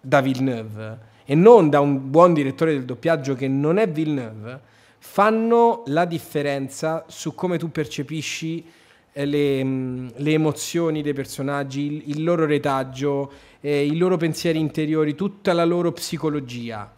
[0.00, 4.60] da Villeneuve e non da un buon direttore del doppiaggio che non è Villeneuve
[4.98, 8.64] fanno la differenza su come tu percepisci
[9.12, 13.32] eh, le, mm, le, emozioni dei personaggi, il, il loro retaggio,
[13.66, 16.94] eh, i loro pensieri interiori, tutta la loro psicologia.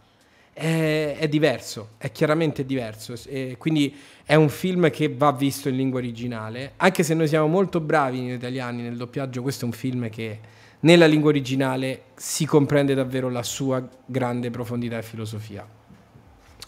[0.53, 3.15] È, è diverso, è chiaramente diverso.
[3.27, 7.47] E quindi è un film che va visto in lingua originale, anche se noi siamo
[7.47, 10.41] molto bravi in italiani nel doppiaggio, questo è un film che
[10.81, 15.78] nella lingua originale si comprende davvero la sua grande profondità e filosofia.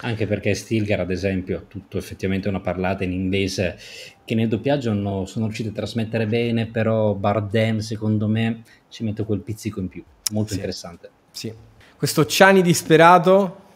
[0.02, 3.78] Anche perché Stilgar, ad esempio, ha tutto effettivamente una parlata in inglese
[4.24, 9.24] che nel doppiaggio non sono riusciti a trasmettere bene, però Bardem, secondo me, ci mette
[9.24, 10.02] quel pizzico in più.
[10.32, 10.54] Molto sì.
[10.56, 11.10] interessante.
[11.30, 11.52] Sì.
[11.96, 13.68] Questo Ciani disperato.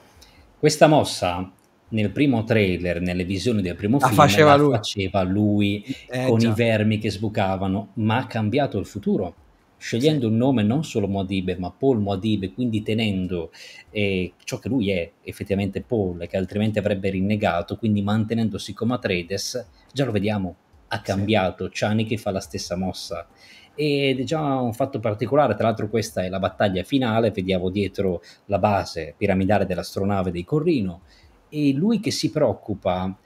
[0.58, 1.52] Questa mossa
[1.88, 6.26] nel primo trailer, nelle visioni del primo la film, faceva la lui, faceva lui eh,
[6.26, 6.48] con già.
[6.48, 9.34] i vermi che sbucavano, ma ha cambiato il futuro,
[9.76, 13.50] scegliendo un nome non solo Moadibe, ma Paul Moadibe, quindi tenendo
[13.90, 19.68] eh, ciò che lui è, effettivamente Paul, che altrimenti avrebbe rinnegato, quindi mantenendosi come Atreides,
[19.92, 20.56] già lo vediamo,
[20.88, 21.70] ha cambiato, sì.
[21.74, 23.26] Chani che fa la stessa mossa.
[23.74, 28.22] Ed è già un fatto particolare, tra l'altro questa è la battaglia finale, vediamo dietro
[28.46, 31.02] la base piramidale dell'astronave dei Corrino
[31.48, 33.16] e lui che si preoccupa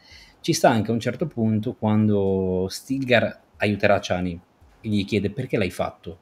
[0.40, 4.40] ci sta anche a un certo punto quando Stilgar aiuterà Chani
[4.80, 6.18] e gli chiede perché l'hai fatto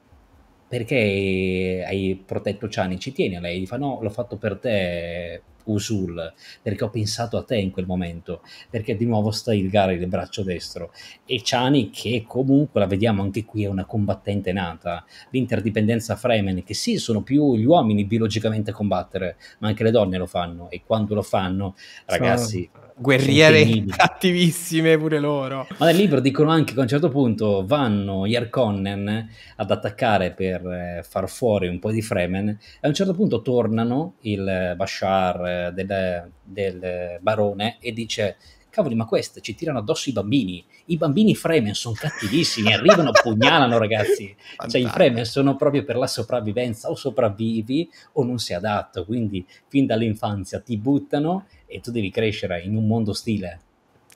[0.67, 3.61] perché hai protetto Chani ci tieni a lei?
[3.61, 7.85] Gli fa no l'ho fatto per te Usul, perché ho pensato a te in quel
[7.85, 10.91] momento, perché di nuovo stai il Gary del braccio destro.
[11.25, 16.73] E Chani che comunque la vediamo anche qui è una combattente nata, l'interdipendenza Fremen che
[16.73, 20.69] sì sono più gli uomini biologicamente a combattere, ma anche le donne lo fanno.
[20.69, 21.75] E quando lo fanno
[22.05, 25.67] ragazzi sono guerriere cattivissime pure loro.
[25.77, 30.31] Ma nel libro dicono anche che a un certo punto vanno gli Arconnen ad attaccare
[30.31, 34.73] per eh, far fuori un po' di Fremen e a un certo punto tornano il
[34.75, 38.37] Bashar eh, del, del barone e dice
[38.77, 40.63] cavoli ma queste ci tirano addosso i bambini.
[40.85, 44.35] I bambini Fremen sono cattivissimi arrivano, pugnalano ragazzi.
[44.67, 49.45] Cioè i Fremen sono proprio per la sopravvivenza o sopravvivi o non sei adatto quindi
[49.67, 53.59] fin dall'infanzia ti buttano e tu devi crescere in un mondo ostile.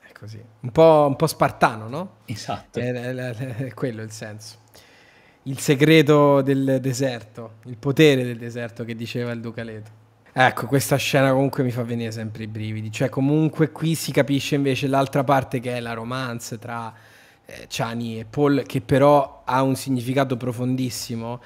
[0.02, 0.42] È così.
[0.60, 2.16] Un po', un po spartano, no?
[2.24, 2.80] Esatto.
[2.80, 4.56] È, è, è, quello il senso.
[5.44, 10.00] Il segreto del deserto, il potere del deserto che diceva il Duca Leto.
[10.32, 12.90] Ecco, questa scena comunque mi fa venire sempre i brividi.
[12.90, 16.94] Cioè, comunque qui si capisce invece l'altra parte che è la romance tra
[17.44, 21.42] eh, Chani e Paul, che però ha un significato profondissimo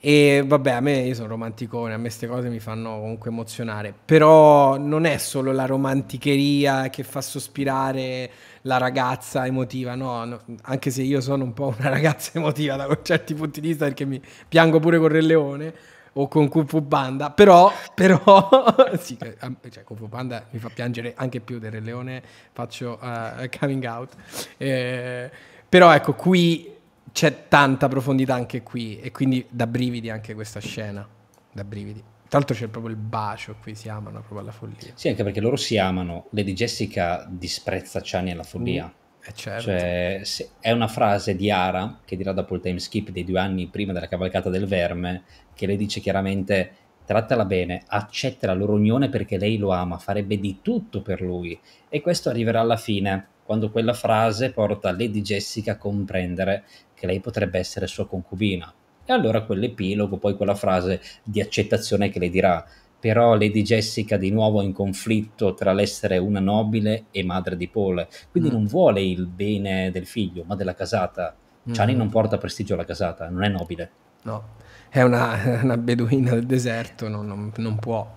[0.00, 3.92] e vabbè, a me io sono romanticone, a me queste cose mi fanno comunque emozionare.
[4.04, 8.30] Però non è solo la romanticheria che fa sospirare
[8.62, 12.86] la ragazza emotiva, no, no, anche se io sono un po' una ragazza emotiva da
[13.02, 15.74] certi punti di vista perché mi piango pure con Re Leone
[16.12, 18.48] o con Kung Fu Panda, però, però
[18.98, 22.22] sì, cioè, Kung Fu Panda mi fa piangere anche più del Re Leone,
[22.52, 24.14] faccio uh, coming out.
[24.56, 25.30] Eh,
[25.68, 26.76] però ecco, qui
[27.12, 31.06] c'è tanta profondità anche qui e quindi da brividi anche questa scena,
[31.52, 32.02] da brividi.
[32.28, 34.92] Tra l'altro c'è proprio il bacio qui, si amano proprio alla follia.
[34.94, 36.26] Sì, anche perché loro si amano.
[36.30, 38.84] Lady Jessica disprezza Chani alla follia.
[38.84, 39.06] Mm.
[39.24, 39.62] Eh certo.
[39.62, 40.22] Cioè,
[40.60, 43.92] è una frase di Ara che dirà dopo il time skip dei due anni prima
[43.92, 45.22] della cavalcata del verme,
[45.54, 46.72] che le dice chiaramente
[47.08, 51.58] trattala bene, accetta la loro unione perché lei lo ama, farebbe di tutto per lui.
[51.88, 56.64] E questo arriverà alla fine, quando quella frase porta Lady Jessica a comprendere
[56.98, 58.72] che lei potrebbe essere sua concubina.
[59.04, 62.66] E allora quell'epilogo, poi quella frase di accettazione che le dirà
[63.00, 68.06] però Lady Jessica di nuovo in conflitto tra l'essere una nobile e madre di Paul,
[68.30, 68.52] quindi mm.
[68.52, 71.34] non vuole il bene del figlio, ma della casata.
[71.68, 71.72] Mm.
[71.72, 73.90] Chani non porta prestigio alla casata, non è nobile.
[74.22, 74.56] No,
[74.88, 78.16] è una, una beduina del deserto, non, non, non può.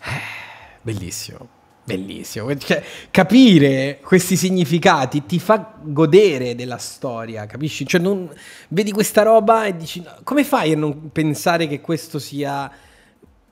[0.00, 1.60] Eh, bellissimo.
[1.84, 2.80] Bellissimo, cioè,
[3.10, 7.84] capire questi significati ti fa godere della storia, capisci?
[7.84, 8.32] Cioè, non,
[8.68, 12.70] vedi questa roba e dici: come fai a non pensare che questo sia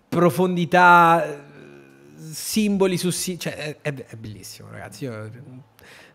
[0.09, 1.45] profondità,
[2.31, 5.05] simboli su sì, cioè è, è, bellissimo, ragazzi.
[5.05, 5.31] Io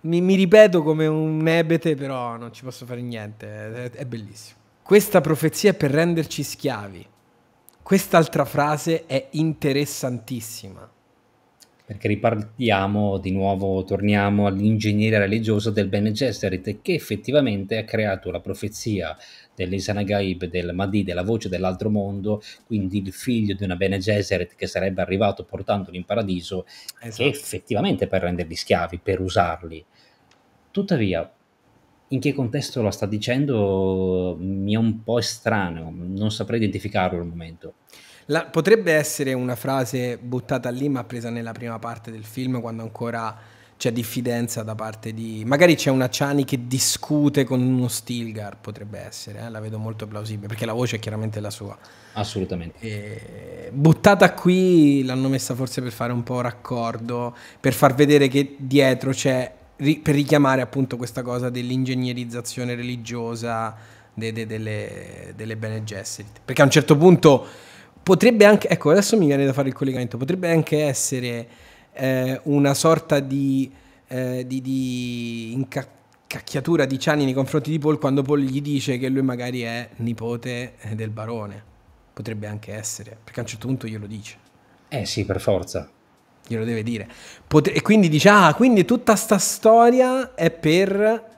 [0.02, 3.46] mi, mi, ripeto come un ebete, però non ci posso fare niente.
[3.48, 4.60] È, è bellissimo.
[4.82, 7.08] Questa profezia è per renderci schiavi.
[7.82, 10.90] Quest'altra frase è interessantissima.
[11.86, 18.40] Perché ripartiamo di nuovo, torniamo all'ingegneria religiosa del Bene Gesserit, che effettivamente ha creato la
[18.40, 19.16] profezia
[19.54, 24.56] dell'Isana Gaib, del Mahdi, della voce dell'altro mondo, quindi il figlio di una Bene Gesserit
[24.56, 26.66] che sarebbe arrivato portandoli in paradiso,
[27.00, 27.22] esatto.
[27.22, 29.86] che effettivamente per renderli schiavi, per usarli.
[30.72, 31.32] Tuttavia,
[32.10, 37.28] in che contesto lo sta dicendo mi è un po' estraneo, non saprei identificarlo al
[37.28, 37.76] momento.
[38.28, 42.82] La, potrebbe essere una frase buttata lì ma presa nella prima parte del film quando
[42.82, 45.44] ancora c'è diffidenza da parte di...
[45.46, 49.50] Magari c'è una Chani che discute con uno Stilgar, potrebbe essere, eh?
[49.50, 51.78] la vedo molto plausibile, perché la voce è chiaramente la sua.
[52.14, 52.80] Assolutamente.
[52.80, 53.70] E...
[53.74, 59.12] Buttata qui l'hanno messa forse per fare un po' raccordo, per far vedere che dietro
[59.12, 63.76] c'è, per richiamare appunto questa cosa dell'ingegnerizzazione religiosa
[64.14, 66.40] de, de, delle, delle Bene Gesserit.
[66.46, 67.46] Perché a un certo punto
[68.06, 71.48] potrebbe anche, ecco adesso mi viene da fare il collegamento, potrebbe anche essere
[71.92, 73.72] eh, una sorta di,
[74.08, 79.10] eh, di, di incacchiatura di Ciani nei confronti di Paul quando Paul gli dice che
[79.10, 81.74] lui magari è nipote eh, del barone.
[82.14, 84.38] Potrebbe anche essere, perché a un certo punto glielo dice.
[84.88, 85.90] Eh sì, per forza.
[86.48, 87.10] Glielo deve dire.
[87.48, 91.34] Pot- e quindi dice, ah, quindi tutta sta storia è per...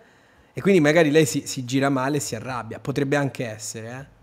[0.54, 2.80] E quindi magari lei si, si gira male e si arrabbia.
[2.80, 4.16] Potrebbe anche essere, eh?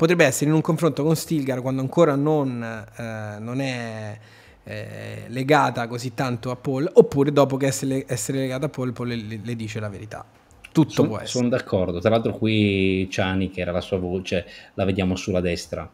[0.00, 4.18] Potrebbe essere in un confronto con Stilgar quando ancora non, eh, non è
[4.64, 9.08] eh, legata così tanto a Paul, oppure dopo che essere, essere legata a Paul, Paul
[9.08, 10.24] le, le dice la verità.
[10.72, 11.28] Tutto può essere.
[11.28, 12.00] Sono d'accordo.
[12.00, 15.86] Tra l'altro, qui Ciani, che era la sua voce, la vediamo sulla destra.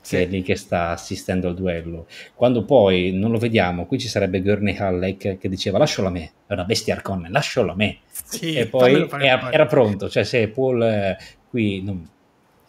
[0.00, 0.16] Sì.
[0.16, 2.06] Che è lì che sta assistendo al duello.
[2.34, 6.32] Quando poi non lo vediamo, qui ci sarebbe Gurney Halleck che diceva lascialo a me,
[6.48, 7.98] è una bestia Arconne, lascialo a me.
[8.10, 11.16] Sì, e poi era, era, pronto, cioè se Paul eh,
[11.48, 12.06] qui non,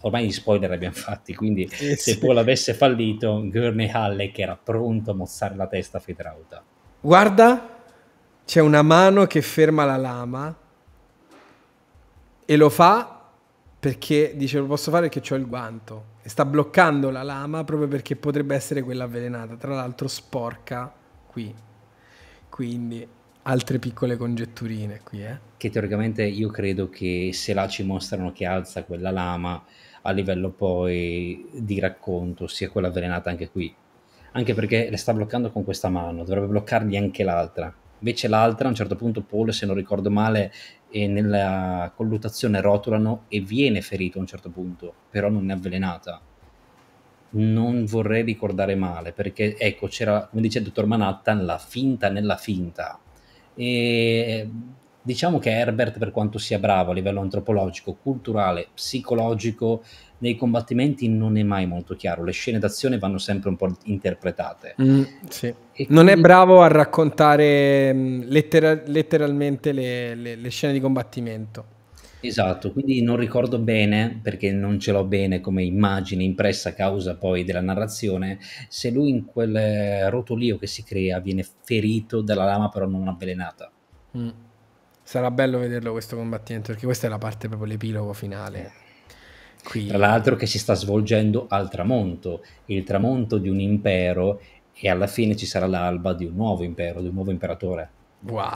[0.05, 2.19] ormai gli spoiler li abbiamo fatti, quindi eh, se sì.
[2.19, 6.63] Paul avesse fallito, Gurney Halleck era pronto a mozzare la testa a Fedrauta.
[7.01, 7.83] Guarda,
[8.45, 10.55] c'è una mano che ferma la lama
[12.45, 13.11] e lo fa
[13.79, 17.87] perché dice lo posso fare perché ho il guanto e sta bloccando la lama proprio
[17.87, 20.93] perché potrebbe essere quella avvelenata, tra l'altro sporca
[21.27, 21.53] qui.
[22.49, 23.07] Quindi
[23.43, 25.37] altre piccole congetturine qui, eh.
[25.57, 29.63] Che teoricamente io credo che se là ci mostrano che alza quella lama
[30.07, 33.73] a livello poi di racconto, sia quella avvelenata anche qui.
[34.33, 37.73] Anche perché le sta bloccando con questa mano, dovrebbe bloccargli anche l'altra.
[37.99, 40.51] Invece l'altra, a un certo punto, Paul, se non ricordo male,
[40.91, 46.21] nella colluttazione rotolano e viene ferito a un certo punto, però non è avvelenata.
[47.31, 52.37] Non vorrei ricordare male, perché ecco, c'era, come dice il dottor Manhattan, la finta nella
[52.37, 52.99] finta.
[53.55, 54.49] E
[55.05, 59.83] Diciamo che Herbert, per quanto sia bravo a livello antropologico, culturale, psicologico,
[60.17, 62.23] nei combattimenti non è mai molto chiaro.
[62.23, 64.73] Le scene d'azione vanno sempre un po' interpretate.
[64.81, 65.53] Mm, sì.
[65.75, 65.93] quindi...
[65.93, 71.65] Non è bravo a raccontare mm, lettera- letteralmente le, le, le scene di combattimento.
[72.21, 77.15] Esatto, quindi non ricordo bene, perché non ce l'ho bene come immagine impressa a causa
[77.15, 82.69] poi della narrazione, se lui in quel rotolio che si crea viene ferito dalla lama
[82.69, 83.71] però non avvelenata.
[84.17, 84.29] Mm.
[85.07, 88.71] Sarà bello vederlo questo combattimento perché questa è la parte proprio l'epilogo finale.
[89.63, 89.85] Qui.
[89.85, 94.41] Tra l'altro che si sta svolgendo al tramonto, il tramonto di un impero
[94.73, 97.89] e alla fine ci sarà l'alba di un nuovo impero, di un nuovo imperatore.
[98.21, 98.49] Wow.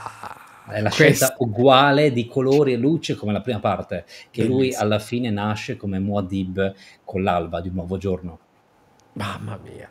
[0.69, 1.03] È la Questo...
[1.03, 4.57] scelta uguale di colori e luce come la prima parte, che Bellissimo.
[4.57, 6.73] lui alla fine nasce come Muad'Dib
[7.05, 8.39] con l'alba di un nuovo giorno.
[9.13, 9.87] Mamma mia.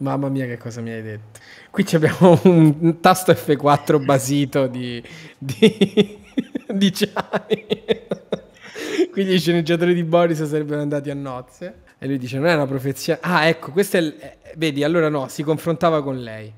[0.00, 1.40] Mamma mia che cosa mi hai detto.
[1.70, 5.02] Qui abbiamo un tasto F4 basito di,
[5.36, 6.18] di,
[6.72, 7.66] di Gianni.
[9.12, 11.82] Qui gli sceneggiatori di Boris sarebbero andati a nozze.
[11.98, 13.18] E lui dice: Non è una profezia.
[13.20, 14.00] Ah, ecco, questo è.
[14.00, 14.16] Il...
[14.18, 16.50] Eh, vedi, allora no, si confrontava con lei.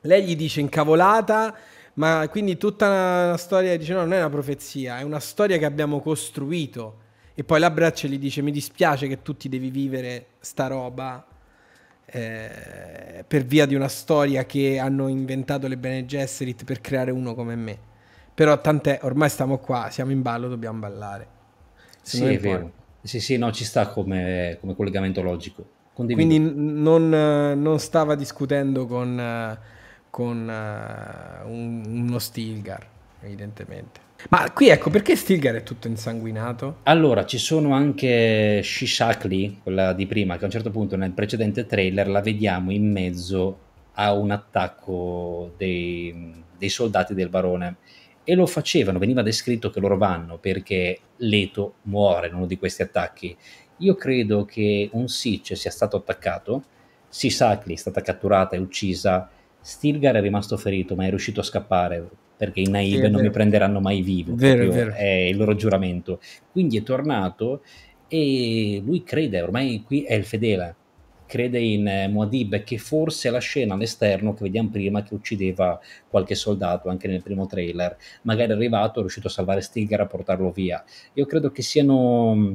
[0.00, 1.54] Lei gli dice incavolata,
[1.94, 5.66] ma quindi tutta la storia dice: No, non è una profezia, è una storia che
[5.66, 7.00] abbiamo costruito.
[7.34, 11.26] E poi l'abbraccia gli dice: Mi dispiace che tu ti devi vivere sta roba.
[12.14, 17.34] Eh, per via di una storia che hanno inventato le Bene Gesserit per creare uno
[17.34, 17.78] come me.
[18.34, 21.26] Però tant'è, ormai stiamo qua, siamo in ballo, dobbiamo ballare.
[22.02, 22.80] sì, è vero.
[23.02, 25.64] Sì, sì, no, ci sta come, come collegamento logico.
[25.92, 26.26] Condivido.
[26.26, 29.58] Quindi non, non, stava discutendo con,
[30.08, 32.86] con uh, un, uno Stilgar,
[33.20, 34.00] evidentemente.
[34.30, 36.78] Ma qui ecco, perché Stilgar è tutto insanguinato?
[36.84, 41.66] Allora, ci sono anche Shishakli, quella di prima, che a un certo punto nel precedente
[41.66, 43.58] trailer la vediamo in mezzo
[43.94, 47.76] a un attacco dei, dei soldati del barone
[48.24, 52.82] e lo facevano, veniva descritto che loro vanno perché Leto muore in uno di questi
[52.82, 53.36] attacchi.
[53.78, 56.64] Io credo che un Sitch sia stato attaccato,
[57.08, 59.28] Sisakli è stata catturata e uccisa,
[59.60, 62.08] Stilgar è rimasto ferito ma è riuscito a scappare
[62.42, 64.92] perché i Naib sì, non mi prenderanno mai vivo, vero, vero.
[64.94, 66.18] è il loro giuramento.
[66.50, 67.62] Quindi è tornato
[68.08, 70.74] e lui crede, ormai qui è il fedele,
[71.24, 76.34] crede in eh, Muad'Dib che forse la scena all'esterno che vediamo prima che uccideva qualche
[76.34, 80.50] soldato anche nel primo trailer magari è arrivato è riuscito a salvare Stilgar a portarlo
[80.50, 82.52] via io credo che siano mm,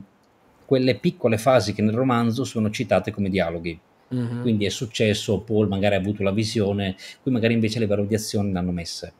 [0.65, 3.79] quelle piccole fasi che nel romanzo sono citate come dialoghi
[4.13, 4.41] mm-hmm.
[4.41, 8.15] quindi è successo Paul magari ha avuto la visione qui magari invece le parole di
[8.15, 9.13] azione l'hanno messe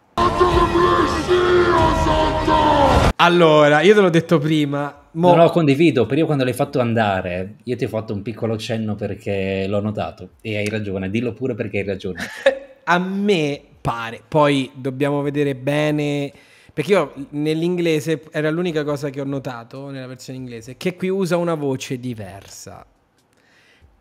[3.28, 5.10] allora, io te l'ho detto prima.
[5.12, 5.36] Mo...
[5.36, 8.58] No, no, condivido, però io quando l'hai fatto andare, io ti ho fatto un piccolo
[8.58, 12.24] cenno perché l'ho notato e hai ragione, dillo pure perché hai ragione.
[12.86, 16.32] A me pare, poi dobbiamo vedere bene,
[16.72, 21.36] perché io nell'inglese era l'unica cosa che ho notato nella versione inglese, che qui usa
[21.38, 22.86] una voce diversa.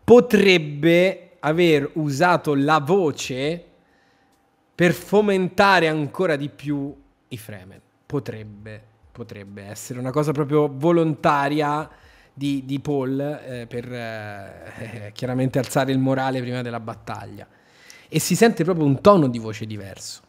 [0.03, 3.66] Potrebbe aver usato la voce
[4.77, 6.95] per fomentare ancora di più
[7.29, 7.81] i Fremen.
[8.05, 8.79] Potrebbe,
[9.11, 11.89] potrebbe essere una cosa proprio volontaria
[12.31, 17.47] di, di Paul eh, per eh, chiaramente alzare il morale prima della battaglia.
[18.07, 20.21] E si sente proprio un tono di voce diverso.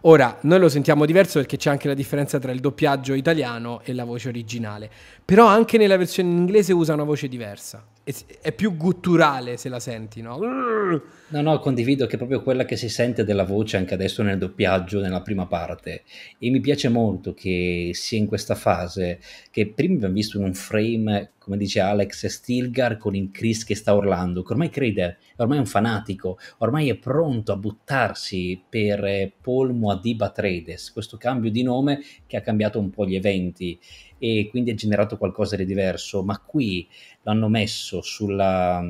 [0.00, 3.92] Ora, noi lo sentiamo diverso perché c'è anche la differenza tra il doppiaggio italiano e
[3.92, 4.90] la voce originale,
[5.24, 9.78] però anche nella versione in inglese usa una voce diversa è più gutturale se la
[9.78, 10.38] senti, no?
[10.38, 14.38] No, no, condivido che è proprio quella che si sente della voce anche adesso nel
[14.38, 16.02] doppiaggio, nella prima parte.
[16.38, 19.20] E mi piace molto che sia in questa fase,
[19.50, 23.76] che prima abbiamo visto in un frame, come dice Alex, Stilgar con il Chris che
[23.76, 29.32] sta urlando, che ormai crede, ormai è un fanatico, ormai è pronto a buttarsi per
[29.40, 33.78] Paul Muad'Dib Atreides, questo cambio di nome che ha cambiato un po' gli eventi
[34.24, 36.86] e quindi ha generato qualcosa di diverso, ma qui
[37.22, 38.80] l'hanno messo sulla,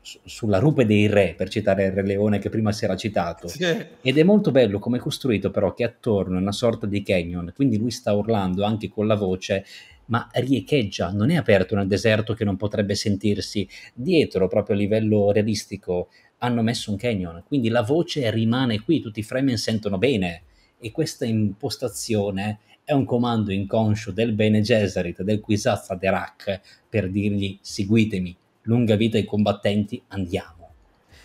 [0.00, 3.46] sulla rupe dei re, per citare il Re Leone che prima si era citato.
[3.46, 3.62] Sì.
[4.00, 7.52] Ed è molto bello come è costruito però che attorno è una sorta di canyon,
[7.54, 9.66] quindi lui sta urlando anche con la voce,
[10.06, 13.68] ma riecheggia, non è aperto nel deserto che non potrebbe sentirsi.
[13.92, 16.08] Dietro, proprio a livello realistico,
[16.38, 20.44] hanno messo un canyon, quindi la voce rimane qui, tutti i Fremen sentono bene
[20.78, 22.60] e questa impostazione
[22.90, 29.16] è un comando inconscio del Bene Gesserit, del Kwisatz Haderach, per dirgli seguitemi, lunga vita
[29.16, 30.72] ai combattenti, andiamo.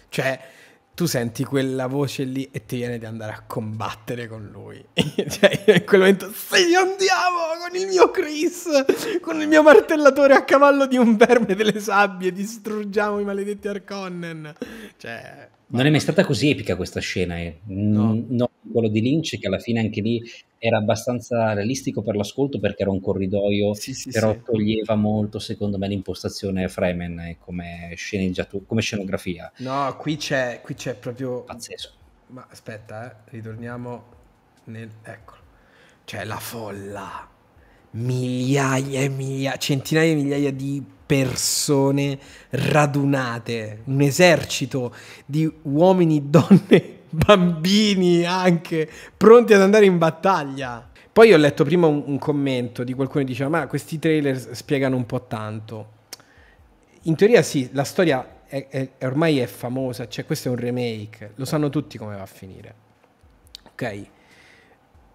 [0.10, 0.40] Cioè,
[0.94, 4.80] tu senti quella voce lì e ti viene di andare a combattere con lui.
[4.94, 10.44] cioè, in quel momento, sì, andiamo con il mio Chris, con il mio martellatore a
[10.44, 14.54] cavallo di un verme delle sabbie, distruggiamo i maledetti Arconnen.
[14.98, 17.58] Cioè, non è mai stata così epica questa scena, eh.
[17.66, 18.24] no.
[18.28, 18.50] no.
[18.72, 20.22] quello di Lynch che alla fine anche lì
[20.66, 24.42] era abbastanza realistico per l'ascolto perché era un corridoio, sì, sì, però sì.
[24.44, 27.96] toglieva molto secondo me l'impostazione Fremen eh, come,
[28.66, 29.52] come scenografia.
[29.58, 31.44] No, qui c'è, qui c'è proprio...
[31.44, 31.92] Pazzesco.
[32.28, 34.04] Ma aspetta, eh, ritorniamo
[34.66, 34.90] nel...
[35.04, 35.40] Eccolo.
[36.04, 37.30] C'è la folla.
[37.92, 42.18] Migliaia e migliaia, centinaia e migliaia di persone
[42.50, 44.94] radunate, un esercito
[45.26, 50.90] di uomini, donne bambini anche, pronti ad andare in battaglia.
[51.12, 54.98] Poi ho letto prima un, un commento di qualcuno che diceva, ma questi trailer spiegano
[54.98, 55.94] un po' tanto.
[57.04, 61.32] in teoria sì, la storia è, è, ormai è famosa, cioè questo è un remake,
[61.36, 62.76] lo sanno tutti come va a finire.
[63.72, 64.06] Ok?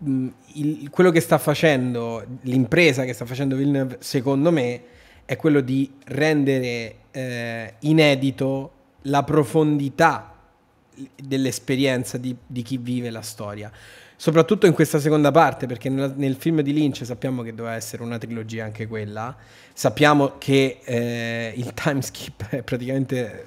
[0.05, 4.83] Mm, il, quello che sta facendo, l'impresa che sta facendo Villeneuve, secondo me,
[5.27, 8.73] è quello di rendere eh, inedito
[9.03, 10.30] la profondità
[11.17, 13.71] dell'esperienza di, di, chi vive la storia.
[14.17, 18.03] Soprattutto in questa seconda parte, perché nel, nel, film di Lynch sappiamo che doveva essere
[18.03, 19.35] una trilogia anche quella.
[19.73, 23.47] Sappiamo che eh, il time skip è praticamente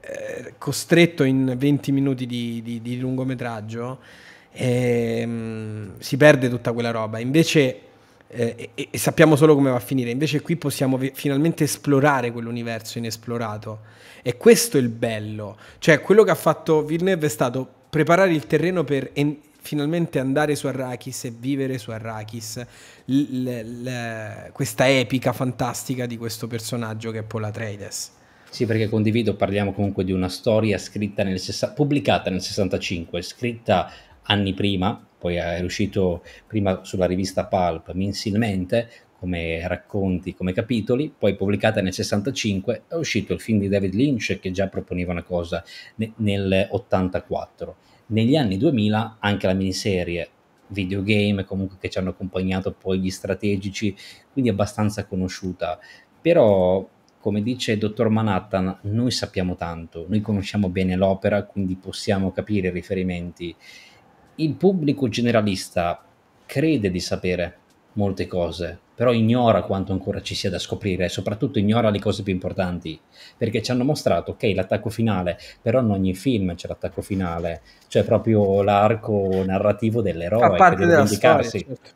[0.00, 4.00] eh, costretto in 20 minuti di, di, di lungometraggio.
[4.52, 7.18] E, um, si perde tutta quella roba.
[7.18, 7.80] Invece
[8.34, 10.10] eh, e, e, sappiamo solo come va a finire.
[10.10, 13.80] Invece qui possiamo vi- finalmente esplorare quell'universo inesplorato.
[14.22, 15.56] E questo è il bello.
[15.78, 20.56] Cioè, quello che ha fatto Villeneuve è stato preparare il terreno per en- finalmente andare
[20.56, 22.64] su Arrakis e vivere su Arrakis
[23.06, 28.10] l- l- l- questa epica fantastica di questo personaggio che è Paul Atreides.
[28.50, 33.90] Sì, perché condivido, parliamo comunque di una storia scritta nel sessa- pubblicata nel 65, scritta
[34.22, 41.34] anni prima, poi è uscito prima sulla rivista Pulp mensilmente come racconti, come capitoli, poi
[41.34, 45.64] pubblicata nel 65 è uscito il film di David Lynch che già proponeva una cosa
[46.16, 47.76] nel 84.
[48.08, 50.28] Negli anni 2000 anche la miniserie
[50.66, 53.96] videogame comunque che ci hanno accompagnato poi gli strategici,
[54.30, 55.78] quindi abbastanza conosciuta,
[56.20, 56.86] però
[57.18, 62.68] come dice il dottor Manhattan, noi sappiamo tanto, noi conosciamo bene l'opera, quindi possiamo capire
[62.68, 63.56] i riferimenti
[64.36, 66.04] il pubblico generalista
[66.46, 67.58] crede di sapere
[67.94, 72.22] molte cose, però ignora quanto ancora ci sia da scoprire e soprattutto ignora le cose
[72.22, 72.98] più importanti,
[73.36, 78.04] perché ci hanno mostrato, ok, l'attacco finale, però in ogni film c'è l'attacco finale, cioè
[78.04, 81.58] proprio l'arco narrativo dell'eroe che deve vendicarsi.
[81.58, 81.90] Certo.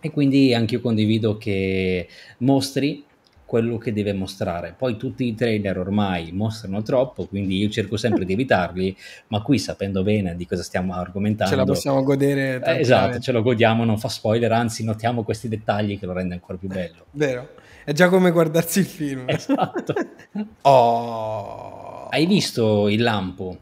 [0.00, 2.08] E quindi anche io condivido che
[2.38, 3.04] mostri
[3.48, 4.74] quello che deve mostrare.
[4.76, 8.94] Poi tutti i trailer ormai mostrano troppo, quindi io cerco sempre di evitarli,
[9.28, 11.50] ma qui sapendo bene di cosa stiamo argomentando...
[11.50, 12.60] Ce la possiamo godere.
[12.62, 16.34] Eh, esatto, ce lo godiamo, non fa spoiler, anzi notiamo questi dettagli che lo rende
[16.34, 17.06] ancora più bello.
[17.12, 17.48] Vero,
[17.84, 19.24] è già come guardarsi il film.
[19.26, 19.94] Esatto.
[20.62, 22.08] oh.
[22.08, 23.56] Hai visto il lampo?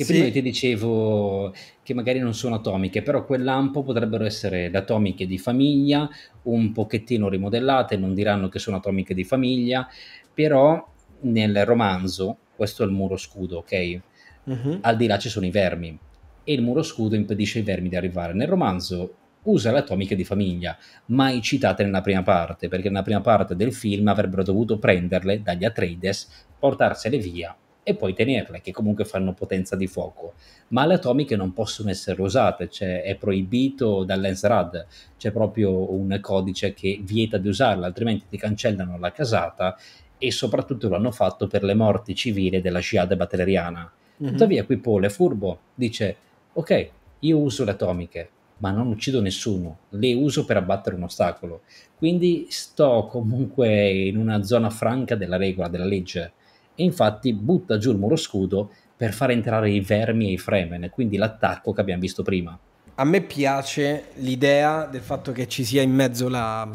[0.00, 0.12] Che sì.
[0.14, 1.52] prima ti dicevo
[1.82, 6.08] che magari non sono atomiche, però quel lampo potrebbero essere le atomiche di famiglia,
[6.44, 9.86] un pochettino rimodellate, non diranno che sono atomiche di famiglia,
[10.32, 10.90] però
[11.20, 14.00] nel romanzo, questo è il muro scudo, ok?
[14.44, 14.78] Uh-huh.
[14.80, 15.98] Al di là ci sono i vermi
[16.44, 18.32] e il muro scudo impedisce ai vermi di arrivare.
[18.32, 20.78] Nel romanzo usa le atomiche di famiglia,
[21.08, 25.66] mai citate nella prima parte, perché nella prima parte del film avrebbero dovuto prenderle dagli
[25.66, 30.34] Atreides, portarsele via e poi tenerle, che comunque fanno potenza di fuoco.
[30.68, 34.86] Ma le atomiche non possono essere usate, cioè è proibito dall'Ensrad,
[35.18, 39.76] c'è proprio un codice che vieta di usarle, altrimenti ti cancellano la casata
[40.18, 43.90] e soprattutto lo hanno fatto per le morti civili della sciade battleriana.
[44.22, 44.32] Mm-hmm.
[44.32, 46.16] Tuttavia qui Paul è furbo, dice
[46.52, 46.90] ok,
[47.20, 48.28] io uso le atomiche,
[48.58, 51.62] ma non uccido nessuno, le uso per abbattere un ostacolo.
[51.96, 56.32] Quindi sto comunque in una zona franca della regola, della legge
[56.80, 60.88] e infatti butta giù il muro scudo per far entrare i vermi e i Fremen,
[60.90, 62.58] quindi l'attacco che abbiamo visto prima.
[62.94, 66.66] A me piace l'idea del fatto che ci sia in mezzo la,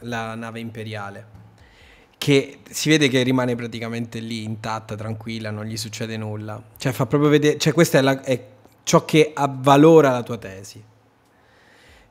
[0.00, 1.26] la nave imperiale,
[2.18, 6.62] che si vede che rimane praticamente lì intatta, tranquilla, non gli succede nulla.
[6.76, 8.38] Cioè fa proprio vedere, cioè questo è, la, è
[8.82, 10.82] ciò che avvalora la tua tesi.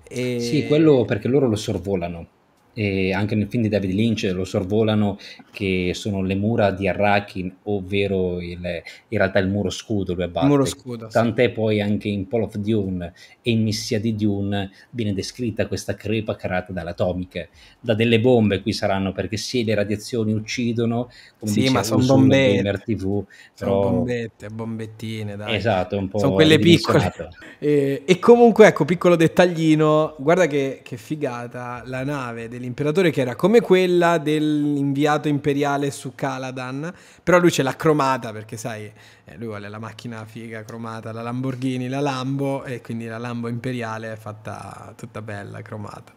[0.03, 0.39] E...
[0.39, 2.27] Sì, quello perché loro lo sorvolano
[2.73, 5.17] e anche nel film di David Lynch lo sorvolano
[5.51, 10.47] che sono le mura di Arrakin ovvero il, in realtà il muro scudo lui abbatte
[10.47, 11.51] muro scudo, tant'è sì.
[11.51, 16.35] poi anche in Paul of Dune e in Missia di Dune viene descritta questa crepa
[16.35, 17.49] creata dalle atomiche
[17.79, 22.59] da delle bombe qui saranno perché sì le radiazioni uccidono come sì ma sono bombette.
[22.85, 23.23] TV,
[23.57, 23.83] però...
[23.83, 25.55] sono bombette bombettine dai.
[25.55, 27.11] esatto un po' sono quelle piccole.
[27.59, 33.21] e, e, comunque ecco piccolo dettaglino guarda che, che figata la nave del dell'imperatore che
[33.21, 36.93] era come quella dell'inviato imperiale su Caladan,
[37.23, 41.23] però lui ce l'ha cromata perché sai, eh, lui vuole la macchina figa cromata, la
[41.23, 46.13] Lamborghini, la Lambo e quindi la Lambo imperiale è fatta tutta bella, cromata.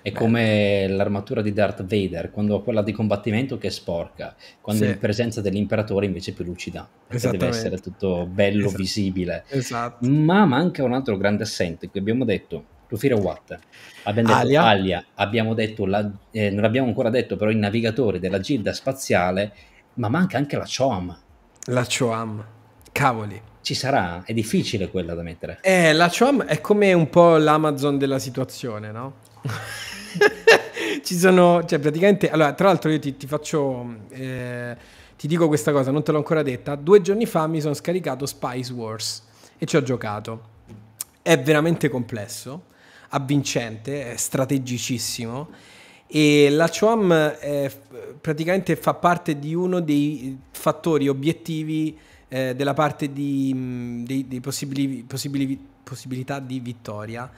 [0.00, 0.18] È Bello.
[0.18, 4.90] come l'armatura di Darth Vader, quando ha quella di combattimento che è sporca, quando sì.
[4.90, 8.76] in presenza dell'imperatore invece è più lucida, perché deve essere tutto bello, esatto.
[8.76, 9.44] visibile.
[9.46, 10.08] Esatto.
[10.08, 13.58] Ma manca un altro grande assente, qui abbiamo detto Rufiro Watt.
[14.02, 18.18] Abbiamo detto Alia, Alia abbiamo detto la, eh, non abbiamo ancora detto però i navigatori
[18.18, 19.52] della gilda spaziale,
[19.94, 21.18] ma manca anche la Choam.
[21.66, 22.44] La Choam,
[22.92, 23.40] cavoli.
[23.62, 25.58] Ci sarà, è difficile quella da mettere.
[25.62, 29.14] Eh, la Choam è come un po' l'Amazon della situazione, no?
[31.02, 34.76] Ci sono, cioè praticamente, allora tra l'altro io ti, ti faccio, eh,
[35.16, 38.26] ti dico questa cosa, non te l'ho ancora detta, due giorni fa mi sono scaricato
[38.26, 39.22] Spice Wars
[39.56, 40.50] e ci ho giocato.
[41.22, 42.64] È veramente complesso,
[43.12, 45.48] avvincente, strategicissimo.
[46.06, 47.70] E la CHOAM è,
[48.20, 51.98] praticamente fa parte di uno dei fattori obiettivi
[52.28, 57.30] eh, della parte di, dei, dei possibili, possibili, possibilità di vittoria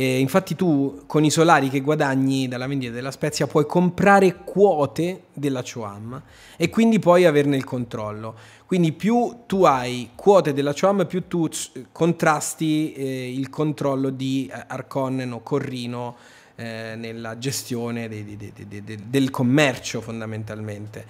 [0.00, 5.22] e infatti tu con i solari che guadagni dalla vendita della Spezia puoi comprare quote
[5.32, 6.22] della Choam
[6.56, 8.36] e quindi puoi averne il controllo.
[8.64, 11.48] Quindi più tu hai quote della Choam, più tu
[11.90, 16.14] contrasti eh, il controllo di eh, Arconnen o Corrino
[16.54, 21.06] eh, nella gestione de, de, de, del commercio fondamentalmente.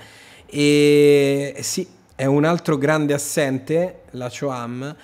[0.46, 4.96] E sì, è un altro grande assente, la Choam,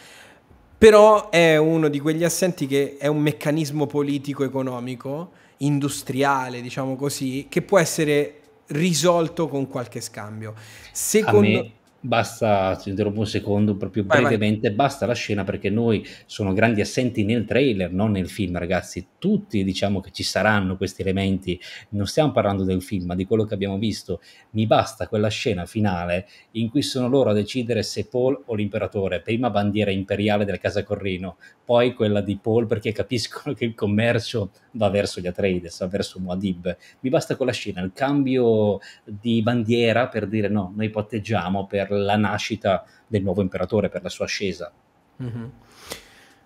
[0.85, 7.63] però è uno di quegli assenti che è un meccanismo politico-economico, industriale, diciamo così, che
[7.63, 10.53] può essere risolto con qualche scambio.
[10.93, 11.71] Secondo...
[12.07, 14.77] Basta, ti interrompo un secondo, proprio vai, brevemente, vai.
[14.77, 19.07] basta la scena perché noi sono grandi assenti nel trailer, non nel film, ragazzi.
[19.19, 21.59] Tutti diciamo che ci saranno questi elementi,
[21.91, 24.21] non stiamo parlando del film, ma di quello che abbiamo visto.
[24.51, 29.23] Mi basta quella scena finale in cui sono loro a decidere se Paul o l'imperatore,
[29.23, 34.51] prima bandiera imperiale della casa Corrino, poi quella di Paul perché capiscono che il commercio
[34.73, 36.77] va verso gli Atreides, va verso Muad'Dib.
[37.01, 42.17] Mi basta quella scena, il cambio di bandiera per dire no, noi potteggiamo per la
[42.17, 44.73] nascita del nuovo imperatore, per la sua ascesa.
[45.23, 45.49] Mm-hmm.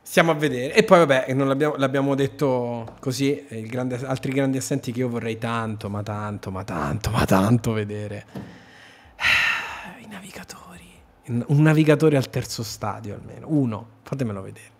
[0.02, 0.74] Stiamo a vedere.
[0.74, 5.90] E poi vabbè, l'abbiamo, l'abbiamo, detto così, grande, altri grandi assenti che io vorrei tanto,
[5.90, 8.24] ma tanto, ma tanto, ma tanto vedere.
[10.02, 10.86] I navigatori.
[11.26, 13.48] Un navigatore al terzo stadio almeno.
[13.50, 14.70] Uno, fatemelo vedere.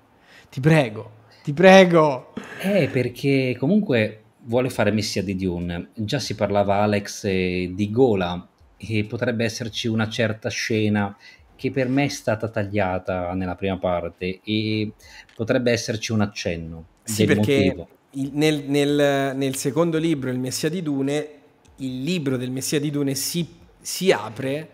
[0.49, 1.11] Ti prego,
[1.43, 2.33] ti prego.
[2.63, 5.91] Eh, perché comunque vuole fare Messia di Dune.
[5.93, 8.49] Già si parlava Alex di Gola
[8.79, 11.15] e potrebbe esserci una certa scena
[11.57, 14.93] che per me è stata tagliata nella prima parte e
[15.35, 16.87] potrebbe esserci un accenno.
[17.03, 17.75] Sì, perché
[18.11, 21.29] nel, nel, nel, secondo libro, Il Messia di Dune,
[21.77, 23.47] il libro del Messia di Dune si,
[23.81, 24.71] si apre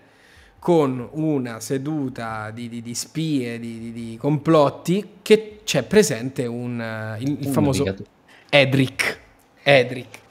[0.58, 7.36] con una seduta di, di, di spie, di, di, complotti, che c'è presente un, il,
[7.40, 7.96] il un famoso.
[8.50, 9.20] Edric.
[9.62, 10.22] Edric.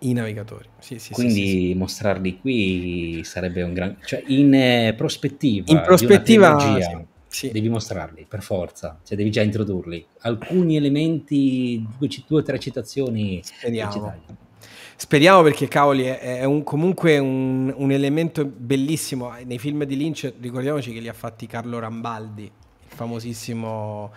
[0.00, 3.96] I navigatori, sì, sì, Quindi sì, sì, mostrarli qui sarebbe un gran...
[4.04, 6.56] Cioè, in eh, prospettiva, in prospettiva
[7.26, 7.50] sì.
[7.50, 9.00] devi mostrarli, per forza.
[9.04, 10.06] Cioè, devi già introdurli.
[10.20, 13.40] Alcuni elementi, due o tre citazioni...
[13.42, 14.14] Speriamo.
[14.94, 19.32] Speriamo perché, cavoli, è, è un, comunque un, un, elemento bellissimo.
[19.44, 22.50] Nei film di Lynch, ricordiamoci che li ha fatti Carlo Rambaldi, il
[22.86, 24.10] famosissimo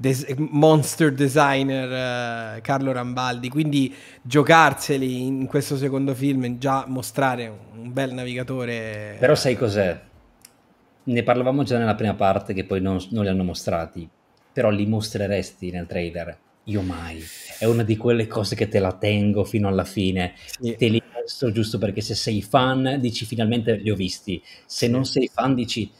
[0.00, 7.92] des- monster designer uh, Carlo Rambaldi, quindi giocarseli in questo secondo film, già mostrare un
[7.92, 9.16] bel navigatore.
[9.18, 10.00] Però sai cos'è?
[11.02, 14.08] Ne parlavamo già nella prima parte che poi non, non li hanno mostrati,
[14.52, 16.38] però li mostreresti nel trailer.
[16.64, 17.22] Io mai.
[17.58, 20.34] È una di quelle cose che te la tengo fino alla fine.
[20.58, 20.76] Sì.
[20.76, 24.40] Te li mostro giusto perché se sei fan dici finalmente li ho visti.
[24.44, 24.90] Se sì.
[24.90, 25.90] non sei fan dici,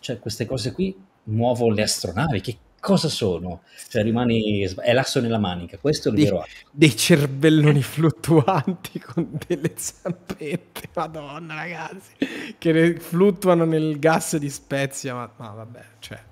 [0.00, 2.56] cioè queste cose qui muovo le astronavi, che
[2.86, 3.62] cosa sono?
[3.88, 6.50] Cioè rimani, è l'asso nella manica, questo è il vero atto.
[6.70, 12.12] Dei cervelloni fluttuanti con delle zampette, madonna ragazzi,
[12.56, 16.22] che fluttuano nel gas di Spezia, ma, ma vabbè, cioè,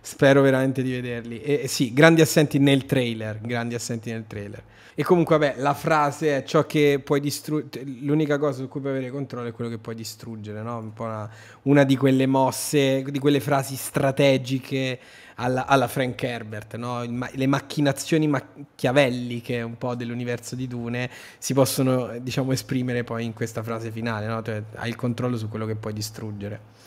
[0.00, 1.42] spero veramente di vederli.
[1.42, 4.62] E, e sì, grandi assenti nel trailer, grandi assenti nel trailer.
[4.94, 7.84] E comunque, vabbè, la frase è ciò che puoi distruggere.
[8.00, 10.78] L'unica cosa su cui puoi avere controllo è quello che puoi distruggere, no?
[10.78, 11.30] Un po' una,
[11.62, 14.98] una di quelle mosse, di quelle frasi strategiche
[15.40, 17.02] alla, alla Frank Herbert, no?
[17.02, 23.62] le macchinazioni machiavelliche un po' dell'universo di Dune si possono diciamo esprimere poi in questa
[23.62, 24.42] frase finale, no?
[24.42, 26.78] cioè, hai il controllo su quello che puoi distruggere.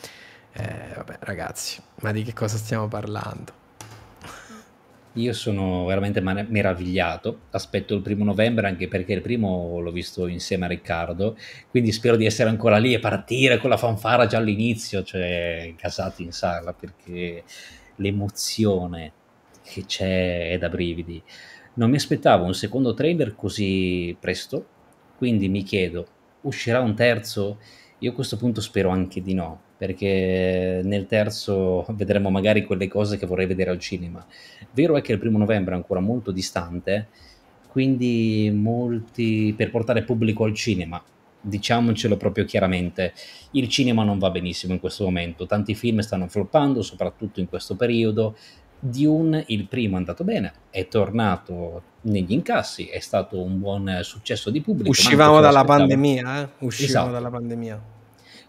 [0.53, 3.61] Eh, vabbè ragazzi, ma di che cosa stiamo parlando?
[5.17, 10.65] Io sono veramente meravigliato, aspetto il primo novembre anche perché il primo l'ho visto insieme
[10.65, 11.37] a Riccardo,
[11.69, 16.23] quindi spero di essere ancora lì e partire con la fanfara già all'inizio, cioè casati
[16.23, 17.43] in sala perché
[17.97, 19.11] l'emozione
[19.63, 21.21] che c'è è da brividi.
[21.75, 24.65] Non mi aspettavo un secondo trailer così presto,
[25.17, 26.05] quindi mi chiedo,
[26.41, 27.57] uscirà un terzo?
[27.99, 33.17] Io a questo punto spero anche di no, perché nel terzo vedremo magari quelle cose
[33.17, 34.25] che vorrei vedere al cinema.
[34.71, 37.07] Vero è che il primo novembre è ancora molto distante,
[37.69, 41.03] quindi molti per portare pubblico al cinema
[41.43, 43.13] diciamocelo proprio chiaramente,
[43.51, 47.75] il cinema non va benissimo in questo momento, tanti film stanno floppando, soprattutto in questo
[47.75, 48.35] periodo,
[48.79, 54.49] Dune, il primo è andato bene, è tornato negli incassi, è stato un buon successo
[54.49, 54.89] di pubblico.
[54.89, 56.49] Uscivamo dalla pandemia, eh?
[56.65, 57.11] Uscivamo esatto.
[57.11, 57.81] dalla pandemia.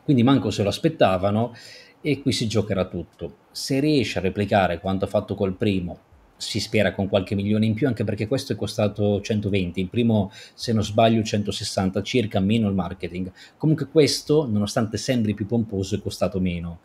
[0.02, 1.54] Quindi manco se lo aspettavano
[2.00, 3.36] e qui si giocherà tutto.
[3.52, 5.98] Se riesce a replicare quanto ha fatto col primo,
[6.36, 10.30] si spera con qualche milione in più, anche perché questo è costato 120, il primo
[10.54, 13.32] se non sbaglio 160 circa, meno il marketing.
[13.56, 16.80] Comunque questo, nonostante sembri più pomposo, è costato meno.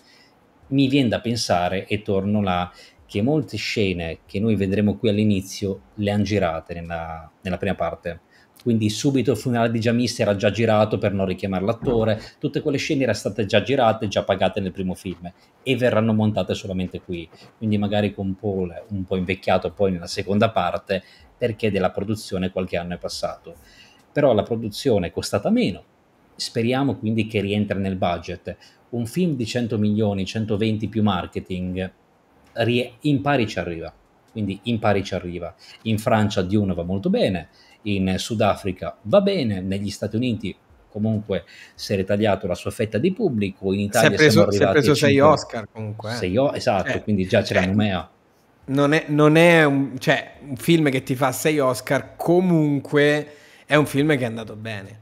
[0.68, 2.72] Mi viene da pensare, e torno là,
[3.06, 8.22] che molte scene che noi vedremo qui all'inizio le hanno girate nella, nella prima parte.
[8.62, 12.78] Quindi subito il funerale di Jamis era già girato per non richiamare l'attore, tutte quelle
[12.78, 15.32] scene erano state già girate, già pagate nel primo film
[15.64, 17.28] e verranno montate solamente qui.
[17.58, 21.02] Quindi magari con Paul un po' invecchiato poi nella seconda parte
[21.38, 23.56] perché della produzione qualche anno è passato.
[24.12, 25.84] Però la produzione è costata meno,
[26.36, 28.58] speriamo quindi che rientri nel budget.
[28.90, 31.94] Un film di 100 milioni, 120 più marketing,
[33.02, 33.94] in pari ci arriva,
[34.34, 35.56] quindi in pari ci arriva.
[35.84, 37.50] In Francia Dune va molto bene,
[37.84, 40.56] in Sudafrica va bene, negli Stati Uniti
[40.90, 41.46] comunque
[41.76, 44.70] si è ritagliato la sua fetta di pubblico, in Italia si è preso, si è
[44.70, 46.12] preso 6 Oscar comunque.
[46.12, 46.16] Eh.
[46.16, 48.10] Sei, esatto, eh, quindi già c'è eh, la Numea.
[48.66, 53.28] Non è, non è un, cioè, un film che ti fa 6 Oscar, comunque
[53.66, 55.00] è un film che è andato bene.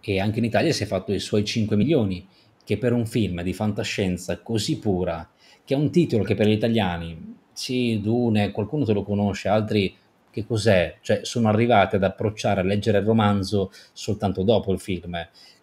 [0.00, 2.26] E anche in Italia si è fatto i suoi 5 milioni,
[2.64, 5.28] che per un film di fantascienza così pura
[5.64, 9.94] che è un titolo che per gli italiani, sì, Dune, qualcuno te lo conosce, altri
[10.32, 10.96] che cos'è?
[11.02, 15.16] Cioè sono arrivati ad approcciare a leggere il romanzo soltanto dopo il film.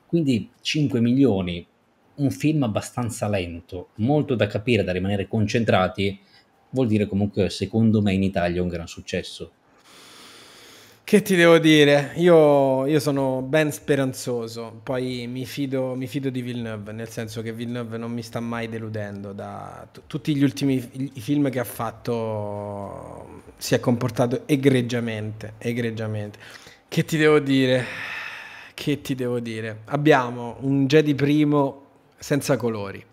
[0.06, 1.66] Quindi 5 milioni,
[2.16, 6.20] un film abbastanza lento, molto da capire, da rimanere concentrati,
[6.70, 9.52] vuol dire comunque secondo me in Italia un gran successo.
[11.04, 12.12] Che ti devo dire?
[12.18, 17.52] Io, io, sono ben speranzoso, poi mi fido, mi fido, di Villeneuve, nel senso che
[17.52, 19.34] Villeneuve non mi sta mai deludendo.
[19.34, 20.80] Da t- tutti gli ultimi
[21.16, 26.40] film che ha fatto si è comportato egregiamente, egregiamente.
[26.88, 27.86] Che ti devo dire?
[28.73, 29.81] Che ti devo dire?
[29.86, 31.84] Abbiamo un Jedi primo
[32.18, 33.06] senza colori.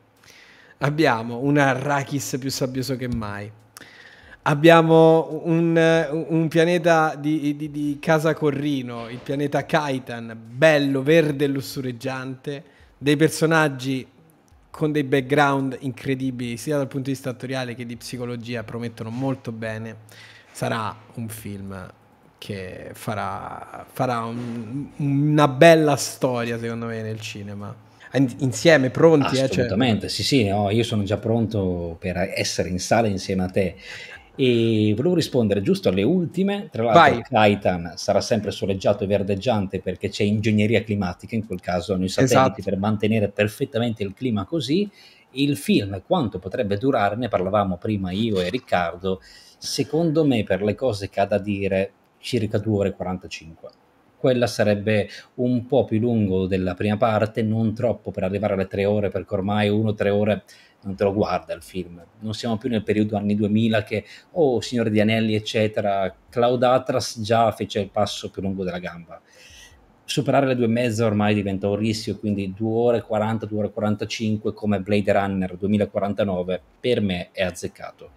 [0.78, 3.50] Abbiamo un Arrakis più sabbioso che mai
[4.48, 11.48] Abbiamo un, un pianeta di, di, di, Casa Corrino, il pianeta Kaitan, bello, verde e
[11.48, 12.62] lussureggiante,
[12.96, 14.06] dei personaggi
[14.70, 19.50] con dei background incredibili, sia dal punto di vista attoriale che di psicologia, promettono molto
[19.50, 19.96] bene.
[20.56, 21.86] Sarà un film
[22.38, 27.76] che farà, farà un, una bella storia, secondo me, nel cinema
[28.38, 29.38] insieme pronti.
[29.38, 30.16] Assolutamente, eh, cioè...
[30.16, 33.76] sì, sì, no, io sono già pronto per essere in sala insieme a te.
[34.34, 36.70] E volevo rispondere giusto alle ultime.
[36.70, 37.56] Tra l'altro, Vai.
[37.58, 41.34] Titan sarà sempre soleggiato e verdeggiante perché c'è ingegneria climatica.
[41.34, 42.62] In quel caso hanno i satelliti esatto.
[42.62, 44.90] per mantenere perfettamente il clima così.
[45.32, 49.20] Il film, quanto potrebbe durare, ne parlavamo prima io e Riccardo.
[49.58, 53.70] Secondo me, per le cose che ha da dire, circa 2 ore e 45
[54.18, 58.84] quella sarebbe un po' più lungo della prima parte, non troppo per arrivare alle tre
[58.84, 60.44] ore, perché ormai uno tre ore
[60.82, 62.02] non te lo guarda il film.
[62.20, 66.12] Non siamo più nel periodo anni 2000 che, oh, Signore di Anelli, eccetera.
[66.28, 69.20] Cloud Atlas già fece il passo più lungo della gamba
[70.06, 73.70] superare le due e mezza ormai diventa un rischio, quindi 2 ore 40, 2 ore
[73.72, 78.10] 45 come Blade Runner 2049 per me è azzeccato.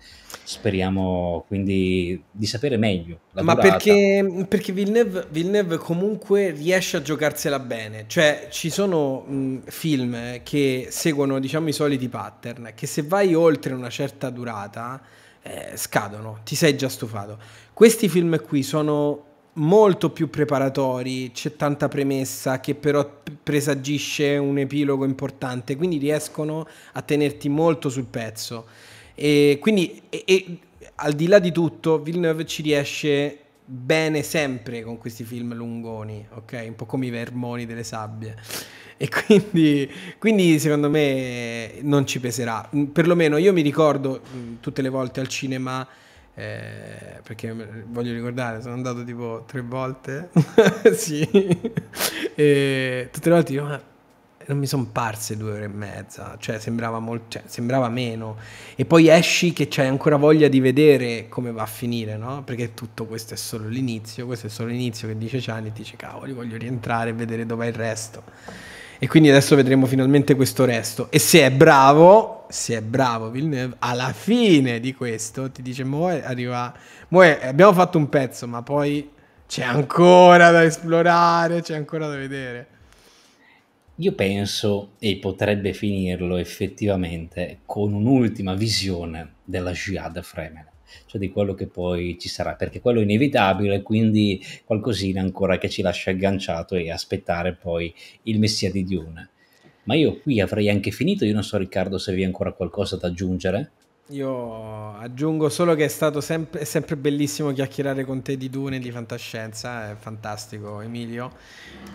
[0.44, 3.22] Speriamo quindi di sapere meglio.
[3.42, 10.44] Ma perché, perché Villeneuve, Villeneuve, comunque riesce a giocarsela bene, cioè ci sono mh, film
[10.44, 15.02] che seguono diciamo i soliti pattern, che se vai oltre una certa durata
[15.42, 17.38] eh, scadono, ti sei già stufato.
[17.74, 25.06] Questi film qui sono molto più preparatori, c'è tanta premessa che però presagisce un epilogo
[25.06, 28.68] importante, quindi riescono a tenerti molto sul pezzo.
[29.16, 30.58] E quindi, e, e,
[30.96, 36.64] al di là di tutto, Villeneuve ci riesce bene sempre con questi film lungoni, ok?
[36.68, 38.36] Un po' come i vermoni delle sabbie.
[39.02, 42.70] E quindi, quindi secondo me non ci peserà.
[42.92, 44.22] Perlomeno io mi ricordo
[44.60, 45.88] tutte le volte al cinema
[46.40, 47.54] eh, perché
[47.88, 50.30] voglio ricordare, sono andato tipo tre volte,
[50.96, 51.28] sì,
[52.36, 53.82] e tutte le volte io, ma
[54.48, 58.38] non mi sono parse due ore e mezza, cioè sembrava, molto, cioè, sembrava meno.
[58.76, 62.42] E poi esci che c'hai ancora voglia di vedere come va a finire, no?
[62.44, 65.98] Perché tutto questo è solo l'inizio, questo è solo l'inizio che dice Ciani e dice
[65.98, 68.24] cavoli, voglio rientrare e vedere dov'è il resto.
[68.98, 71.12] E quindi adesso vedremo finalmente questo resto.
[71.12, 76.24] E se è bravo, se è bravo Villeneuve, alla fine di questo ti dice, Moe
[76.24, 76.74] arriva...
[77.10, 79.10] Moe, abbiamo fatto un pezzo, ma poi
[79.48, 82.68] c'è ancora da esplorare, c'è ancora da vedere.
[83.96, 90.66] Io penso, e potrebbe finirlo effettivamente, con un'ultima visione della Jihad Fremen,
[91.06, 95.70] cioè di quello che poi ci sarà, perché quello è inevitabile, quindi qualcosina ancora che
[95.70, 97.94] ci lascia agganciato e aspettare poi
[98.24, 99.30] il Messia di Dune.
[99.90, 103.08] Ma io qui avrei anche finito, io non so Riccardo se vi ancora qualcosa da
[103.08, 103.72] aggiungere.
[104.10, 108.76] Io aggiungo solo che è stato sempre, è sempre bellissimo chiacchierare con te di Dune
[108.76, 111.32] e di fantascienza, è fantastico Emilio,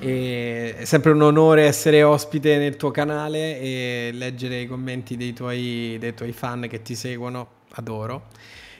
[0.00, 5.32] e è sempre un onore essere ospite nel tuo canale e leggere i commenti dei
[5.32, 8.26] tuoi, dei tuoi fan che ti seguono, adoro.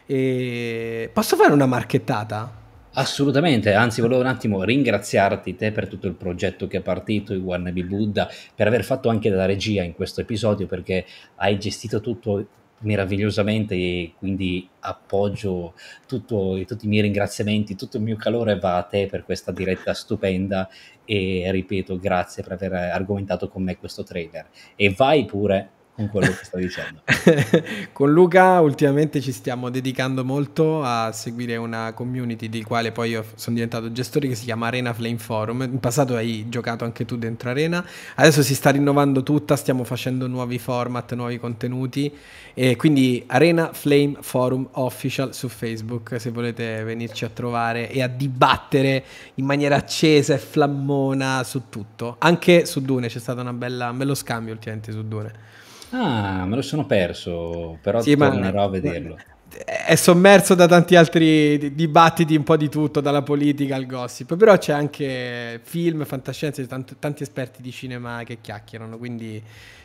[0.07, 2.63] E posso fare una marchettata?
[2.97, 7.41] Assolutamente, anzi volevo un attimo ringraziarti te per tutto il progetto che è partito, il
[7.41, 11.05] Wannabe Buddha, per aver fatto anche la regia in questo episodio perché
[11.37, 12.47] hai gestito tutto
[12.81, 15.75] meravigliosamente e quindi appoggio
[16.07, 19.93] tutto, tutti i miei ringraziamenti, tutto il mio calore va a te per questa diretta
[19.93, 20.69] stupenda
[21.05, 24.47] e ripeto grazie per aver argomentato con me questo trailer.
[24.77, 27.03] E vai pure con quello che sto dicendo.
[27.93, 33.25] con Luca ultimamente ci stiamo dedicando molto a seguire una community di quale poi io
[33.37, 35.63] sono diventato gestore che si chiama Arena Flame Forum.
[35.63, 37.85] In passato hai giocato anche tu dentro Arena,
[38.17, 42.13] adesso si sta rinnovando tutta, stiamo facendo nuovi format, nuovi contenuti
[42.55, 48.09] e quindi Arena Flame Forum Official su Facebook se volete venirci a trovare e a
[48.09, 49.05] dibattere
[49.35, 52.17] in maniera accesa e flammona su tutto.
[52.19, 55.53] Anche su Dune c'è stato bella, un bello scambio ultimamente su Dune.
[55.97, 59.17] Ah, me lo sono perso, però sì, tornerò ma, a vederlo.
[59.65, 64.59] È sommerso da tanti altri dibattiti, un po' di tutto, dalla politica al gossip, però
[64.59, 69.41] c'è anche film, fantascienza, tanti, tanti esperti di cinema che chiacchierano, quindi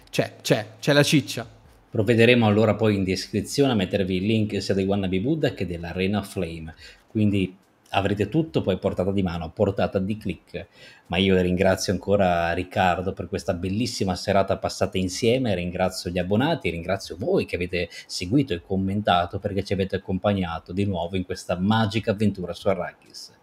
[0.10, 1.48] c'è, c'è, c'è la ciccia.
[1.92, 6.24] Provvederemo allora poi in descrizione a mettervi il link sia dei Wannabe Buddha che dell'Arena
[6.24, 6.74] Flame,
[7.08, 7.56] quindi
[7.90, 10.68] avrete tutto poi portata di mano, portata di click.
[11.08, 17.16] Ma io ringrazio ancora Riccardo per questa bellissima serata passata insieme, ringrazio gli abbonati, ringrazio
[17.18, 22.12] voi che avete seguito e commentato perché ci avete accompagnato di nuovo in questa magica
[22.12, 23.38] avventura su Arrakis.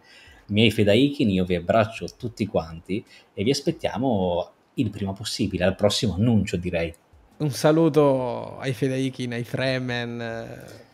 [0.47, 3.03] Miei fedaikin, io vi abbraccio tutti quanti
[3.33, 6.93] e vi aspettiamo il prima possibile, al prossimo annuncio direi.
[7.37, 10.85] Un saluto ai fedaikin, ai Fremen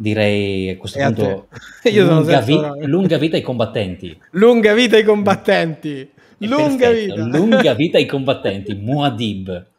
[0.00, 1.58] direi a questo e punto a
[2.04, 4.18] lunga, vi- lunga, vita ai combattenti.
[4.32, 6.10] Lunga vita ai combattenti.
[6.38, 7.24] Lunga vita.
[7.26, 8.74] lunga vita ai combattenti.
[8.74, 9.69] Muad'Dib.